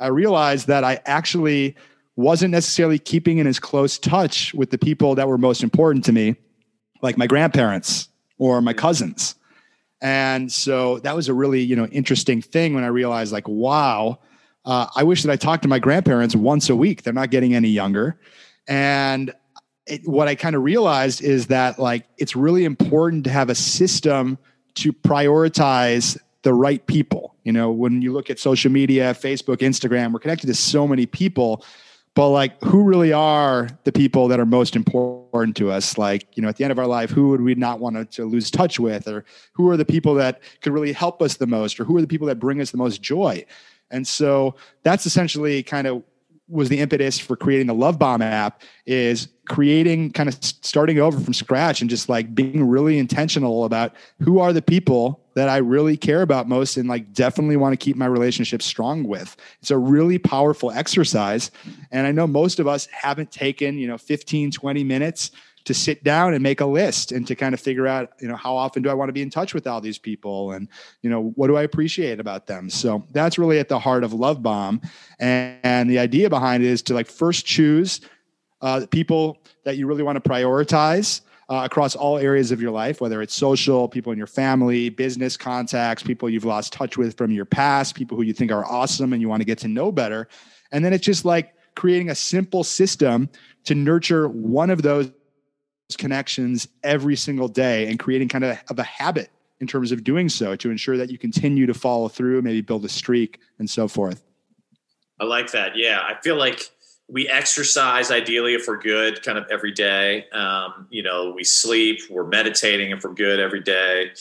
I 0.00 0.08
realized 0.08 0.66
that 0.68 0.84
I 0.84 1.00
actually 1.06 1.76
wasn't 2.16 2.50
necessarily 2.50 2.98
keeping 2.98 3.38
in 3.38 3.46
as 3.46 3.60
close 3.60 3.98
touch 3.98 4.52
with 4.54 4.70
the 4.70 4.78
people 4.78 5.14
that 5.14 5.28
were 5.28 5.38
most 5.38 5.62
important 5.62 6.04
to 6.06 6.12
me, 6.12 6.34
like 7.00 7.16
my 7.16 7.26
grandparents 7.26 8.08
or 8.38 8.60
my 8.60 8.72
cousins. 8.72 9.36
And 10.00 10.50
so 10.50 10.98
that 11.00 11.14
was 11.14 11.28
a 11.28 11.34
really, 11.34 11.60
you 11.60 11.76
know, 11.76 11.86
interesting 11.86 12.42
thing 12.42 12.74
when 12.74 12.84
I 12.84 12.88
realized 12.88 13.32
like, 13.32 13.48
wow, 13.48 14.18
uh, 14.64 14.86
I 14.94 15.02
wish 15.02 15.22
that 15.22 15.32
I 15.32 15.36
talked 15.36 15.62
to 15.62 15.68
my 15.68 15.78
grandparents 15.78 16.36
once 16.36 16.68
a 16.70 16.76
week. 16.76 17.02
They're 17.02 17.12
not 17.12 17.30
getting 17.30 17.54
any 17.54 17.68
younger. 17.68 18.20
And 18.68 19.32
it, 19.86 20.06
what 20.06 20.28
I 20.28 20.34
kind 20.34 20.54
of 20.54 20.62
realized 20.62 21.22
is 21.22 21.46
that 21.48 21.78
like, 21.78 22.06
it's 22.16 22.36
really 22.36 22.64
important 22.64 23.24
to 23.24 23.30
have 23.30 23.48
a 23.48 23.54
system 23.54 24.38
to 24.82 24.92
prioritize 24.92 26.18
the 26.42 26.54
right 26.54 26.86
people. 26.86 27.34
You 27.44 27.52
know, 27.52 27.70
when 27.70 28.02
you 28.02 28.12
look 28.12 28.30
at 28.30 28.38
social 28.38 28.70
media, 28.70 29.14
Facebook, 29.14 29.58
Instagram, 29.58 30.12
we're 30.12 30.20
connected 30.20 30.46
to 30.46 30.54
so 30.54 30.86
many 30.86 31.06
people, 31.06 31.64
but 32.14 32.28
like 32.30 32.62
who 32.62 32.82
really 32.82 33.12
are 33.12 33.68
the 33.84 33.92
people 33.92 34.28
that 34.28 34.40
are 34.40 34.46
most 34.46 34.76
important 34.76 35.56
to 35.56 35.70
us? 35.70 35.98
Like, 35.98 36.26
you 36.36 36.42
know, 36.42 36.48
at 36.48 36.56
the 36.56 36.64
end 36.64 36.72
of 36.72 36.78
our 36.78 36.86
life, 36.86 37.10
who 37.10 37.28
would 37.28 37.40
we 37.40 37.54
not 37.54 37.80
want 37.80 38.10
to 38.12 38.24
lose 38.24 38.50
touch 38.50 38.80
with? 38.80 39.08
Or 39.08 39.24
who 39.52 39.70
are 39.70 39.76
the 39.76 39.84
people 39.84 40.14
that 40.14 40.40
could 40.60 40.72
really 40.72 40.92
help 40.92 41.22
us 41.22 41.36
the 41.36 41.46
most? 41.46 41.78
Or 41.78 41.84
who 41.84 41.96
are 41.96 42.00
the 42.00 42.08
people 42.08 42.26
that 42.26 42.38
bring 42.38 42.60
us 42.60 42.70
the 42.70 42.78
most 42.78 43.02
joy? 43.02 43.44
And 43.90 44.06
so 44.06 44.54
that's 44.82 45.06
essentially 45.06 45.62
kind 45.62 45.86
of 45.86 46.02
was 46.48 46.68
the 46.68 46.78
impetus 46.78 47.18
for 47.18 47.36
creating 47.36 47.66
the 47.66 47.74
Love 47.74 47.98
Bomb 47.98 48.22
app 48.22 48.62
is 48.86 49.28
creating 49.48 50.10
kind 50.12 50.28
of 50.28 50.36
starting 50.42 50.98
over 50.98 51.18
from 51.20 51.34
scratch 51.34 51.80
and 51.80 51.90
just 51.90 52.08
like 52.08 52.34
being 52.34 52.66
really 52.66 52.98
intentional 52.98 53.64
about 53.64 53.94
who 54.20 54.38
are 54.38 54.52
the 54.52 54.62
people 54.62 55.20
that 55.34 55.48
I 55.48 55.58
really 55.58 55.96
care 55.96 56.22
about 56.22 56.48
most 56.48 56.76
and 56.76 56.88
like 56.88 57.12
definitely 57.12 57.56
want 57.56 57.72
to 57.72 57.76
keep 57.76 57.96
my 57.96 58.06
relationship 58.06 58.62
strong 58.62 59.04
with. 59.04 59.36
It's 59.60 59.70
a 59.70 59.78
really 59.78 60.18
powerful 60.18 60.70
exercise 60.70 61.50
and 61.90 62.06
I 62.06 62.12
know 62.12 62.26
most 62.26 62.60
of 62.60 62.66
us 62.66 62.86
haven't 62.86 63.30
taken, 63.30 63.78
you 63.78 63.86
know, 63.86 63.98
15 63.98 64.50
20 64.50 64.84
minutes 64.84 65.30
to 65.68 65.74
sit 65.74 66.02
down 66.02 66.32
and 66.32 66.42
make 66.42 66.62
a 66.62 66.66
list 66.66 67.12
and 67.12 67.26
to 67.26 67.34
kind 67.34 67.52
of 67.52 67.60
figure 67.60 67.86
out, 67.86 68.12
you 68.22 68.26
know, 68.26 68.36
how 68.36 68.56
often 68.56 68.82
do 68.82 68.88
I 68.88 68.94
want 68.94 69.10
to 69.10 69.12
be 69.12 69.20
in 69.20 69.28
touch 69.28 69.52
with 69.52 69.66
all 69.66 69.82
these 69.82 69.98
people 69.98 70.52
and, 70.52 70.66
you 71.02 71.10
know, 71.10 71.32
what 71.36 71.48
do 71.48 71.58
I 71.58 71.62
appreciate 71.62 72.20
about 72.20 72.46
them? 72.46 72.70
So 72.70 73.04
that's 73.12 73.36
really 73.36 73.58
at 73.58 73.68
the 73.68 73.78
heart 73.78 74.02
of 74.02 74.14
Love 74.14 74.42
Bomb. 74.42 74.80
And, 75.18 75.58
and 75.62 75.90
the 75.90 75.98
idea 75.98 76.30
behind 76.30 76.64
it 76.64 76.68
is 76.68 76.80
to 76.84 76.94
like 76.94 77.06
first 77.06 77.44
choose 77.44 78.00
uh, 78.62 78.86
people 78.90 79.42
that 79.64 79.76
you 79.76 79.86
really 79.86 80.02
want 80.02 80.22
to 80.22 80.28
prioritize. 80.28 81.20
Uh, 81.50 81.64
across 81.64 81.96
all 81.96 82.18
areas 82.18 82.52
of 82.52 82.60
your 82.60 82.70
life, 82.70 83.00
whether 83.00 83.22
it's 83.22 83.34
social, 83.34 83.88
people 83.88 84.12
in 84.12 84.18
your 84.18 84.26
family, 84.26 84.90
business 84.90 85.34
contacts, 85.34 86.02
people 86.02 86.28
you've 86.28 86.44
lost 86.44 86.74
touch 86.74 86.98
with 86.98 87.16
from 87.16 87.30
your 87.30 87.46
past, 87.46 87.94
people 87.94 88.18
who 88.18 88.22
you 88.22 88.34
think 88.34 88.52
are 88.52 88.66
awesome 88.66 89.14
and 89.14 89.22
you 89.22 89.30
want 89.30 89.40
to 89.40 89.46
get 89.46 89.56
to 89.56 89.66
know 89.66 89.90
better. 89.90 90.28
And 90.72 90.84
then 90.84 90.92
it's 90.92 91.06
just 91.06 91.24
like 91.24 91.54
creating 91.74 92.10
a 92.10 92.14
simple 92.14 92.62
system 92.64 93.30
to 93.64 93.74
nurture 93.74 94.28
one 94.28 94.68
of 94.68 94.82
those 94.82 95.10
connections 95.96 96.68
every 96.82 97.16
single 97.16 97.48
day 97.48 97.88
and 97.88 97.98
creating 97.98 98.28
kind 98.28 98.44
of, 98.44 98.58
of 98.68 98.78
a 98.78 98.84
habit 98.84 99.30
in 99.60 99.66
terms 99.66 99.90
of 99.92 100.04
doing 100.04 100.28
so 100.28 100.54
to 100.56 100.70
ensure 100.70 100.96
that 100.96 101.10
you 101.10 101.18
continue 101.18 101.66
to 101.66 101.74
follow 101.74 102.08
through, 102.08 102.42
maybe 102.42 102.60
build 102.60 102.84
a 102.84 102.88
streak 102.88 103.40
and 103.58 103.68
so 103.68 103.88
forth. 103.88 104.22
I 105.20 105.24
like 105.24 105.50
that. 105.52 105.76
Yeah. 105.76 106.00
I 106.00 106.14
feel 106.22 106.36
like 106.36 106.70
we 107.08 107.26
exercise 107.28 108.10
ideally 108.10 108.54
if 108.54 108.68
we're 108.68 108.78
good 108.78 109.22
kind 109.22 109.38
of 109.38 109.46
every 109.50 109.72
day. 109.72 110.28
Um, 110.30 110.86
you 110.90 111.02
know, 111.02 111.32
we 111.34 111.42
sleep, 111.42 112.00
we're 112.10 112.26
meditating 112.26 112.90
if 112.90 113.02
we're 113.02 113.14
good 113.14 113.40
every 113.40 113.60
day. 113.60 114.12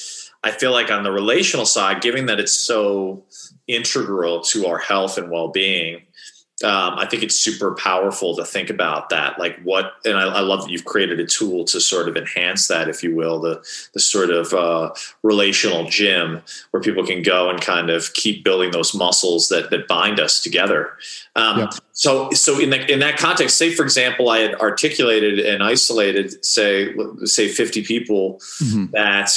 I 0.43 0.51
feel 0.51 0.71
like 0.71 0.89
on 0.89 1.03
the 1.03 1.11
relational 1.11 1.65
side, 1.65 2.01
given 2.01 2.27
that 2.27 2.39
it's 2.39 2.53
so 2.53 3.25
integral 3.67 4.41
to 4.41 4.67
our 4.67 4.77
health 4.77 5.17
and 5.17 5.29
well 5.29 5.49
being, 5.49 6.03
um, 6.63 6.97
I 6.97 7.05
think 7.05 7.21
it's 7.21 7.35
super 7.35 7.75
powerful 7.75 8.35
to 8.35 8.43
think 8.43 8.71
about 8.71 9.09
that. 9.09 9.37
Like 9.37 9.61
what, 9.61 9.93
and 10.05 10.17
I, 10.17 10.23
I, 10.23 10.39
love 10.39 10.63
that 10.63 10.71
you've 10.71 10.85
created 10.85 11.19
a 11.19 11.25
tool 11.25 11.65
to 11.65 11.79
sort 11.79 12.09
of 12.09 12.17
enhance 12.17 12.67
that, 12.67 12.89
if 12.89 13.03
you 13.03 13.15
will, 13.15 13.39
the 13.39 13.63
the 13.93 13.99
sort 13.99 14.31
of 14.31 14.53
uh, 14.53 14.91
relational 15.21 15.87
gym 15.87 16.41
where 16.71 16.81
people 16.81 17.05
can 17.05 17.21
go 17.21 17.51
and 17.51 17.61
kind 17.61 17.91
of 17.91 18.11
keep 18.13 18.43
building 18.43 18.71
those 18.71 18.95
muscles 18.95 19.49
that 19.49 19.69
that 19.69 19.87
bind 19.87 20.19
us 20.19 20.41
together. 20.41 20.97
Um, 21.35 21.59
yeah. 21.59 21.69
So, 21.91 22.31
so 22.31 22.59
in 22.59 22.71
that 22.71 22.89
in 22.89 22.99
that 22.99 23.17
context, 23.17 23.57
say 23.57 23.71
for 23.71 23.83
example, 23.83 24.29
I 24.29 24.39
had 24.39 24.55
articulated 24.55 25.37
and 25.37 25.61
isolated, 25.61 26.43
say 26.43 26.95
say 27.25 27.49
fifty 27.49 27.83
people 27.83 28.39
mm-hmm. 28.63 28.87
that 28.93 29.29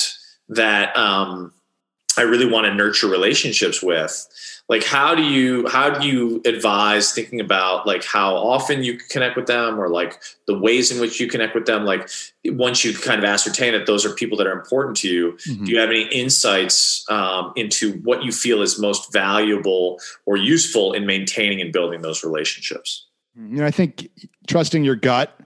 that 0.48 0.96
um, 0.96 1.52
I 2.16 2.22
really 2.22 2.50
want 2.50 2.66
to 2.66 2.74
nurture 2.74 3.08
relationships 3.08 3.82
with 3.82 4.26
like 4.70 4.84
how 4.84 5.16
do 5.16 5.22
you 5.22 5.68
how 5.68 5.90
do 5.90 6.06
you 6.06 6.40
advise 6.46 7.12
thinking 7.12 7.40
about 7.40 7.88
like 7.88 8.04
how 8.04 8.36
often 8.36 8.84
you 8.84 8.96
connect 8.96 9.36
with 9.36 9.46
them 9.46 9.80
or 9.80 9.88
like 9.88 10.22
the 10.46 10.56
ways 10.56 10.92
in 10.92 11.00
which 11.00 11.18
you 11.18 11.26
connect 11.26 11.56
with 11.56 11.66
them? 11.66 11.84
Like 11.84 12.08
once 12.44 12.84
you 12.84 12.94
kind 12.94 13.18
of 13.18 13.24
ascertain 13.24 13.72
that 13.72 13.86
those 13.86 14.06
are 14.06 14.14
people 14.14 14.38
that 14.38 14.46
are 14.46 14.52
important 14.52 14.96
to 14.98 15.08
you 15.08 15.32
mm-hmm. 15.32 15.64
do 15.64 15.72
you 15.72 15.78
have 15.78 15.90
any 15.90 16.04
insights 16.04 17.04
um, 17.10 17.52
into 17.56 17.94
what 18.04 18.22
you 18.22 18.30
feel 18.30 18.62
is 18.62 18.78
most 18.78 19.12
valuable 19.12 19.98
or 20.24 20.36
useful 20.36 20.92
in 20.92 21.04
maintaining 21.04 21.60
and 21.60 21.72
building 21.72 22.00
those 22.00 22.22
relationships? 22.24 23.08
You 23.34 23.56
know 23.56 23.66
i 23.66 23.70
think 23.70 24.08
trusting 24.46 24.84
your 24.84 24.96
gut 24.96 25.36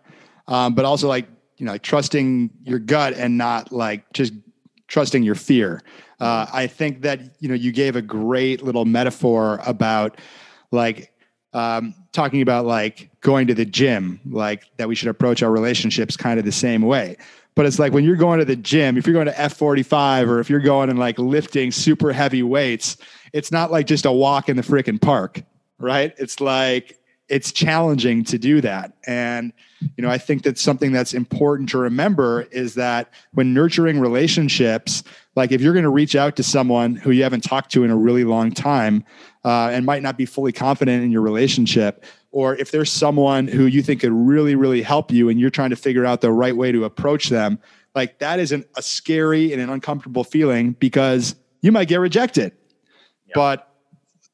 um, 0.47 0.75
but 0.75 0.85
also 0.85 1.09
like 1.09 1.27
you 1.57 1.66
know, 1.66 1.72
like 1.72 1.83
trusting 1.83 2.51
your 2.64 2.79
gut 2.79 3.14
and 3.14 3.39
not 3.39 3.72
like 3.72 4.12
just 4.12 4.33
trusting 4.95 5.24
your 5.24 5.34
fear. 5.34 5.82
Uh, 6.20 6.47
I 6.53 6.68
think 6.68 7.03
that 7.03 7.20
you 7.40 7.49
know 7.49 7.57
you 7.57 7.72
gave 7.72 7.97
a 7.97 8.03
great 8.03 8.62
little 8.62 8.84
metaphor 8.84 9.61
about 9.66 10.20
like 10.70 11.12
um, 11.53 11.97
talking 12.12 12.42
about 12.42 12.64
like 12.64 13.11
going 13.20 13.49
to 13.49 13.55
the 13.55 13.64
gym, 13.64 14.20
like 14.24 14.62
that 14.76 14.86
we 14.86 14.95
should 14.95 15.09
approach 15.09 15.42
our 15.42 15.51
relationships 15.51 16.16
kind 16.16 16.38
of 16.38 16.45
the 16.45 16.53
same 16.53 16.82
way. 16.82 17.16
But 17.57 17.66
it's 17.66 17.80
like 17.80 17.92
when 17.92 18.05
you're 18.05 18.14
going 18.14 18.38
to 18.38 18.45
the 18.45 18.55
gym, 18.55 18.97
if 18.97 19.05
you're 19.05 19.14
going 19.14 19.26
to 19.26 19.32
F45 19.32 20.28
or 20.28 20.38
if 20.38 20.49
you're 20.49 20.61
going 20.61 20.90
and 20.90 20.99
like 20.99 21.18
lifting 21.18 21.72
super 21.72 22.12
heavy 22.12 22.45
weights, 22.45 22.97
it's 23.32 23.51
not 23.51 23.72
like 23.72 23.88
just 23.88 24.07
a 24.07 24.12
walk 24.12 24.49
in 24.49 24.57
the 24.57 24.62
freaking 24.62 25.01
park, 25.01 25.42
right? 25.80 26.14
It's 26.18 26.40
like 26.40 27.01
it's 27.29 27.53
challenging 27.53 28.22
to 28.25 28.39
do 28.39 28.61
that. 28.61 28.93
And, 29.07 29.53
you 29.97 30.03
know, 30.03 30.11
I 30.11 30.18
think 30.18 30.43
that's 30.43 30.61
something 30.61 30.93
that's 30.93 31.14
important 31.14 31.70
to 31.70 31.79
remember 31.79 32.43
is 32.51 32.75
that 32.75 33.11
when 33.33 33.55
nurturing 33.55 33.99
relationships, 33.99 35.03
like 35.35 35.51
if 35.51 35.61
you're 35.61 35.72
going 35.72 35.85
to 35.85 35.91
reach 35.91 36.16
out 36.16 36.37
to 36.37 36.43
someone 36.43 36.97
who 36.97 37.11
you 37.11 37.22
haven't 37.22 37.43
talked 37.43 37.72
to 37.72 37.85
in 37.85 37.91
a 37.91 37.97
really 37.97 38.25
long 38.25 38.53
time 38.53 39.05
uh, 39.45 39.70
and 39.72 39.87
might 39.87 40.03
not 40.03 40.18
be 40.18 40.27
fully 40.27 40.53
confident 40.53 41.03
in 41.03 41.11
your 41.11 41.22
relationship, 41.22 42.05
or 42.31 42.57
if 42.57 42.70
there's 42.70 42.93
someone 42.93 43.49
who 43.49 43.66
you 43.66 43.83
think 43.83 44.01
could 44.01 44.12
really, 44.12 44.55
really 44.55 44.83
help 44.83 45.11
you 45.11 45.29
and 45.29 45.41
you're 45.41 45.51
trying 45.51 45.70
to 45.70 45.77
figure 45.77 46.05
out 46.05 46.20
the 46.20 46.33
right 46.33 46.57
way 46.57 46.72
to 46.72 46.85
approach 46.85 47.31
them, 47.31 47.59
like 47.95 48.18
that 48.18 48.39
is 48.39 48.53
an, 48.53 48.64
a 48.77 48.83
scary 48.83 49.53
and 49.53 49.62
an 49.62 49.70
uncomfortable 49.70 50.25
feeling 50.25 50.72
because 50.72 51.37
you 51.62 51.72
might 51.72 51.89
get 51.89 52.01
rejected. 52.01 52.53
But 53.35 53.70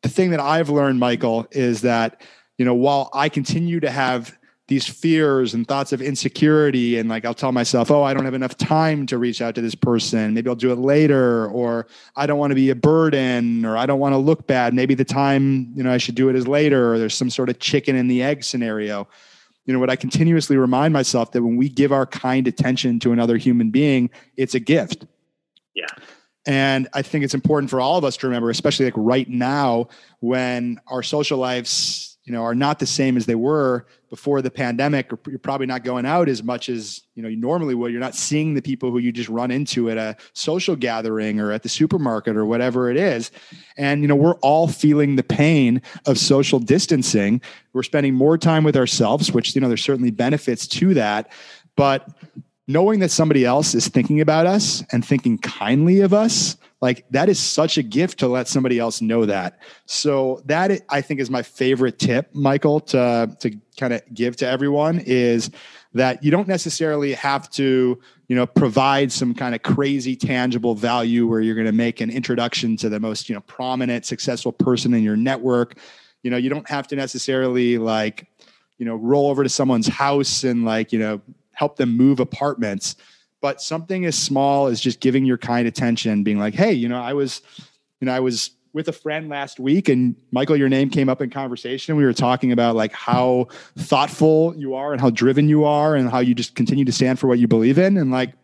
the 0.02 0.08
thing 0.08 0.30
that 0.30 0.40
I've 0.40 0.70
learned, 0.70 0.98
Michael, 0.98 1.46
is 1.50 1.82
that 1.82 2.22
you 2.60 2.66
know, 2.66 2.74
while 2.74 3.08
I 3.14 3.30
continue 3.30 3.80
to 3.80 3.90
have 3.90 4.38
these 4.68 4.86
fears 4.86 5.54
and 5.54 5.66
thoughts 5.66 5.94
of 5.94 6.02
insecurity 6.02 6.98
and 6.98 7.08
like 7.08 7.24
I'll 7.24 7.32
tell 7.32 7.52
myself, 7.52 7.90
"Oh, 7.90 8.02
I 8.02 8.12
don't 8.12 8.26
have 8.26 8.34
enough 8.34 8.54
time 8.54 9.06
to 9.06 9.16
reach 9.16 9.40
out 9.40 9.54
to 9.54 9.62
this 9.62 9.74
person. 9.74 10.34
Maybe 10.34 10.50
I'll 10.50 10.54
do 10.54 10.70
it 10.70 10.76
later 10.76 11.46
or 11.46 11.86
I 12.16 12.26
don't 12.26 12.38
want 12.38 12.50
to 12.50 12.54
be 12.54 12.68
a 12.68 12.74
burden 12.74 13.64
or 13.64 13.78
I 13.78 13.86
don't 13.86 13.98
want 13.98 14.12
to 14.12 14.18
look 14.18 14.46
bad. 14.46 14.74
Maybe 14.74 14.94
the 14.94 15.06
time, 15.06 15.72
you 15.74 15.82
know, 15.82 15.90
I 15.90 15.96
should 15.96 16.16
do 16.16 16.28
it 16.28 16.36
is 16.36 16.46
later 16.46 16.92
or 16.92 16.98
there's 16.98 17.14
some 17.14 17.30
sort 17.30 17.48
of 17.48 17.60
chicken 17.60 17.96
and 17.96 18.10
the 18.10 18.22
egg 18.22 18.44
scenario." 18.44 19.08
You 19.64 19.72
know, 19.72 19.80
what 19.80 19.88
I 19.88 19.96
continuously 19.96 20.58
remind 20.58 20.92
myself 20.92 21.32
that 21.32 21.42
when 21.42 21.56
we 21.56 21.70
give 21.70 21.92
our 21.92 22.04
kind 22.04 22.46
attention 22.46 23.00
to 23.00 23.12
another 23.12 23.38
human 23.38 23.70
being, 23.70 24.10
it's 24.36 24.54
a 24.54 24.60
gift. 24.60 25.06
Yeah. 25.74 25.86
And 26.46 26.88
I 26.92 27.00
think 27.00 27.24
it's 27.24 27.34
important 27.34 27.70
for 27.70 27.80
all 27.80 27.96
of 27.96 28.04
us 28.04 28.18
to 28.18 28.26
remember, 28.26 28.50
especially 28.50 28.84
like 28.84 28.94
right 28.98 29.28
now 29.30 29.88
when 30.20 30.78
our 30.88 31.02
social 31.02 31.38
lives 31.38 32.09
you 32.24 32.32
know 32.32 32.42
are 32.42 32.54
not 32.54 32.78
the 32.78 32.86
same 32.86 33.16
as 33.16 33.26
they 33.26 33.34
were 33.34 33.86
before 34.08 34.42
the 34.42 34.50
pandemic 34.50 35.10
you're 35.26 35.38
probably 35.38 35.66
not 35.66 35.84
going 35.84 36.04
out 36.04 36.28
as 36.28 36.42
much 36.42 36.68
as 36.68 37.02
you 37.14 37.22
know 37.22 37.28
you 37.28 37.36
normally 37.36 37.74
would. 37.74 37.92
You're 37.92 38.00
not 38.00 38.14
seeing 38.14 38.54
the 38.54 38.62
people 38.62 38.90
who 38.90 38.98
you 38.98 39.12
just 39.12 39.28
run 39.28 39.50
into 39.50 39.90
at 39.90 39.96
a 39.96 40.16
social 40.32 40.76
gathering 40.76 41.40
or 41.40 41.52
at 41.52 41.62
the 41.62 41.68
supermarket 41.68 42.36
or 42.36 42.44
whatever 42.44 42.90
it 42.90 42.96
is. 42.96 43.30
And 43.76 44.02
you 44.02 44.08
know 44.08 44.16
we're 44.16 44.36
all 44.36 44.68
feeling 44.68 45.16
the 45.16 45.22
pain 45.22 45.82
of 46.06 46.18
social 46.18 46.58
distancing. 46.58 47.40
We're 47.72 47.82
spending 47.82 48.14
more 48.14 48.36
time 48.36 48.64
with 48.64 48.76
ourselves 48.76 49.32
which 49.32 49.54
you 49.54 49.60
know 49.60 49.68
there's 49.68 49.84
certainly 49.84 50.10
benefits 50.10 50.66
to 50.68 50.94
that. 50.94 51.30
But 51.76 52.08
knowing 52.66 53.00
that 53.00 53.10
somebody 53.10 53.44
else 53.44 53.74
is 53.74 53.88
thinking 53.88 54.20
about 54.20 54.46
us 54.46 54.84
and 54.92 55.04
thinking 55.04 55.38
kindly 55.38 56.00
of 56.00 56.14
us 56.14 56.56
like 56.80 57.04
that 57.10 57.28
is 57.28 57.38
such 57.38 57.76
a 57.76 57.82
gift 57.82 58.18
to 58.20 58.28
let 58.28 58.48
somebody 58.48 58.78
else 58.78 59.00
know 59.00 59.26
that. 59.26 59.60
So 59.86 60.42
that 60.46 60.82
i 60.88 61.00
think 61.00 61.20
is 61.20 61.30
my 61.30 61.42
favorite 61.42 61.98
tip 61.98 62.34
michael 62.34 62.80
to 62.80 63.36
to 63.40 63.50
kind 63.78 63.92
of 63.92 64.02
give 64.12 64.36
to 64.36 64.46
everyone 64.46 65.00
is 65.00 65.50
that 65.94 66.22
you 66.22 66.30
don't 66.30 66.48
necessarily 66.48 67.14
have 67.14 67.50
to 67.50 68.00
you 68.28 68.36
know 68.36 68.46
provide 68.46 69.10
some 69.10 69.34
kind 69.34 69.54
of 69.54 69.62
crazy 69.62 70.14
tangible 70.14 70.74
value 70.74 71.26
where 71.26 71.40
you're 71.40 71.54
going 71.54 71.66
to 71.66 71.72
make 71.72 72.00
an 72.00 72.10
introduction 72.10 72.76
to 72.76 72.88
the 72.88 73.00
most 73.00 73.28
you 73.28 73.34
know 73.34 73.40
prominent 73.42 74.06
successful 74.06 74.52
person 74.52 74.94
in 74.94 75.02
your 75.02 75.16
network. 75.16 75.76
You 76.22 76.30
know 76.30 76.36
you 76.36 76.48
don't 76.48 76.68
have 76.68 76.86
to 76.88 76.96
necessarily 76.96 77.78
like 77.78 78.28
you 78.78 78.86
know 78.86 78.94
roll 78.94 79.30
over 79.30 79.42
to 79.42 79.48
someone's 79.48 79.88
house 79.88 80.44
and 80.44 80.64
like 80.64 80.92
you 80.92 80.98
know 80.98 81.20
help 81.52 81.76
them 81.76 81.96
move 81.96 82.20
apartments 82.20 82.96
but 83.40 83.60
something 83.60 84.04
as 84.04 84.16
small 84.16 84.66
as 84.66 84.80
just 84.80 85.00
giving 85.00 85.24
your 85.24 85.38
kind 85.38 85.66
attention 85.66 86.22
being 86.22 86.38
like 86.38 86.54
hey 86.54 86.72
you 86.72 86.88
know 86.88 87.00
i 87.00 87.12
was 87.12 87.42
you 88.00 88.06
know 88.06 88.12
i 88.12 88.20
was 88.20 88.50
with 88.72 88.88
a 88.88 88.92
friend 88.92 89.28
last 89.28 89.58
week 89.58 89.88
and 89.88 90.14
michael 90.30 90.56
your 90.56 90.68
name 90.68 90.90
came 90.90 91.08
up 91.08 91.20
in 91.20 91.30
conversation. 91.30 91.96
We 91.96 92.04
were 92.04 92.12
talking 92.12 92.52
about 92.52 92.76
like 92.76 92.92
how 92.92 93.48
thoughtful 93.76 94.54
you 94.56 94.74
are 94.74 94.92
and 94.92 95.00
how 95.00 95.10
driven 95.10 95.48
you 95.48 95.64
are 95.64 95.96
and 95.96 96.08
how 96.08 96.20
you 96.20 96.34
just 96.34 96.54
continue 96.54 96.84
to 96.84 96.92
stand 96.92 97.18
for 97.18 97.26
what 97.26 97.38
you 97.38 97.48
believe 97.48 97.78
in. 97.78 97.96
And 97.96 98.10
like 98.10 98.34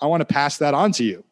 i 0.00 0.06
want 0.06 0.20
to 0.20 0.24
pass 0.24 0.58
that 0.58 0.74
on 0.74 0.92
to 0.92 1.04
you. 1.04 1.24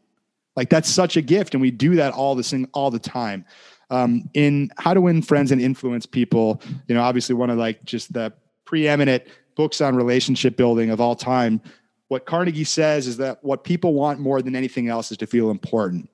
Like 0.56 0.70
that's 0.70 0.88
such 0.88 1.16
a 1.16 1.22
gift 1.22 1.54
and 1.54 1.60
we 1.60 1.70
do 1.70 1.96
that 1.96 2.12
all 2.14 2.34
the 2.34 2.42
thing 2.42 2.68
all 2.72 2.90
the 2.90 2.98
time. 2.98 3.44
Um, 3.90 4.28
in 4.34 4.70
how 4.76 4.92
to 4.92 5.00
win 5.00 5.22
friends 5.22 5.50
and 5.50 5.62
influence 5.62 6.04
people 6.04 6.60
you 6.88 6.94
know 6.94 7.00
obviously 7.00 7.34
one 7.34 7.48
of 7.48 7.56
like 7.56 7.82
just 7.86 8.12
the 8.12 8.34
preeminent 8.66 9.22
books 9.54 9.80
on 9.80 9.96
relationship 9.96 10.58
building 10.58 10.90
of 10.90 11.00
all 11.00 11.14
time 11.14 11.62
what 12.08 12.26
Carnegie 12.26 12.64
says 12.64 13.06
is 13.06 13.18
that 13.18 13.42
what 13.44 13.64
people 13.64 13.94
want 13.94 14.18
more 14.18 14.42
than 14.42 14.56
anything 14.56 14.88
else 14.88 15.10
is 15.12 15.18
to 15.18 15.26
feel 15.26 15.50
important. 15.50 16.10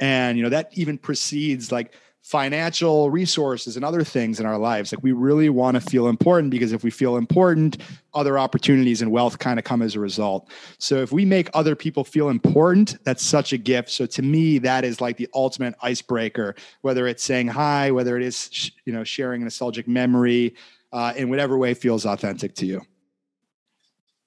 And 0.00 0.36
you 0.36 0.42
know 0.42 0.50
that 0.50 0.70
even 0.72 0.98
precedes 0.98 1.70
like 1.70 1.92
financial 2.22 3.10
resources 3.10 3.74
and 3.74 3.84
other 3.84 4.04
things 4.04 4.38
in 4.38 4.46
our 4.46 4.56
lives. 4.56 4.92
Like 4.92 5.02
we 5.02 5.10
really 5.10 5.48
want 5.48 5.74
to 5.74 5.80
feel 5.80 6.06
important 6.06 6.52
because 6.52 6.72
if 6.72 6.84
we 6.84 6.90
feel 6.90 7.16
important, 7.16 7.78
other 8.14 8.38
opportunities 8.38 9.02
and 9.02 9.10
wealth 9.10 9.40
kind 9.40 9.58
of 9.58 9.64
come 9.64 9.82
as 9.82 9.96
a 9.96 10.00
result. 10.00 10.48
So 10.78 10.98
if 10.98 11.10
we 11.10 11.24
make 11.24 11.50
other 11.52 11.74
people 11.74 12.04
feel 12.04 12.28
important, 12.28 12.96
that's 13.04 13.24
such 13.24 13.52
a 13.52 13.58
gift. 13.58 13.90
So 13.90 14.06
to 14.06 14.22
me, 14.22 14.58
that 14.58 14.84
is 14.84 15.00
like 15.00 15.16
the 15.16 15.28
ultimate 15.34 15.74
icebreaker. 15.82 16.54
Whether 16.82 17.08
it's 17.08 17.24
saying 17.24 17.48
hi, 17.48 17.90
whether 17.90 18.16
it 18.16 18.22
is 18.22 18.70
you 18.84 18.92
know 18.92 19.02
sharing 19.02 19.42
a 19.42 19.44
nostalgic 19.44 19.88
memory, 19.88 20.54
uh, 20.92 21.12
in 21.16 21.28
whatever 21.28 21.58
way 21.58 21.74
feels 21.74 22.06
authentic 22.06 22.54
to 22.56 22.66
you. 22.66 22.82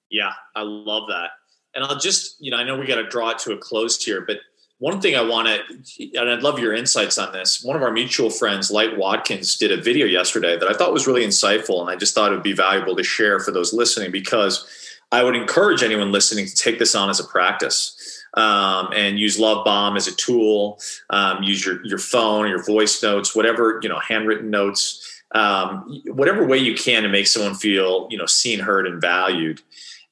Yeah, 0.10 0.34
I 0.56 0.62
love 0.62 1.10
that. 1.10 1.32
And 1.74 1.84
I'll 1.84 1.99
just, 1.99 2.38
you 2.39 2.51
know, 2.51 2.58
I 2.58 2.64
know 2.64 2.78
we 2.78 2.86
got 2.86 2.95
to 2.95 3.08
draw 3.08 3.32
it 3.32 3.39
to 3.39 3.53
a 3.53 3.58
close 3.58 4.01
here, 4.03 4.22
but 4.22 4.38
one 4.78 4.99
thing 4.99 5.16
I 5.16 5.22
want 5.22 5.47
to, 5.47 6.20
and 6.20 6.30
I'd 6.30 6.43
love 6.43 6.60
your 6.60 6.74
insights 6.74 7.18
on 7.18 7.32
this. 7.32 7.64
One 7.64 7.76
of 7.76 7.82
our 7.82 7.91
mutual 7.91 8.30
friends, 8.30 8.72
Light 8.72 8.97
Watkins, 8.97 9.58
did 9.58 9.72
a 9.72 9.82
video 9.82 10.06
yesterday 10.06 10.58
that 10.58 10.70
I 10.70 10.74
thought 10.74 10.93
was 10.93 11.08
really 11.08 11.26
insightful, 11.26 11.82
and 11.82 11.89
I 11.89 11.95
just 11.95 12.14
thought 12.14 12.32
it 12.32 12.36
would 12.36 12.43
be 12.43 12.53
valuable 12.53 12.95
to 12.95 13.03
share 13.03 13.39
for 13.39 13.51
those 13.51 13.74
listening 13.74 14.12
because 14.12 14.68
I 15.12 15.24
would 15.24 15.36
encourage 15.36 15.82
anyone 15.82 16.12
listening 16.12 16.45
to 16.45 16.56
take 16.56 16.78
this 16.78 16.93
on 16.93 17.10
as 17.10 17.20
a 17.20 17.24
practice. 17.24 18.01
Um, 18.34 18.89
and 18.93 19.18
use 19.18 19.39
Love 19.39 19.64
Bomb 19.64 19.95
as 19.95 20.10
a 20.10 20.16
tool. 20.16 20.78
Um, 21.10 21.41
use 21.41 21.66
your 21.66 21.86
your 21.86 21.99
phone, 21.99 22.49
your 22.49 22.62
voice 22.62 23.01
notes, 23.01 23.34
whatever 23.34 23.80
you 23.82 23.88
know, 23.88 23.99
handwritten 23.99 24.49
notes, 24.49 25.24
um, 25.32 26.03
whatever 26.08 26.45
way 26.45 26.58
you 26.58 26.76
can 26.76 27.03
to 27.03 27.08
make 27.08 27.28
someone 27.28 27.56
feel 27.56 28.10
you 28.12 28.18
know 28.18 28.26
seen, 28.26 28.60
heard, 28.60 28.88
and 28.88 28.99
valued. 28.99 29.62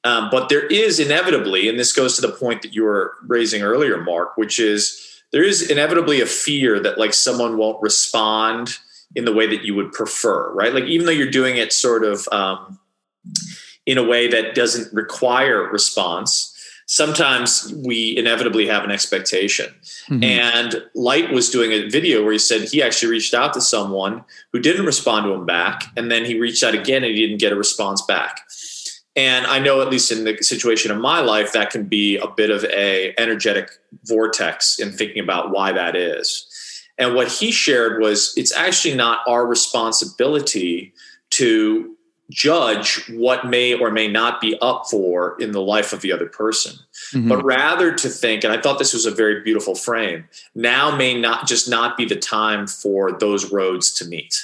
Um, 0.04 0.28
but 0.30 0.50
there 0.50 0.66
is 0.66 1.00
inevitably, 1.00 1.68
and 1.68 1.78
this 1.78 1.92
goes 1.92 2.16
to 2.16 2.22
the 2.22 2.32
point 2.32 2.62
that 2.62 2.74
you 2.74 2.84
were 2.84 3.14
raising 3.26 3.62
earlier, 3.62 4.00
Mark, 4.00 4.36
which 4.36 4.60
is 4.60 5.22
there 5.32 5.42
is 5.42 5.70
inevitably 5.70 6.20
a 6.20 6.26
fear 6.26 6.78
that 6.78 6.98
like 6.98 7.14
someone 7.14 7.56
won't 7.56 7.82
respond 7.82 8.78
in 9.16 9.24
the 9.24 9.32
way 9.32 9.46
that 9.46 9.64
you 9.64 9.74
would 9.74 9.92
prefer, 9.92 10.52
right? 10.52 10.74
Like 10.74 10.84
even 10.84 11.06
though 11.06 11.12
you're 11.12 11.30
doing 11.30 11.56
it 11.56 11.72
sort 11.72 12.04
of 12.04 12.28
um, 12.30 12.78
in 13.86 13.98
a 13.98 14.02
way 14.04 14.28
that 14.28 14.54
doesn't 14.54 14.92
require 14.92 15.70
response, 15.70 16.50
sometimes 16.86 17.72
we 17.84 18.16
inevitably 18.16 18.66
have 18.66 18.84
an 18.84 18.90
expectation. 18.90 19.74
Mm-hmm. 20.08 20.24
And 20.24 20.84
Light 20.94 21.30
was 21.30 21.50
doing 21.50 21.72
a 21.72 21.88
video 21.88 22.22
where 22.22 22.32
he 22.32 22.38
said 22.38 22.68
he 22.68 22.82
actually 22.82 23.10
reached 23.10 23.34
out 23.34 23.54
to 23.54 23.60
someone 23.60 24.24
who 24.52 24.60
didn't 24.60 24.84
respond 24.84 25.24
to 25.24 25.32
him 25.32 25.46
back, 25.46 25.84
and 25.96 26.10
then 26.10 26.24
he 26.24 26.38
reached 26.38 26.62
out 26.62 26.74
again 26.74 27.04
and 27.04 27.14
he 27.14 27.26
didn't 27.26 27.40
get 27.40 27.52
a 27.52 27.56
response 27.56 28.02
back. 28.02 28.40
And 29.16 29.46
I 29.46 29.60
know, 29.60 29.80
at 29.80 29.90
least 29.90 30.10
in 30.10 30.24
the 30.24 30.36
situation 30.42 30.90
of 30.90 30.98
my 30.98 31.20
life, 31.20 31.52
that 31.52 31.70
can 31.70 31.84
be 31.84 32.16
a 32.16 32.26
bit 32.26 32.50
of 32.50 32.64
a 32.64 33.14
energetic 33.16 33.70
vortex 34.04 34.78
in 34.78 34.90
thinking 34.90 35.22
about 35.22 35.50
why 35.50 35.72
that 35.72 35.94
is. 35.94 36.50
And 36.98 37.14
what 37.14 37.30
he 37.30 37.50
shared 37.50 38.00
was 38.00 38.32
it's 38.36 38.54
actually 38.54 38.94
not 38.94 39.20
our 39.28 39.46
responsibility 39.46 40.92
to 41.30 41.94
judge 42.30 43.08
what 43.10 43.46
may 43.46 43.74
or 43.74 43.90
may 43.90 44.08
not 44.08 44.40
be 44.40 44.56
up 44.60 44.86
for 44.90 45.36
in 45.40 45.52
the 45.52 45.60
life 45.60 45.92
of 45.92 46.00
the 46.00 46.10
other 46.10 46.26
person, 46.26 46.74
mm-hmm. 47.12 47.28
but 47.28 47.44
rather 47.44 47.92
to 47.94 48.08
think, 48.08 48.44
and 48.44 48.52
I 48.52 48.60
thought 48.60 48.78
this 48.78 48.94
was 48.94 49.06
a 49.06 49.10
very 49.10 49.42
beautiful 49.42 49.74
frame, 49.74 50.24
now 50.54 50.96
may 50.96 51.20
not 51.20 51.46
just 51.46 51.68
not 51.68 51.96
be 51.96 52.06
the 52.06 52.16
time 52.16 52.66
for 52.66 53.12
those 53.12 53.52
roads 53.52 53.92
to 53.94 54.06
meet 54.06 54.34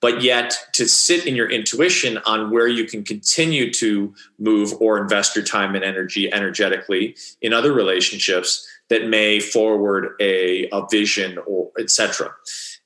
but 0.00 0.22
yet 0.22 0.56
to 0.72 0.88
sit 0.88 1.26
in 1.26 1.36
your 1.36 1.50
intuition 1.50 2.18
on 2.26 2.50
where 2.50 2.66
you 2.66 2.84
can 2.84 3.04
continue 3.04 3.72
to 3.72 4.14
move 4.38 4.72
or 4.80 4.98
invest 4.98 5.36
your 5.36 5.44
time 5.44 5.74
and 5.74 5.84
energy 5.84 6.32
energetically 6.32 7.16
in 7.42 7.52
other 7.52 7.72
relationships 7.72 8.66
that 8.88 9.06
may 9.06 9.40
forward 9.40 10.14
a, 10.20 10.68
a 10.70 10.86
vision 10.90 11.38
or 11.46 11.70
etc 11.78 12.30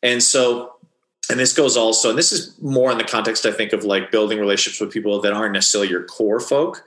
and 0.03 0.23
so 0.23 0.73
and 1.31 1.41
this 1.41 1.55
goes 1.55 1.77
also 1.77 2.11
and 2.11 2.19
this 2.19 2.33
is 2.33 2.61
more 2.61 2.91
in 2.93 2.99
the 2.99 3.05
context 3.05 3.47
i 3.47 3.53
think 3.53 3.73
of 3.73 3.85
like 3.85 4.11
building 4.11 4.39
relationships 4.39 4.81
with 4.81 4.93
people 4.93 5.21
that 5.21 5.33
aren't 5.33 5.53
necessarily 5.53 5.91
your 5.91 6.05
core 6.05 6.41
folk 6.41 6.85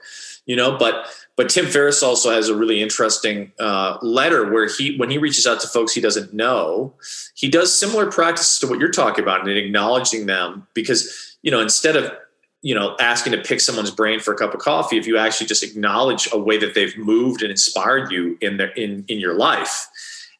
you 0.48 0.56
know, 0.56 0.76
but 0.76 1.06
but 1.38 1.48
Tim 1.48 1.66
Ferriss 1.66 2.02
also 2.02 2.32
has 2.32 2.48
a 2.48 2.56
really 2.56 2.82
interesting 2.82 3.52
uh, 3.60 3.96
letter 4.02 4.50
where 4.52 4.66
he, 4.66 4.96
when 4.96 5.08
he 5.08 5.18
reaches 5.18 5.46
out 5.46 5.60
to 5.60 5.68
folks 5.68 5.94
he 5.94 6.00
doesn't 6.00 6.34
know, 6.34 6.92
he 7.34 7.48
does 7.48 7.72
similar 7.72 8.10
practices 8.10 8.58
to 8.58 8.66
what 8.66 8.80
you're 8.80 8.90
talking 8.90 9.22
about 9.22 9.46
and 9.46 9.56
acknowledging 9.56 10.26
them 10.26 10.66
because 10.74 11.36
you 11.42 11.52
know 11.52 11.60
instead 11.60 11.94
of 11.94 12.12
you 12.62 12.74
know 12.74 12.96
asking 12.98 13.32
to 13.32 13.38
pick 13.38 13.60
someone's 13.60 13.92
brain 13.92 14.18
for 14.18 14.34
a 14.34 14.36
cup 14.36 14.52
of 14.52 14.58
coffee, 14.58 14.98
if 14.98 15.06
you 15.06 15.16
actually 15.16 15.46
just 15.46 15.62
acknowledge 15.62 16.28
a 16.32 16.38
way 16.38 16.58
that 16.58 16.74
they've 16.74 16.98
moved 16.98 17.40
and 17.40 17.52
inspired 17.52 18.10
you 18.10 18.36
in 18.40 18.56
their 18.56 18.70
in 18.70 19.04
in 19.06 19.20
your 19.20 19.34
life, 19.34 19.86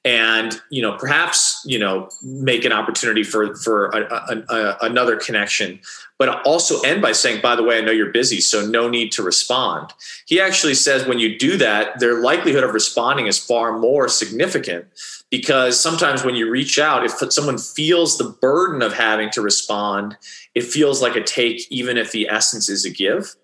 and 0.09 0.59
you 0.71 0.81
know 0.81 0.97
perhaps 0.97 1.61
you 1.67 1.79
know 1.79 2.09
make 2.23 2.65
an 2.65 2.73
opportunity 2.73 3.23
for 3.23 3.55
for 3.57 3.89
a, 3.89 4.01
a, 4.01 4.55
a, 4.55 4.77
another 4.81 5.17
connection 5.17 5.79
but 6.17 6.41
also 6.47 6.81
end 6.81 7.03
by 7.03 7.13
saying 7.13 7.43
by 7.43 7.55
the 7.55 7.63
way 7.63 7.77
i 7.77 7.83
know 7.83 7.93
you're 7.93 8.11
busy 8.11 8.41
so 8.41 8.65
no 8.67 8.89
need 8.89 9.13
to 9.13 9.23
respond. 9.23 9.93
He 10.27 10.41
actually 10.41 10.75
says 10.75 11.07
when 11.07 11.19
you 11.19 11.39
do 11.39 11.59
that 11.59 12.01
their 12.01 12.23
likelihood 12.23 12.65
of 12.65 12.73
responding 12.73 13.27
is 13.27 13.39
far 13.39 13.79
more 13.79 14.09
significant 14.09 14.87
because 15.31 15.79
sometimes 15.79 16.25
when 16.25 16.35
you 16.35 16.51
reach 16.51 16.79
out 16.79 17.05
if 17.05 17.13
someone 17.31 17.59
feels 17.59 18.17
the 18.17 18.31
burden 18.41 18.81
of 18.81 18.95
having 18.95 19.29
to 19.33 19.43
respond 19.43 20.17
it 20.55 20.65
feels 20.65 21.03
like 21.03 21.17
a 21.17 21.23
take 21.23 21.71
even 21.71 21.99
if 21.99 22.13
the 22.13 22.29
essence 22.31 22.71
is 22.71 22.87
a 22.87 22.91
give. 22.91 23.35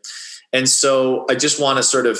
And 0.51 0.67
so 0.67 1.27
i 1.29 1.35
just 1.35 1.61
want 1.61 1.77
to 1.77 1.83
sort 1.83 2.07
of 2.07 2.19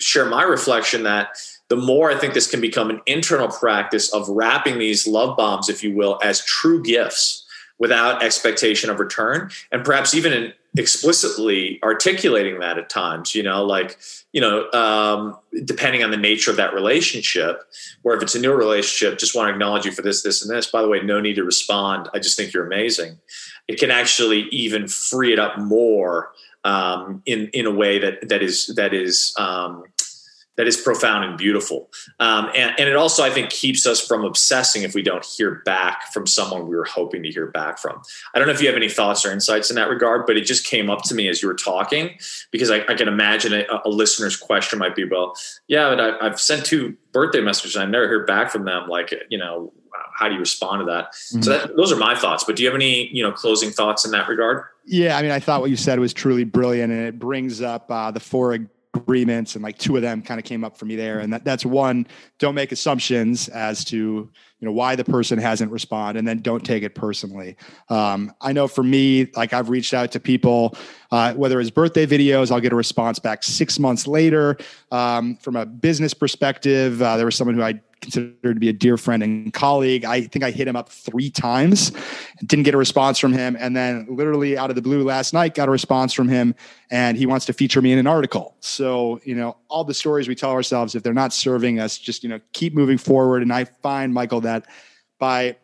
share 0.00 0.26
my 0.26 0.42
reflection 0.42 1.04
that 1.04 1.28
the 1.68 1.76
more 1.76 2.10
I 2.10 2.16
think 2.16 2.34
this 2.34 2.50
can 2.50 2.60
become 2.60 2.90
an 2.90 3.00
internal 3.06 3.48
practice 3.48 4.12
of 4.12 4.28
wrapping 4.28 4.78
these 4.78 5.06
love 5.06 5.36
bombs, 5.36 5.68
if 5.68 5.82
you 5.82 5.94
will, 5.94 6.18
as 6.22 6.44
true 6.44 6.82
gifts 6.82 7.44
without 7.78 8.22
expectation 8.22 8.90
of 8.90 8.98
return, 8.98 9.50
and 9.70 9.84
perhaps 9.84 10.14
even 10.14 10.52
explicitly 10.76 11.78
articulating 11.82 12.58
that 12.58 12.76
at 12.76 12.90
times, 12.90 13.34
you 13.34 13.42
know, 13.42 13.64
like, 13.64 13.98
you 14.32 14.40
know, 14.40 14.70
um, 14.72 15.36
depending 15.64 16.02
on 16.02 16.10
the 16.10 16.16
nature 16.16 16.50
of 16.50 16.56
that 16.56 16.74
relationship, 16.74 17.62
or 18.02 18.14
if 18.14 18.22
it's 18.22 18.34
a 18.34 18.40
new 18.40 18.52
relationship, 18.52 19.18
just 19.18 19.34
want 19.34 19.48
to 19.48 19.52
acknowledge 19.52 19.84
you 19.84 19.92
for 19.92 20.02
this, 20.02 20.22
this, 20.22 20.42
and 20.42 20.54
this. 20.54 20.66
By 20.70 20.82
the 20.82 20.88
way, 20.88 21.00
no 21.00 21.20
need 21.20 21.34
to 21.34 21.44
respond. 21.44 22.08
I 22.12 22.18
just 22.18 22.36
think 22.36 22.52
you're 22.52 22.66
amazing. 22.66 23.18
It 23.66 23.78
can 23.78 23.90
actually 23.90 24.42
even 24.50 24.88
free 24.88 25.32
it 25.32 25.38
up 25.38 25.58
more 25.58 26.32
um, 26.64 27.22
in 27.26 27.48
in 27.52 27.66
a 27.66 27.70
way 27.70 27.98
that 27.98 28.28
that 28.28 28.42
is 28.42 28.66
that 28.76 28.92
is 28.92 29.34
um, 29.38 29.84
that 30.58 30.66
is 30.66 30.76
profound 30.76 31.24
and 31.24 31.38
beautiful. 31.38 31.88
Um, 32.18 32.50
and, 32.54 32.74
and, 32.78 32.88
it 32.88 32.96
also, 32.96 33.22
I 33.22 33.30
think, 33.30 33.48
keeps 33.48 33.86
us 33.86 34.04
from 34.04 34.24
obsessing 34.24 34.82
if 34.82 34.92
we 34.92 35.02
don't 35.02 35.24
hear 35.24 35.62
back 35.64 36.12
from 36.12 36.26
someone 36.26 36.66
we 36.66 36.74
were 36.74 36.84
hoping 36.84 37.22
to 37.22 37.30
hear 37.30 37.46
back 37.46 37.78
from. 37.78 38.02
I 38.34 38.38
don't 38.38 38.48
know 38.48 38.54
if 38.54 38.60
you 38.60 38.66
have 38.66 38.76
any 38.76 38.88
thoughts 38.88 39.24
or 39.24 39.30
insights 39.30 39.70
in 39.70 39.76
that 39.76 39.88
regard, 39.88 40.26
but 40.26 40.36
it 40.36 40.44
just 40.44 40.66
came 40.66 40.90
up 40.90 41.04
to 41.04 41.14
me 41.14 41.28
as 41.28 41.40
you 41.40 41.48
were 41.48 41.54
talking 41.54 42.18
because 42.50 42.72
I, 42.72 42.80
I 42.88 42.94
can 42.94 43.06
imagine 43.06 43.54
a, 43.54 43.66
a, 43.84 43.88
listener's 43.88 44.36
question 44.36 44.80
might 44.80 44.96
be, 44.96 45.04
well, 45.04 45.34
yeah, 45.68 45.94
but 45.94 46.20
I, 46.20 46.24
have 46.24 46.40
sent 46.40 46.66
two 46.66 46.96
birthday 47.12 47.40
messages 47.40 47.76
and 47.76 47.84
I've 47.84 47.90
never 47.90 48.08
heard 48.08 48.26
back 48.26 48.50
from 48.50 48.64
them. 48.64 48.88
Like, 48.88 49.14
you 49.30 49.38
know, 49.38 49.72
how 50.16 50.26
do 50.26 50.34
you 50.34 50.40
respond 50.40 50.80
to 50.80 50.86
that? 50.86 51.12
Mm-hmm. 51.12 51.42
So 51.42 51.50
that, 51.50 51.76
those 51.76 51.92
are 51.92 51.96
my 51.96 52.16
thoughts. 52.16 52.42
But 52.42 52.56
do 52.56 52.64
you 52.64 52.68
have 52.68 52.74
any, 52.74 53.08
you 53.14 53.22
know, 53.22 53.30
closing 53.30 53.70
thoughts 53.70 54.04
in 54.04 54.10
that 54.10 54.28
regard? 54.28 54.64
Yeah, 54.84 55.16
I 55.16 55.22
mean, 55.22 55.30
I 55.30 55.38
thought 55.38 55.60
what 55.60 55.70
you 55.70 55.76
said 55.76 56.00
was 56.00 56.12
truly 56.12 56.42
brilliant, 56.42 56.92
and 56.92 57.02
it 57.02 57.18
brings 57.18 57.62
up 57.62 57.90
uh, 57.90 58.10
the 58.10 58.20
four 58.20 58.58
agreements 58.98 59.54
and 59.54 59.62
like 59.64 59.78
two 59.78 59.96
of 59.96 60.02
them 60.02 60.22
kind 60.22 60.38
of 60.38 60.44
came 60.44 60.64
up 60.64 60.76
for 60.76 60.84
me 60.84 60.96
there 60.96 61.20
and 61.20 61.32
that, 61.32 61.44
that's 61.44 61.64
one 61.64 62.06
don't 62.38 62.54
make 62.54 62.72
assumptions 62.72 63.48
as 63.48 63.84
to 63.84 64.28
you 64.60 64.66
know 64.66 64.72
why 64.72 64.96
the 64.96 65.04
person 65.04 65.38
hasn't 65.38 65.70
responded 65.70 66.18
and 66.18 66.26
then 66.26 66.38
don't 66.40 66.64
take 66.64 66.82
it 66.82 66.94
personally 66.94 67.56
um, 67.88 68.32
i 68.40 68.52
know 68.52 68.68
for 68.68 68.82
me 68.82 69.26
like 69.36 69.52
i've 69.52 69.68
reached 69.68 69.94
out 69.94 70.10
to 70.12 70.20
people 70.20 70.76
uh, 71.10 71.32
whether 71.34 71.60
it's 71.60 71.70
birthday 71.70 72.06
videos 72.06 72.50
i'll 72.50 72.60
get 72.60 72.72
a 72.72 72.76
response 72.76 73.18
back 73.18 73.42
six 73.42 73.78
months 73.78 74.06
later 74.06 74.56
um, 74.90 75.36
from 75.36 75.56
a 75.56 75.64
business 75.66 76.14
perspective 76.14 77.00
uh, 77.02 77.16
there 77.16 77.26
was 77.26 77.36
someone 77.36 77.54
who 77.54 77.62
i 77.62 77.80
considered 78.00 78.54
to 78.54 78.60
be 78.60 78.68
a 78.68 78.72
dear 78.72 78.96
friend 78.96 79.22
and 79.22 79.52
colleague. 79.52 80.04
I 80.04 80.22
think 80.22 80.44
I 80.44 80.50
hit 80.50 80.68
him 80.68 80.76
up 80.76 80.88
three 80.88 81.30
times, 81.30 81.92
didn't 82.44 82.64
get 82.64 82.74
a 82.74 82.78
response 82.78 83.18
from 83.18 83.32
him. 83.32 83.56
And 83.58 83.76
then, 83.76 84.06
literally 84.08 84.56
out 84.56 84.70
of 84.70 84.76
the 84.76 84.82
blue 84.82 85.02
last 85.02 85.32
night, 85.32 85.54
got 85.54 85.68
a 85.68 85.70
response 85.70 86.12
from 86.12 86.28
him 86.28 86.54
and 86.90 87.16
he 87.16 87.26
wants 87.26 87.46
to 87.46 87.52
feature 87.52 87.82
me 87.82 87.92
in 87.92 87.98
an 87.98 88.06
article. 88.06 88.56
So, 88.60 89.20
you 89.24 89.34
know, 89.34 89.56
all 89.68 89.84
the 89.84 89.94
stories 89.94 90.28
we 90.28 90.34
tell 90.34 90.52
ourselves, 90.52 90.94
if 90.94 91.02
they're 91.02 91.12
not 91.12 91.32
serving 91.32 91.80
us, 91.80 91.98
just, 91.98 92.22
you 92.22 92.28
know, 92.28 92.40
keep 92.52 92.74
moving 92.74 92.98
forward. 92.98 93.42
And 93.42 93.52
I 93.52 93.64
find, 93.64 94.14
Michael, 94.14 94.40
that 94.48 94.66
by 95.18 95.56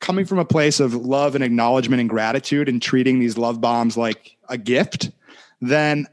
coming 0.00 0.24
from 0.24 0.38
a 0.38 0.44
place 0.44 0.80
of 0.80 0.94
love 0.94 1.34
and 1.34 1.42
acknowledgement 1.42 2.00
and 2.00 2.08
gratitude 2.08 2.68
and 2.68 2.80
treating 2.82 3.18
these 3.18 3.38
love 3.38 3.60
bombs 3.60 3.96
like 3.96 4.36
a 4.48 4.58
gift, 4.58 5.10
then 5.60 6.06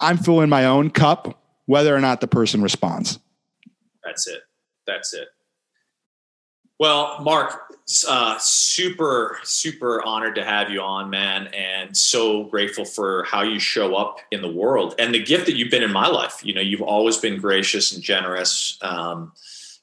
I'm 0.00 0.18
filling 0.18 0.48
my 0.48 0.64
own 0.64 0.90
cup, 0.90 1.42
whether 1.66 1.94
or 1.94 2.00
not 2.00 2.20
the 2.20 2.26
person 2.26 2.62
responds. 2.62 3.18
That's 4.04 4.26
it 4.26 4.42
that's 4.86 5.12
it. 5.12 5.28
Well, 6.78 7.20
Mark, 7.22 7.74
uh, 8.06 8.36
super, 8.38 9.38
super 9.42 10.02
honored 10.04 10.34
to 10.34 10.44
have 10.44 10.68
you 10.68 10.82
on, 10.82 11.08
man, 11.08 11.46
and 11.48 11.96
so 11.96 12.44
grateful 12.44 12.84
for 12.84 13.24
how 13.24 13.42
you 13.42 13.58
show 13.58 13.94
up 13.94 14.18
in 14.30 14.42
the 14.42 14.50
world 14.50 14.94
and 14.98 15.14
the 15.14 15.22
gift 15.22 15.46
that 15.46 15.56
you've 15.56 15.70
been 15.70 15.82
in 15.82 15.92
my 15.92 16.06
life. 16.06 16.44
You 16.44 16.52
know, 16.52 16.60
you've 16.60 16.82
always 16.82 17.16
been 17.16 17.40
gracious 17.40 17.94
and 17.94 18.02
generous. 18.02 18.78
Um, 18.82 19.32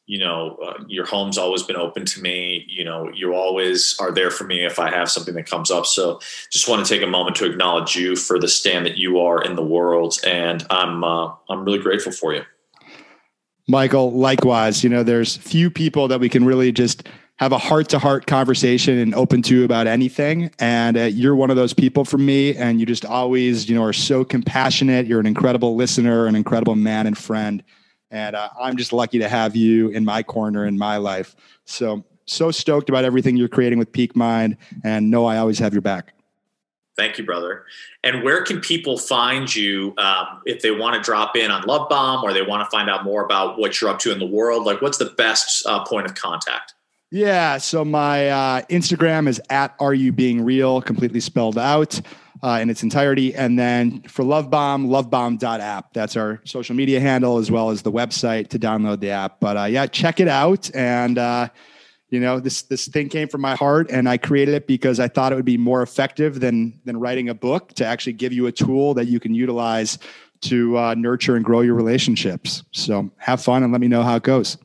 you 0.06 0.20
know, 0.20 0.58
uh, 0.64 0.84
your 0.88 1.06
home's 1.06 1.38
always 1.38 1.64
been 1.64 1.78
open 1.78 2.06
to 2.06 2.22
me. 2.22 2.66
You 2.68 2.84
know, 2.84 3.10
you 3.14 3.34
always 3.34 3.98
are 4.00 4.12
there 4.12 4.32
for 4.32 4.44
me 4.44 4.66
if 4.66 4.78
I 4.78 4.90
have 4.90 5.10
something 5.10 5.34
that 5.36 5.46
comes 5.46 5.72
up. 5.72 5.86
So, 5.86 6.20
just 6.50 6.68
want 6.68 6.86
to 6.86 6.94
take 6.94 7.02
a 7.02 7.10
moment 7.10 7.38
to 7.38 7.46
acknowledge 7.46 7.96
you 7.96 8.16
for 8.16 8.38
the 8.38 8.48
stand 8.48 8.86
that 8.86 8.98
you 8.98 9.20
are 9.22 9.42
in 9.44 9.56
the 9.56 9.64
world, 9.64 10.20
and 10.26 10.66
I'm 10.70 11.04
uh, 11.04 11.32
I'm 11.50 11.64
really 11.64 11.80
grateful 11.80 12.12
for 12.12 12.34
you. 12.34 12.44
Michael, 13.68 14.12
likewise, 14.12 14.84
you 14.84 14.90
know, 14.90 15.04
there's 15.04 15.38
few 15.38 15.70
people 15.70 16.10
that 16.10 16.20
we 16.20 16.28
can 16.28 16.44
really 16.44 16.74
just 16.74 17.08
have 17.38 17.52
a 17.52 17.58
heart 17.58 17.90
to 17.90 17.98
heart 17.98 18.28
conversation 18.28 18.98
and 19.00 19.16
open 19.16 19.42
to 19.42 19.64
about 19.64 19.88
anything. 19.88 20.52
And 20.60 20.98
uh, 20.98 21.04
you're 21.04 21.36
one 21.36 21.50
of 21.50 21.56
those 21.56 21.74
people 21.74 22.06
for 22.06 22.18
me. 22.18 22.56
And 22.56 22.80
you 22.80 22.86
just 22.86 23.06
always, 23.06 23.70
you 23.70 23.76
know, 23.76 23.84
are 23.84 23.94
so 23.94 24.24
compassionate. 24.24 25.08
You're 25.08 25.20
an 25.20 25.26
incredible 25.26 25.76
listener, 25.76 26.28
an 26.28 26.36
incredible 26.36 26.76
man 26.76 27.08
and 27.08 27.18
friend. 27.18 27.64
And 28.14 28.36
uh, 28.36 28.50
I'm 28.62 28.78
just 28.78 28.94
lucky 28.94 29.18
to 29.20 29.28
have 29.28 29.56
you 29.56 29.90
in 29.90 30.06
my 30.06 30.22
corner 30.22 30.68
in 30.68 30.78
my 30.78 30.98
life. 30.98 31.36
So, 31.66 32.06
so 32.28 32.52
stoked 32.52 32.88
about 32.88 33.06
everything 33.06 33.36
you're 33.36 33.50
creating 33.50 33.80
with 33.80 33.92
Peak 33.92 34.16
Mind 34.16 34.56
and 34.84 35.10
know 35.10 35.26
I 35.26 35.38
always 35.38 35.58
have 35.58 35.74
your 35.74 35.82
back. 35.82 36.14
Thank 36.96 37.18
you, 37.18 37.26
brother. 37.26 37.66
And 38.04 38.24
where 38.24 38.44
can 38.44 38.62
people 38.62 39.00
find 39.00 39.54
you 39.54 39.96
um, 39.98 40.44
if 40.46 40.62
they 40.62 40.70
want 40.70 40.96
to 40.96 41.02
drop 41.02 41.36
in 41.36 41.50
on 41.50 41.64
Love 41.64 41.90
Bomb 41.90 42.24
or 42.24 42.34
they 42.34 42.44
want 42.44 42.64
to 42.64 42.70
find 42.70 42.88
out 42.88 43.04
more 43.04 43.26
about 43.26 43.58
what 43.58 43.82
you're 43.82 43.90
up 43.90 43.98
to 44.00 44.12
in 44.12 44.20
the 44.20 44.28
world? 44.28 44.64
Like, 44.64 44.80
what's 44.80 45.00
the 45.00 45.06
best 45.18 45.66
uh, 45.66 45.84
point 45.84 46.06
of 46.06 46.14
contact? 46.14 46.76
Yeah, 47.10 47.58
so 47.58 47.84
my 47.84 48.30
uh, 48.30 48.62
Instagram 48.70 49.28
is 49.28 49.42
at 49.50 49.76
Are 49.80 49.94
You 49.96 50.12
Being 50.12 50.46
Real, 50.46 50.82
completely 50.82 51.20
spelled 51.20 51.58
out 51.58 52.00
uh, 52.44 52.60
in 52.62 52.70
its 52.70 52.84
entirety. 52.84 53.34
And 53.34 53.58
then 53.58 54.02
for 54.04 54.24
Love 54.24 54.50
Bomb, 54.50 54.88
lovebomb.app. 54.88 55.94
That's 55.94 56.18
our 56.18 56.42
social 56.44 56.76
media 56.76 57.00
handle 57.00 57.38
as 57.38 57.50
well 57.50 57.70
as 57.70 57.82
the 57.82 57.92
website 57.92 58.50
to 58.50 58.60
download 58.60 59.00
the 59.00 59.12
app. 59.12 59.40
But 59.40 59.58
uh, 59.58 59.64
yeah, 59.64 59.88
check 59.88 60.20
it 60.20 60.28
out 60.28 60.70
and 60.76 61.18
uh, 61.18 61.50
you 62.10 62.20
know 62.20 62.40
this 62.40 62.62
this 62.64 62.88
thing 62.88 63.10
came 63.10 63.28
from 63.28 63.42
my 63.42 63.56
heart 63.56 63.90
and 63.90 64.08
i 64.08 64.18
created 64.18 64.54
it 64.54 64.68
because 64.68 65.00
i 65.00 65.08
thought 65.08 65.32
it 65.32 65.36
would 65.36 65.44
be 65.44 65.58
more 65.58 65.82
effective 65.82 66.40
than 66.40 66.80
than 66.86 67.00
writing 67.00 67.28
a 67.28 67.34
book 67.34 67.74
to 67.74 67.84
actually 67.84 68.14
give 68.14 68.32
you 68.32 68.46
a 68.46 68.52
tool 68.52 68.94
that 68.94 69.08
you 69.08 69.20
can 69.20 69.34
utilize 69.34 69.98
to 70.42 70.78
uh, 70.78 70.94
nurture 70.94 71.36
and 71.36 71.44
grow 71.44 71.62
your 71.62 71.74
relationships 71.74 72.64
so 72.72 73.10
have 73.18 73.42
fun 73.42 73.64
and 73.64 73.72
let 73.72 73.82
me 73.82 73.88
know 73.88 74.04
how 74.04 74.16
it 74.16 74.22
goes 74.22 74.60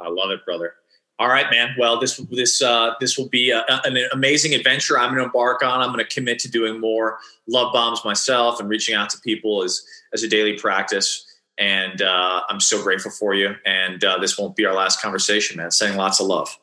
i 0.00 0.08
love 0.08 0.30
it 0.32 0.44
brother 0.44 0.74
all 1.20 1.28
right 1.28 1.46
man 1.52 1.76
well 1.78 2.00
this 2.00 2.16
this 2.30 2.60
uh, 2.60 2.94
this 2.98 3.16
will 3.16 3.28
be 3.28 3.50
a, 3.50 3.64
an 3.84 3.96
amazing 4.12 4.54
adventure 4.54 4.98
i'm 4.98 5.10
going 5.10 5.18
to 5.18 5.24
embark 5.24 5.62
on 5.62 5.80
i'm 5.80 5.92
going 5.92 6.04
to 6.04 6.14
commit 6.14 6.40
to 6.40 6.50
doing 6.50 6.80
more 6.80 7.18
love 7.46 7.72
bombs 7.72 8.04
myself 8.04 8.58
and 8.58 8.68
reaching 8.68 8.94
out 8.94 9.08
to 9.10 9.20
people 9.20 9.62
as 9.62 9.84
as 10.12 10.24
a 10.24 10.28
daily 10.28 10.58
practice 10.58 11.24
and 11.58 12.02
uh, 12.02 12.42
i'm 12.48 12.58
so 12.58 12.82
grateful 12.82 13.12
for 13.12 13.34
you 13.34 13.54
and 13.64 14.02
uh, 14.02 14.18
this 14.18 14.36
won't 14.36 14.56
be 14.56 14.64
our 14.64 14.74
last 14.74 15.00
conversation 15.00 15.58
man 15.58 15.70
sending 15.70 15.96
lots 15.96 16.18
of 16.18 16.26
love 16.26 16.58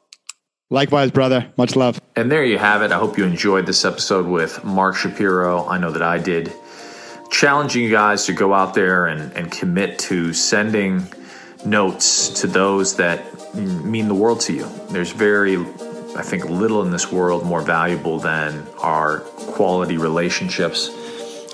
Likewise, 0.70 1.12
brother. 1.12 1.48
Much 1.56 1.78
love. 1.78 2.02
And 2.18 2.30
there 2.30 2.44
you 2.44 2.58
have 2.58 2.82
it. 2.82 2.92
I 2.92 2.98
hope 2.98 3.18
you 3.18 3.24
enjoyed 3.24 3.66
this 3.66 3.86
episode 3.86 4.26
with 4.26 4.66
Mark 4.66 4.98
Shapiro. 4.98 5.66
I 5.66 5.78
know 5.78 5.92
that 5.92 6.02
I 6.02 6.18
did. 6.18 6.52
Challenging 7.32 7.86
you 7.86 7.90
guys 7.90 8.26
to 8.26 8.34
go 8.34 8.54
out 8.54 8.74
there 8.74 9.06
and, 9.06 9.32
and 9.32 9.50
commit 9.50 9.98
to 10.00 10.34
sending 10.34 11.08
notes 11.68 12.42
to 12.42 12.48
those 12.48 12.96
that 12.96 13.56
mean 13.56 14.08
the 14.08 14.16
world 14.16 14.42
to 14.42 14.54
you. 14.54 14.68
There's 14.90 15.12
very, 15.12 15.58
I 15.58 16.22
think, 16.24 16.46
little 16.46 16.82
in 16.84 16.92
this 16.92 17.12
world 17.12 17.46
more 17.46 17.62
valuable 17.62 18.20
than 18.20 18.66
our 18.80 19.20
quality 19.20 19.98
relationships. 19.98 20.90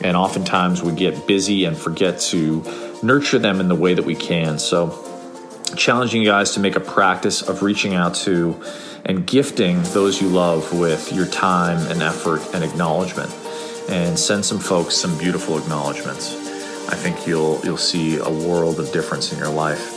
And 0.04 0.18
oftentimes 0.18 0.82
we 0.82 0.94
get 0.94 1.28
busy 1.28 1.66
and 1.66 1.78
forget 1.78 2.20
to 2.32 2.64
nurture 3.04 3.40
them 3.40 3.60
in 3.60 3.68
the 3.68 3.76
way 3.76 3.94
that 3.94 4.06
we 4.06 4.16
can. 4.16 4.60
So, 4.60 5.00
challenging 5.76 6.22
you 6.22 6.28
guys 6.28 6.52
to 6.52 6.60
make 6.60 6.76
a 6.76 6.80
practice 6.80 7.42
of 7.42 7.64
reaching 7.64 7.96
out 7.96 8.14
to 8.14 8.64
and 9.06 9.26
gifting 9.26 9.82
those 9.84 10.22
you 10.22 10.30
love 10.30 10.78
with 10.78 11.12
your 11.12 11.26
time 11.26 11.78
and 11.92 12.02
effort 12.02 12.42
and 12.54 12.64
acknowledgement. 12.64 13.34
And 13.90 14.18
send 14.18 14.46
some 14.46 14.60
folks 14.60 14.96
some 14.96 15.18
beautiful 15.18 15.58
acknowledgments. 15.58 16.36
I 16.90 16.96
think 16.96 17.28
you'll 17.28 17.60
you'll 17.64 17.78
see 17.78 18.18
a 18.18 18.30
world 18.30 18.80
of 18.80 18.92
difference 18.92 19.34
in 19.34 19.40
your 19.40 19.50
life. 19.50 19.93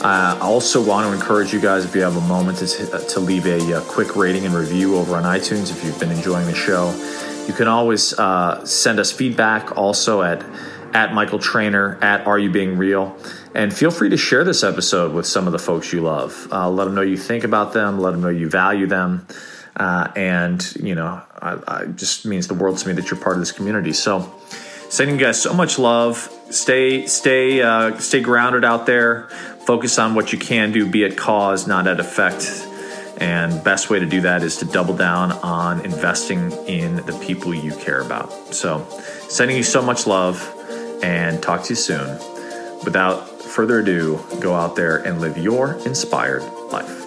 Uh, 0.00 0.38
I 0.40 0.46
also 0.46 0.80
want 0.80 1.08
to 1.08 1.12
encourage 1.12 1.52
you 1.52 1.60
guys 1.60 1.84
if 1.84 1.92
you 1.96 2.02
have 2.02 2.16
a 2.16 2.20
moment 2.20 2.58
to, 2.58 2.94
uh, 2.94 3.00
to 3.00 3.18
leave 3.18 3.46
a, 3.46 3.58
a, 3.72 3.78
uh, 3.78 3.84
quick 3.84 4.14
rating 4.14 4.46
and 4.46 4.54
review 4.54 4.96
over 4.96 5.16
on 5.16 5.24
iTunes 5.24 5.72
if 5.72 5.84
you've 5.84 5.98
been 5.98 6.12
enjoying 6.12 6.46
the 6.46 6.54
show. 6.54 6.94
You 7.48 7.52
can 7.52 7.66
always 7.66 8.16
uh, 8.16 8.64
send 8.64 9.00
us 9.00 9.10
feedback 9.10 9.76
also 9.76 10.22
at 10.22 10.44
at 10.94 11.12
Michael 11.12 11.40
Trainer 11.40 11.98
at 12.00 12.26
Are 12.28 12.38
You 12.38 12.48
Being 12.48 12.78
Real, 12.78 13.18
and 13.54 13.74
feel 13.74 13.90
free 13.90 14.08
to 14.10 14.16
share 14.16 14.44
this 14.44 14.62
episode 14.62 15.12
with 15.12 15.26
some 15.26 15.46
of 15.46 15.52
the 15.52 15.58
folks 15.58 15.92
you 15.92 16.00
love. 16.00 16.46
Uh, 16.50 16.70
let 16.70 16.84
them 16.84 16.94
know 16.94 17.02
you 17.02 17.16
think 17.16 17.42
about 17.42 17.72
them. 17.72 17.98
Let 17.98 18.12
them 18.12 18.20
know 18.20 18.28
you 18.28 18.48
value 18.48 18.86
them. 18.86 19.26
Uh, 19.74 20.12
and 20.14 20.76
you 20.76 20.94
know, 20.94 21.20
I, 21.42 21.58
I 21.66 21.86
just 21.86 22.24
means 22.24 22.46
the 22.46 22.54
world 22.54 22.78
to 22.78 22.88
me 22.88 22.94
that 22.94 23.10
you're 23.10 23.20
part 23.20 23.34
of 23.34 23.40
this 23.40 23.52
community. 23.52 23.92
So, 23.92 24.32
sending 24.90 25.18
you 25.18 25.24
guys 25.24 25.42
so 25.42 25.52
much 25.52 25.76
love. 25.76 26.32
Stay, 26.50 27.06
stay, 27.06 27.60
stay 27.98 28.20
grounded 28.20 28.64
out 28.64 28.86
there. 28.86 29.28
Focus 29.68 29.98
on 29.98 30.14
what 30.14 30.32
you 30.32 30.38
can 30.38 30.72
do. 30.72 30.88
Be 30.88 31.04
at 31.04 31.18
cause, 31.18 31.66
not 31.66 31.86
at 31.86 32.00
effect. 32.00 32.66
And 33.18 33.62
best 33.62 33.90
way 33.90 33.98
to 33.98 34.06
do 34.06 34.22
that 34.22 34.42
is 34.42 34.56
to 34.60 34.64
double 34.64 34.96
down 34.96 35.30
on 35.30 35.84
investing 35.84 36.52
in 36.66 36.96
the 36.96 37.12
people 37.22 37.54
you 37.54 37.72
care 37.72 38.00
about. 38.00 38.32
So, 38.54 38.88
sending 39.28 39.58
you 39.58 39.62
so 39.62 39.82
much 39.82 40.06
love, 40.06 40.40
and 41.02 41.42
talk 41.42 41.64
to 41.64 41.68
you 41.68 41.76
soon. 41.76 42.18
Without 42.82 43.42
further 43.42 43.80
ado, 43.80 44.18
go 44.40 44.54
out 44.54 44.74
there 44.74 44.96
and 44.96 45.20
live 45.20 45.36
your 45.36 45.74
inspired 45.84 46.44
life. 46.72 46.97